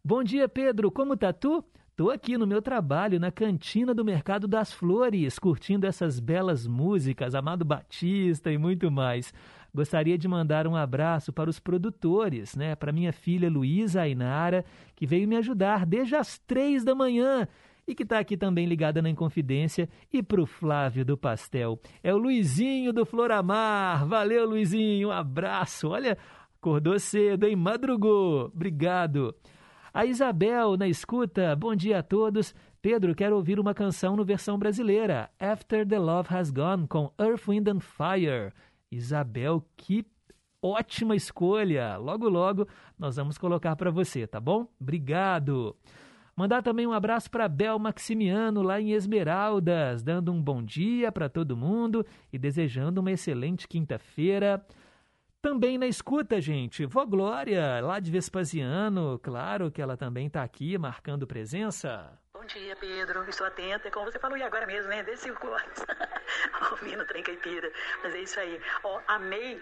[0.01, 0.89] Bom dia, Pedro.
[0.89, 1.63] Como tá tu?
[1.95, 7.35] Tô aqui no meu trabalho, na cantina do Mercado das Flores, curtindo essas belas músicas,
[7.35, 9.33] Amado Batista e muito mais.
[9.73, 12.75] Gostaria de mandar um abraço para os produtores, né?
[12.75, 14.65] Para minha filha Luísa Ainara,
[14.95, 17.47] que veio me ajudar desde as três da manhã.
[17.87, 21.79] e que está aqui também ligada na Inconfidência, e para o Flávio do Pastel.
[22.03, 24.07] É o Luizinho do Floramar.
[24.07, 25.89] Valeu, Luizinho, um abraço.
[25.89, 26.17] Olha,
[26.57, 27.55] acordou cedo, hein?
[27.55, 28.45] Madrugou.
[28.45, 29.35] Obrigado.
[29.93, 31.53] A Isabel na escuta.
[31.53, 32.55] Bom dia a todos.
[32.81, 35.29] Pedro, quero ouvir uma canção no versão brasileira.
[35.37, 38.53] After the Love Has Gone, com Earth, Wind and Fire.
[38.89, 40.05] Isabel, que
[40.61, 41.97] ótima escolha.
[41.97, 42.65] Logo, logo
[42.97, 44.65] nós vamos colocar para você, tá bom?
[44.79, 45.75] Obrigado.
[46.37, 51.27] Mandar também um abraço para Bel Maximiano, lá em Esmeraldas, dando um bom dia para
[51.27, 54.65] todo mundo e desejando uma excelente quinta-feira.
[55.41, 60.77] Também na escuta, gente, Vó Glória, lá de Vespasiano, claro que ela também está aqui
[60.77, 62.15] marcando presença.
[62.31, 63.27] Bom dia, Pedro.
[63.27, 65.01] Estou atenta, como você falou e agora mesmo, né?
[65.01, 65.83] Desde cinco horas.
[66.71, 67.71] Ouvindo trem caipira.
[68.03, 68.61] Mas é isso aí.
[68.83, 69.59] Ó, amei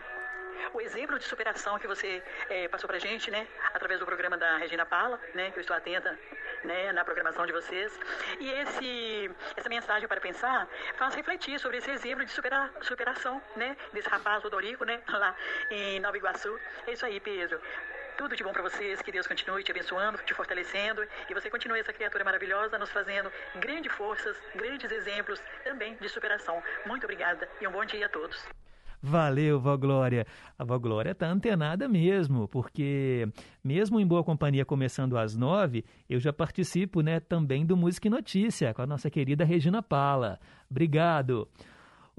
[0.73, 3.47] o exemplo de superação que você é, passou pra gente, né?
[3.73, 5.49] Através do programa da Regina Pala, né?
[5.51, 6.19] Que eu estou atenta
[6.63, 7.97] né, na programação de vocês.
[8.39, 10.67] E esse, essa mensagem para pensar
[10.97, 15.35] faz refletir sobre esse exemplo de supera, superação, né, desse rapaz Rodorico, né, lá
[15.69, 16.59] em Nova Iguaçu.
[16.87, 17.59] É isso aí, Pedro.
[18.17, 21.79] Tudo de bom para vocês, que Deus continue te abençoando, te fortalecendo e você continue
[21.79, 26.61] essa criatura maravilhosa, nos fazendo grandes forças, grandes exemplos também de superação.
[26.85, 28.45] Muito obrigada e um bom dia a todos.
[29.01, 30.25] Valeu, Vó Glória.
[30.57, 33.27] A Vó Glória tá antenada mesmo, porque
[33.63, 38.11] mesmo em Boa Companhia começando às nove, eu já participo né, também do Música e
[38.11, 40.39] Notícia com a nossa querida Regina Pala.
[40.69, 41.47] Obrigado.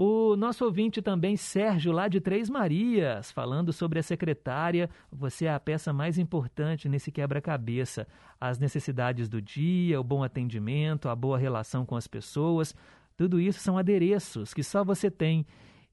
[0.02, 4.88] O nosso ouvinte também, Sérgio, lá de Três Marias, falando sobre a secretária.
[5.12, 8.06] Você é a peça mais importante nesse quebra-cabeça.
[8.40, 12.74] As necessidades do dia, o bom atendimento, a boa relação com as pessoas.
[13.14, 15.44] Tudo isso são adereços que só você tem.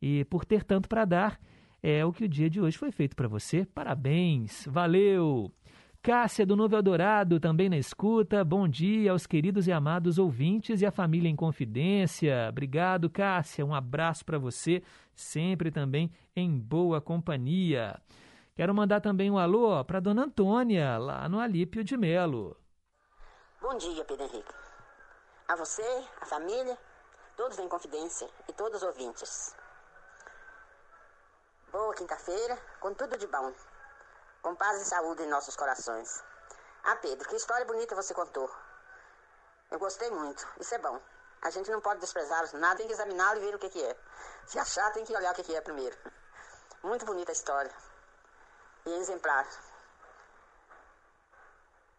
[0.02, 1.40] E por ter tanto para dar,
[1.82, 3.66] é o que o dia de hoje foi feito para você.
[3.66, 5.52] Parabéns, valeu!
[6.02, 8.44] Cássia do Novo Eldorado também na escuta.
[8.44, 12.48] Bom dia aos queridos e amados ouvintes e à família em confidência.
[12.50, 13.66] Obrigado, Cássia.
[13.66, 14.82] Um abraço para você,
[15.14, 18.00] sempre também em boa companhia.
[18.56, 22.56] Quero mandar também um alô para Dona Antônia, lá no Alípio de Melo.
[23.62, 24.54] Bom dia, Pedro Henrique.
[25.48, 25.84] A você,
[26.22, 26.78] a família,
[27.36, 29.54] todos em confidência e todos os ouvintes.
[31.72, 33.54] Boa quinta-feira, com tudo de bom.
[34.42, 36.24] Com paz e saúde em nossos corações.
[36.84, 38.50] Ah, Pedro, que história bonita você contou.
[39.70, 40.48] Eu gostei muito.
[40.62, 40.98] Isso é bom.
[41.42, 43.96] A gente não pode desprezá-los nada, tem que examiná-lo e ver o que, que é.
[44.46, 45.96] Se achar, tem que olhar o que, que é primeiro.
[46.82, 47.72] Muito bonita a história.
[48.86, 49.46] E exemplar.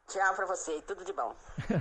[0.09, 1.37] Tchau pra você e tudo de bom.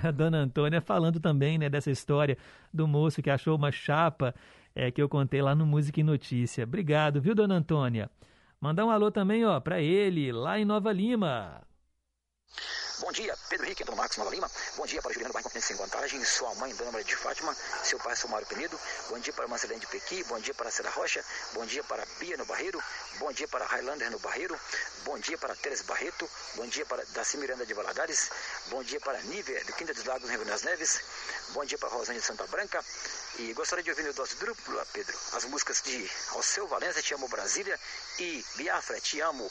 [0.06, 2.36] A dona Antônia falando também né, dessa história
[2.70, 4.34] do moço que achou uma chapa
[4.78, 6.62] é, que eu contei lá no Música e Notícia.
[6.62, 8.08] Obrigado, viu, dona Antônia?
[8.60, 11.62] Mandar um alô também, ó, para ele, lá em Nova Lima.
[13.00, 14.50] Bom dia, Pedro Henrique, Antônio Marcos Nova Lima.
[14.76, 18.16] Bom dia para Juliano Bairro Sem Vantagem, sua mãe, Dona Maria de Fátima, seu pai,
[18.16, 18.78] Somário Penedo.
[19.08, 22.36] Bom dia para Marcelene de Pequi, bom dia para Cera Rocha, bom dia para Bia
[22.36, 22.82] no Barreiro,
[23.20, 24.58] bom dia para Highlander no Barreiro,
[25.04, 28.30] bom dia para Teres Barreto, bom dia para Daci Miranda de Valadares,
[28.66, 31.00] bom dia para Níver de Quinta dos Lagos, Rio das Neves,
[31.50, 32.84] bom dia para Rosane de Santa Branca.
[33.38, 37.28] E gostaria de ouvir no dose dupla, Pedro, as músicas de Alceu Valença, Te Amo
[37.28, 37.78] Brasília
[38.18, 39.48] e Biafra, Te Amo.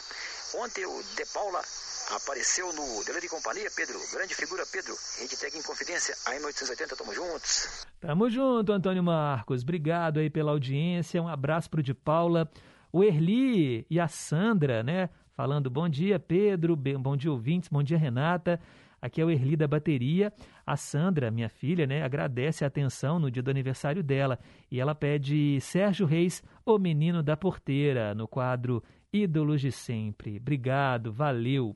[0.56, 1.64] Ontem o De Paula
[2.12, 4.00] apareceu no Dele de Companhia, Pedro.
[4.14, 4.94] Grande figura, Pedro.
[5.20, 7.86] Rede Tec em Confidência, AM880, tamo juntos.
[8.00, 9.64] Tamo junto, Antônio Marcos.
[9.64, 11.22] Obrigado aí pela audiência.
[11.22, 12.50] Um abraço pro de Paula,
[12.92, 15.10] o Erli e a Sandra, né?
[15.34, 16.76] Falando bom dia, Pedro.
[16.76, 17.70] Bom dia, ouvintes.
[17.70, 18.60] Bom dia, Renata.
[19.02, 20.34] Aqui é o Erli da bateria.
[20.66, 24.40] A Sandra, minha filha, né, agradece a atenção no dia do aniversário dela
[24.72, 30.38] e ela pede Sérgio Reis, o menino da porteira, no quadro Ídolos de Sempre.
[30.38, 31.76] Obrigado, valeu.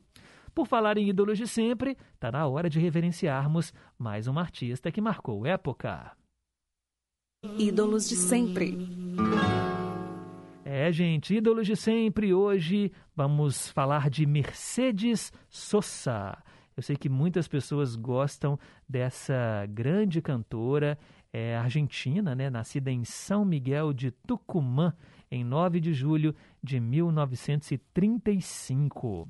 [0.53, 4.99] Por falar em ídolos de sempre, tá na hora de reverenciarmos mais um artista que
[4.99, 6.11] marcou época.
[7.57, 8.77] Ídolos de sempre.
[10.65, 12.33] É, gente, ídolos de sempre.
[12.33, 16.37] Hoje vamos falar de Mercedes Sosa.
[16.75, 20.99] Eu sei que muitas pessoas gostam dessa grande cantora
[21.31, 24.93] é, argentina, né, nascida em São Miguel de Tucumã,
[25.29, 29.29] em 9 de julho de 1935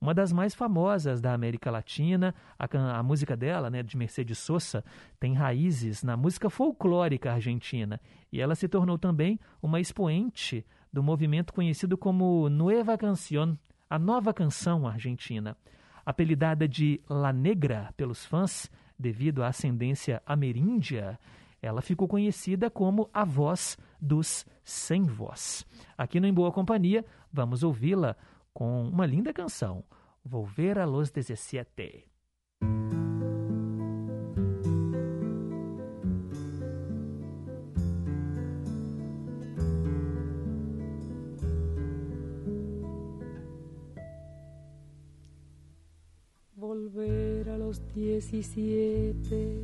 [0.00, 2.34] uma das mais famosas da América Latina.
[2.58, 4.84] A, a, música dela, né, de Mercedes Sosa,
[5.18, 8.00] tem raízes na música folclórica argentina
[8.32, 13.56] e ela se tornou também uma expoente do movimento conhecido como Nueva Canción,
[13.88, 15.56] a nova canção argentina.
[16.04, 21.18] Apelidada de La Negra pelos fãs devido à ascendência ameríndia,
[21.60, 25.66] ela ficou conhecida como a voz dos sem voz.
[25.98, 28.16] Aqui no Em Boa Companhia, vamos ouvi-la
[28.56, 29.84] com uma linda canção,
[30.24, 32.08] Volver a los 17.
[46.56, 49.60] Volver a los 17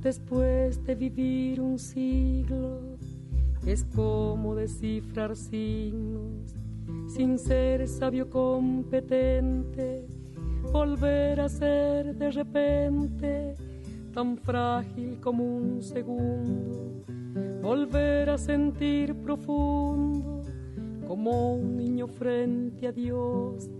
[0.00, 2.80] después de vivir un siglo
[3.66, 6.65] es como descifrar signos
[7.16, 10.06] sin ser sabio competente.
[10.70, 13.54] Volver a ser de repente
[14.12, 17.04] tan frágil como un segundo.
[17.62, 20.42] Volver a sentir profundo
[21.08, 23.70] como un niño frente a Dios.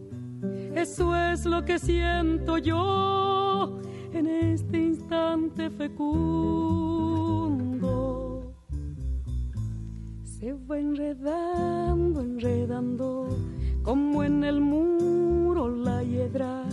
[0.74, 3.78] Eso es lo que siento yo
[4.14, 6.95] en este instante fecundo.
[10.38, 13.26] Se va enredando, enredando,
[13.82, 16.64] como en el muro la hiedra,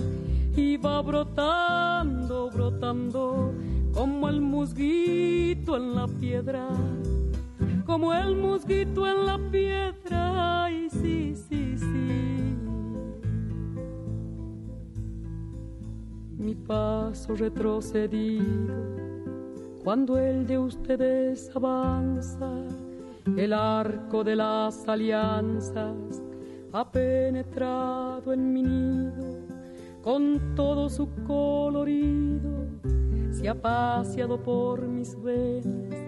[0.53, 3.53] y va brotando, brotando,
[3.93, 6.67] como el musguito en la piedra,
[7.85, 12.57] como el musguito en la piedra, y sí, sí, sí.
[16.37, 18.75] mi paso retrocedido.
[19.85, 22.49] Cuando el de ustedes avanza,
[23.37, 26.21] el arco de las alianzas
[26.71, 29.43] ha penetrado en mi nido
[30.01, 32.67] con todo su colorido,
[33.31, 35.99] se ha paseado por mis venas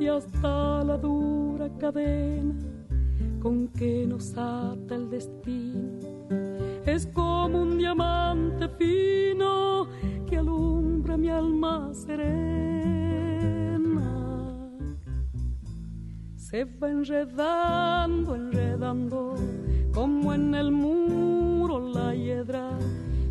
[0.00, 2.54] y hasta la dura cadena
[3.40, 6.16] con que nos ata el destino
[6.86, 9.88] es como un diamante fino
[10.26, 13.05] que alumbra mi alma serena.
[16.48, 19.34] Se va enredando, enredando,
[19.92, 22.70] como en el muro la hiedra,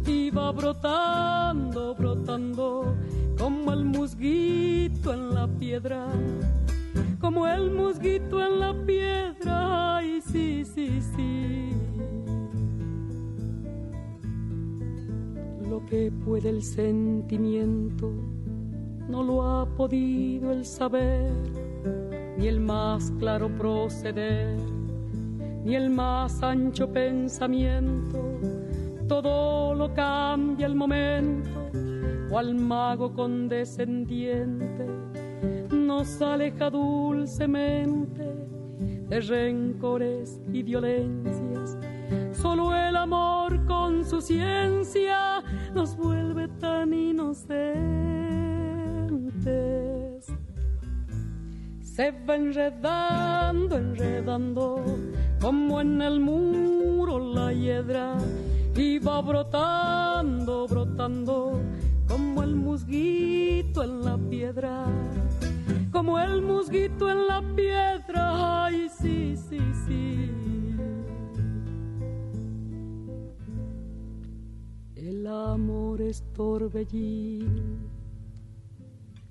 [0.05, 2.93] y va brotando, brotando,
[3.37, 6.07] como el musguito en la piedra.
[7.21, 11.69] Como el musguito en la piedra, y sí, sí, sí.
[15.69, 18.11] lo que puede el sentimiento,
[19.07, 21.31] no lo ha podido el saber,
[22.37, 24.57] ni el más claro proceder,
[25.63, 28.39] ni el más ancho pensamiento,
[29.07, 31.69] todo lo cambia el momento,
[32.29, 34.85] cual mago condescendiente
[35.71, 38.25] nos aleja dulcemente
[39.09, 41.77] de rencores y violencias.
[42.33, 45.43] Solo el amor con su ciencia
[45.73, 48.25] nos vuelve tan inocentes.
[51.95, 54.83] Se va enredando, enredando,
[55.39, 58.17] como en el muro la hiedra,
[58.75, 61.61] y va brotando, brotando,
[62.05, 64.83] como el musguito en la piedra.
[65.89, 70.31] Como el musguito en la piedra, ay, sí, sí, sí.
[74.97, 77.74] El amor es torbellino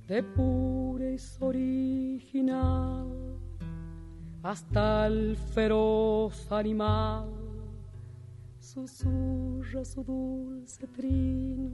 [0.07, 3.09] de purez original
[4.43, 7.31] hasta el feroz animal.
[8.61, 11.71] Susurra su dulce trino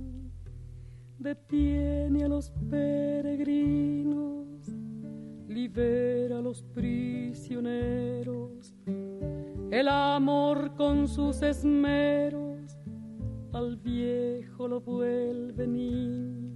[1.19, 4.47] detiene a los peregrinos
[5.49, 8.75] libera a los prisioneros.
[9.71, 12.77] El amor con sus esmeros
[13.53, 16.50] al viejo lo vuelve niño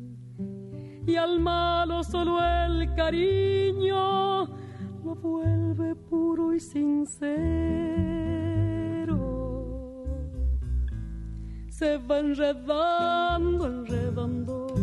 [1.06, 4.44] y al malo solo el cariño
[5.04, 7.14] lo vuelve puro y sincero.
[11.68, 14.74] Se va enredando, enredando,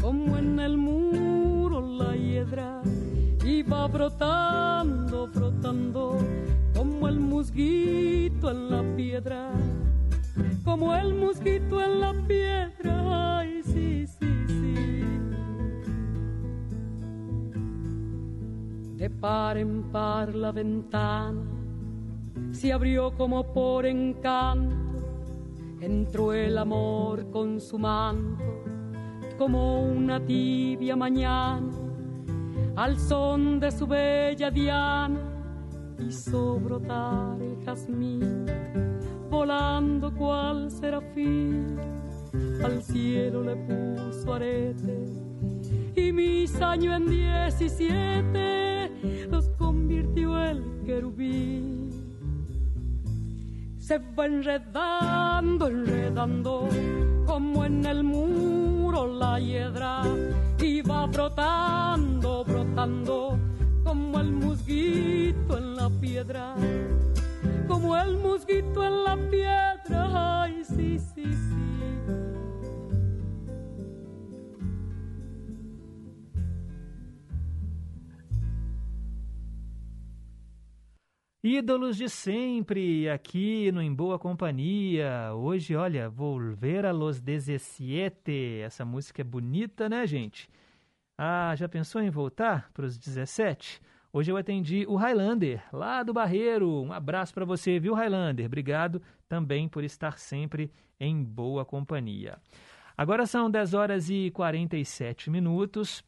[0.00, 2.82] como en el muro la hiedra,
[3.44, 6.18] y va brotando, brotando,
[6.74, 9.52] como el musguito en la piedra
[10.64, 13.42] como el mosquito en la piedra.
[13.42, 14.39] Sí, sí, sí.
[19.00, 21.40] De par en par la ventana
[22.52, 24.76] se abrió como por encanto.
[25.80, 28.44] Entró el amor con su manto,
[29.38, 31.72] como una tibia mañana,
[32.76, 35.18] al son de su bella diana,
[36.06, 38.44] hizo brotar el jazmín
[39.30, 41.78] volando cual serafín,
[42.62, 45.19] al cielo le puso arete
[45.96, 48.90] y mis años en diecisiete
[49.30, 51.90] los convirtió el querubín.
[53.78, 56.68] Se va enredando, enredando,
[57.26, 60.02] como en el muro la hiedra,
[60.58, 63.38] y va brotando, brotando,
[63.84, 66.54] como el musguito en la piedra
[67.70, 70.42] como el musguito en la piedra.
[70.42, 71.89] Ay, sí, sí, sí.
[81.42, 85.32] Ídolos de sempre, aqui no Em Boa Companhia.
[85.32, 88.60] Hoje, olha, Volver a los 17.
[88.62, 90.50] Essa música é bonita, né, gente?
[91.16, 93.80] Ah, já pensou em voltar para os 17?
[94.12, 96.82] Hoje eu atendi o Highlander, lá do Barreiro.
[96.82, 98.44] Um abraço para você, viu, Highlander?
[98.44, 102.36] Obrigado também por estar sempre em boa companhia.
[102.94, 106.04] Agora são 10 horas e 47 minutos.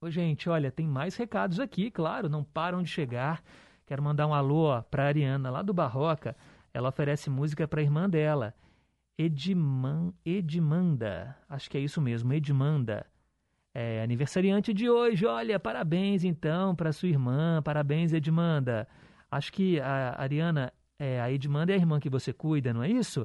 [0.00, 3.42] Ô, gente, olha, tem mais recados aqui, claro, não param de chegar.
[3.86, 6.36] Quero mandar um alô para a Ariana, lá do Barroca.
[6.74, 8.52] Ela oferece música para a irmã dela,
[9.16, 11.36] Edman, Edmanda.
[11.48, 13.06] Acho que é isso mesmo, Edmanda.
[13.72, 15.24] É aniversariante de hoje.
[15.24, 17.62] Olha, parabéns então para sua irmã.
[17.62, 18.88] Parabéns, Edmanda.
[19.30, 22.90] Acho que a Ariana, é, a Edmanda é a irmã que você cuida, não é
[22.90, 23.24] isso?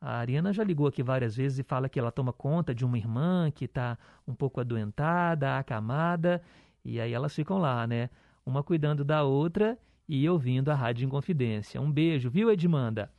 [0.00, 2.96] A Ariana já ligou aqui várias vezes e fala que ela toma conta de uma
[2.96, 6.40] irmã que está um pouco adoentada, acamada,
[6.84, 8.08] e aí elas ficam lá, né?
[8.44, 9.76] Uma cuidando da outra
[10.08, 11.80] e ouvindo a Rádio Inconfidência.
[11.80, 13.10] Um beijo, viu, Edmanda?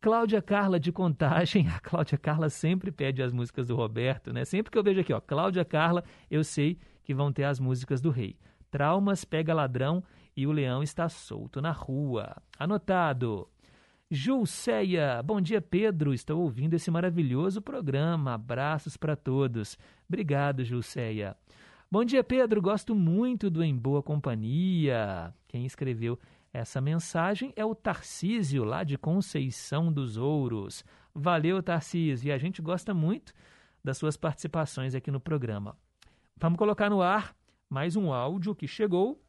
[0.00, 1.68] Cláudia Carla de Contagem.
[1.70, 4.44] A Cláudia Carla sempre pede as músicas do Roberto, né?
[4.44, 8.00] Sempre que eu vejo aqui, ó, Cláudia Carla, eu sei que vão ter as músicas
[8.00, 8.36] do rei.
[8.70, 10.02] Traumas, Pega Ladrão
[10.36, 12.36] e O Leão Está Solto na Rua.
[12.58, 13.48] Anotado.
[14.10, 18.34] Julceia, bom dia Pedro, estou ouvindo esse maravilhoso programa.
[18.34, 19.78] Abraços para todos.
[20.06, 21.34] Obrigado, Julceia.
[21.92, 22.62] Bom dia, Pedro.
[22.62, 25.30] Gosto muito do Em Boa Companhia.
[25.46, 26.18] Quem escreveu
[26.50, 30.82] essa mensagem é o Tarcísio, lá de Conceição dos Ouros.
[31.14, 32.28] Valeu, Tarcísio.
[32.28, 33.34] E a gente gosta muito
[33.84, 35.76] das suas participações aqui no programa.
[36.34, 37.36] Vamos colocar no ar
[37.68, 39.22] mais um áudio que chegou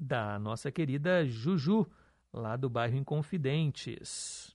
[0.00, 1.86] da nossa querida Juju,
[2.32, 4.52] lá do bairro Inconfidentes.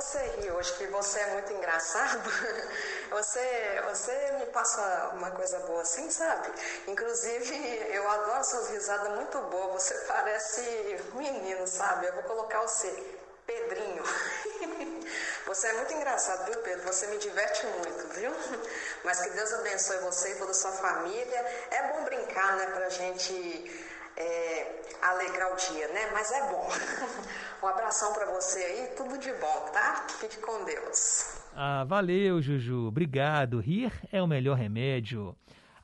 [0.00, 2.28] Você rir hoje, que você é muito engraçado.
[3.10, 6.48] Você, você me passa uma coisa boa assim, sabe?
[6.86, 7.56] Inclusive,
[7.92, 9.82] eu adoro suas risadas muito boas.
[9.82, 10.62] Você parece
[11.14, 12.06] menino, sabe?
[12.06, 12.88] Eu vou colocar você,
[13.46, 14.02] Pedrinho.
[15.46, 16.86] Você é muito engraçado, viu, Pedro?
[16.86, 18.32] Você me diverte muito, viu?
[19.02, 21.66] Mas que Deus abençoe você e toda a sua família.
[21.72, 26.10] É bom brincar, né, pra gente é, alegrar o dia, né?
[26.12, 26.68] Mas é bom.
[27.62, 30.06] Um abração para você aí, tudo de bom, tá?
[30.18, 31.42] Fique com Deus.
[31.54, 32.86] Ah, valeu, Juju.
[32.86, 33.60] Obrigado.
[33.60, 35.36] Rir é o melhor remédio.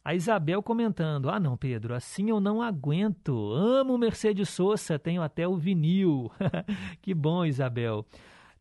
[0.03, 3.53] A Isabel comentando: Ah, não, Pedro, assim eu não aguento.
[3.53, 6.31] Amo Mercedes Sosa, tenho até o vinil.
[7.03, 8.07] que bom, Isabel.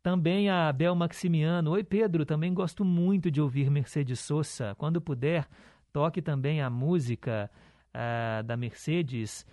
[0.03, 1.71] Também a Abel Maximiano.
[1.71, 4.75] Oi, Pedro, também gosto muito de ouvir Mercedes Sosa.
[4.75, 5.47] Quando puder,
[5.93, 7.49] toque também a música
[7.95, 9.45] uh, da Mercedes.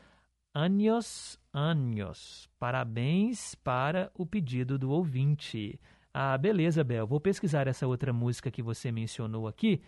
[0.52, 2.50] Anos, anos.
[2.58, 5.80] Parabéns para o pedido do ouvinte.
[6.12, 7.06] Ah, beleza, Bel.
[7.06, 9.80] Vou pesquisar essa outra música que você mencionou aqui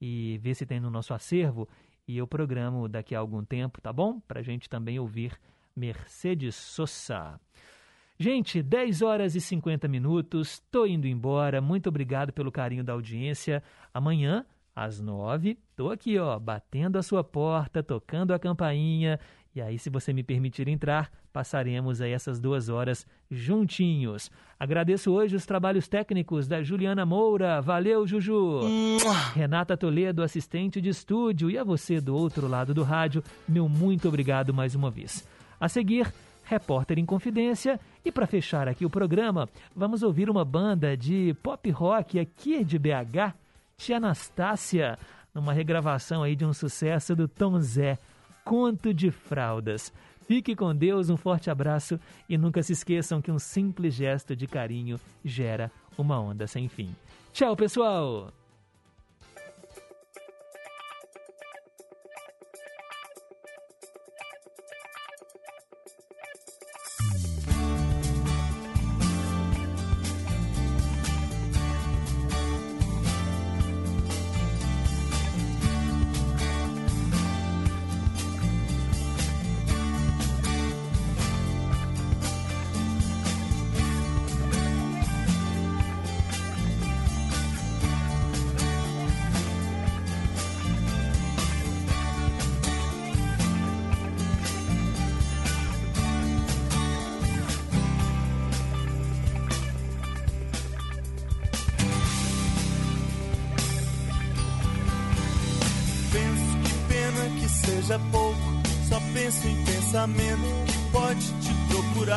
[0.00, 1.68] e ver se tem no nosso acervo
[2.06, 4.18] e eu programo daqui a algum tempo, tá bom?
[4.20, 5.38] Para gente também ouvir
[5.76, 7.38] Mercedes Sosa.
[8.18, 11.60] Gente, 10 horas e 50 minutos, tô indo embora.
[11.60, 13.62] Muito obrigado pelo carinho da audiência.
[13.94, 14.44] Amanhã,
[14.78, 19.18] às 9, tô aqui, ó, batendo a sua porta, tocando a campainha.
[19.52, 24.30] E aí, se você me permitir entrar, passaremos aí essas duas horas juntinhos.
[24.56, 27.60] Agradeço hoje os trabalhos técnicos da Juliana Moura.
[27.60, 28.60] Valeu, Juju!
[29.34, 31.50] Renata Toledo, assistente de estúdio.
[31.50, 35.26] E a você do outro lado do rádio, meu muito obrigado mais uma vez.
[35.58, 36.12] A seguir,
[36.44, 37.80] Repórter em Confidência.
[38.04, 42.78] E para fechar aqui o programa, vamos ouvir uma banda de pop rock aqui de
[42.78, 43.34] BH,
[43.78, 44.98] Tia Anastácia,
[45.32, 47.96] numa regravação aí de um sucesso do Tom Zé.
[48.44, 49.92] Conto de Fraldas.
[50.26, 51.98] Fique com Deus, um forte abraço
[52.28, 56.94] e nunca se esqueçam que um simples gesto de carinho gera uma onda sem fim.
[57.32, 58.32] Tchau, pessoal!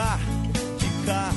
[0.02, 0.20] cá,
[0.80, 1.32] de cá,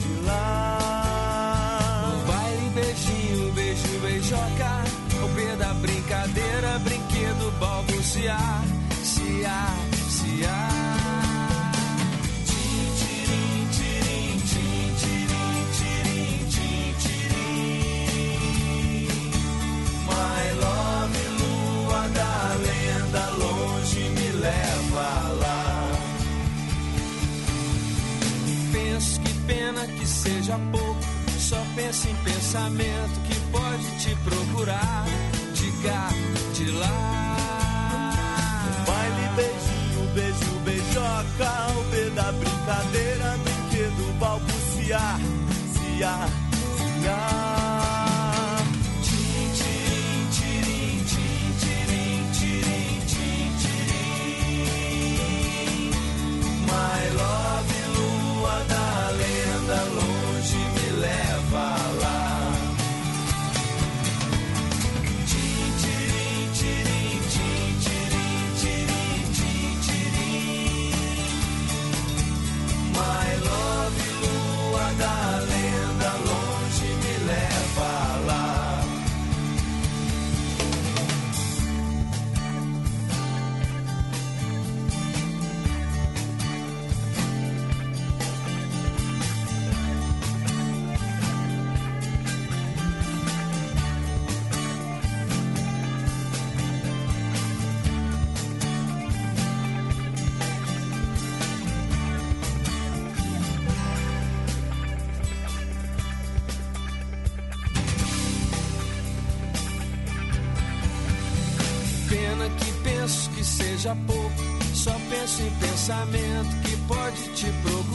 [0.00, 2.12] de lá.
[2.12, 4.84] No baile, beijinho, beijo, beijoca.
[5.24, 8.79] O pé da brincadeira, brinquedo balbuciar
[29.50, 31.00] pena que seja pouco.
[31.38, 35.04] Só pensa em pensamento que pode te procurar
[35.54, 36.08] de cá,
[36.54, 37.19] de lá.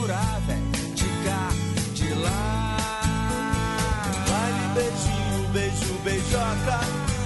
[0.05, 0.95] misturar, velho.
[0.95, 1.49] De cá,
[1.93, 2.77] de lá.
[4.27, 6.79] Vale beijinho, beijo, beijoca.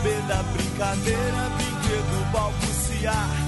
[0.03, 3.38] B da brincadeira, brinquedo, balbuciar.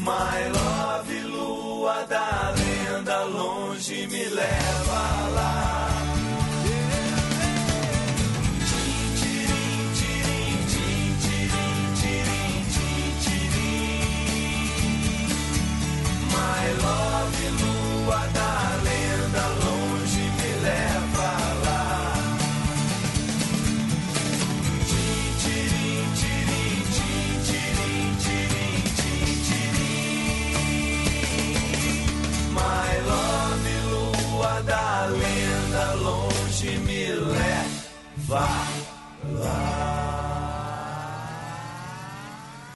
[0.00, 4.77] My love, lua da lenda, longe me leva.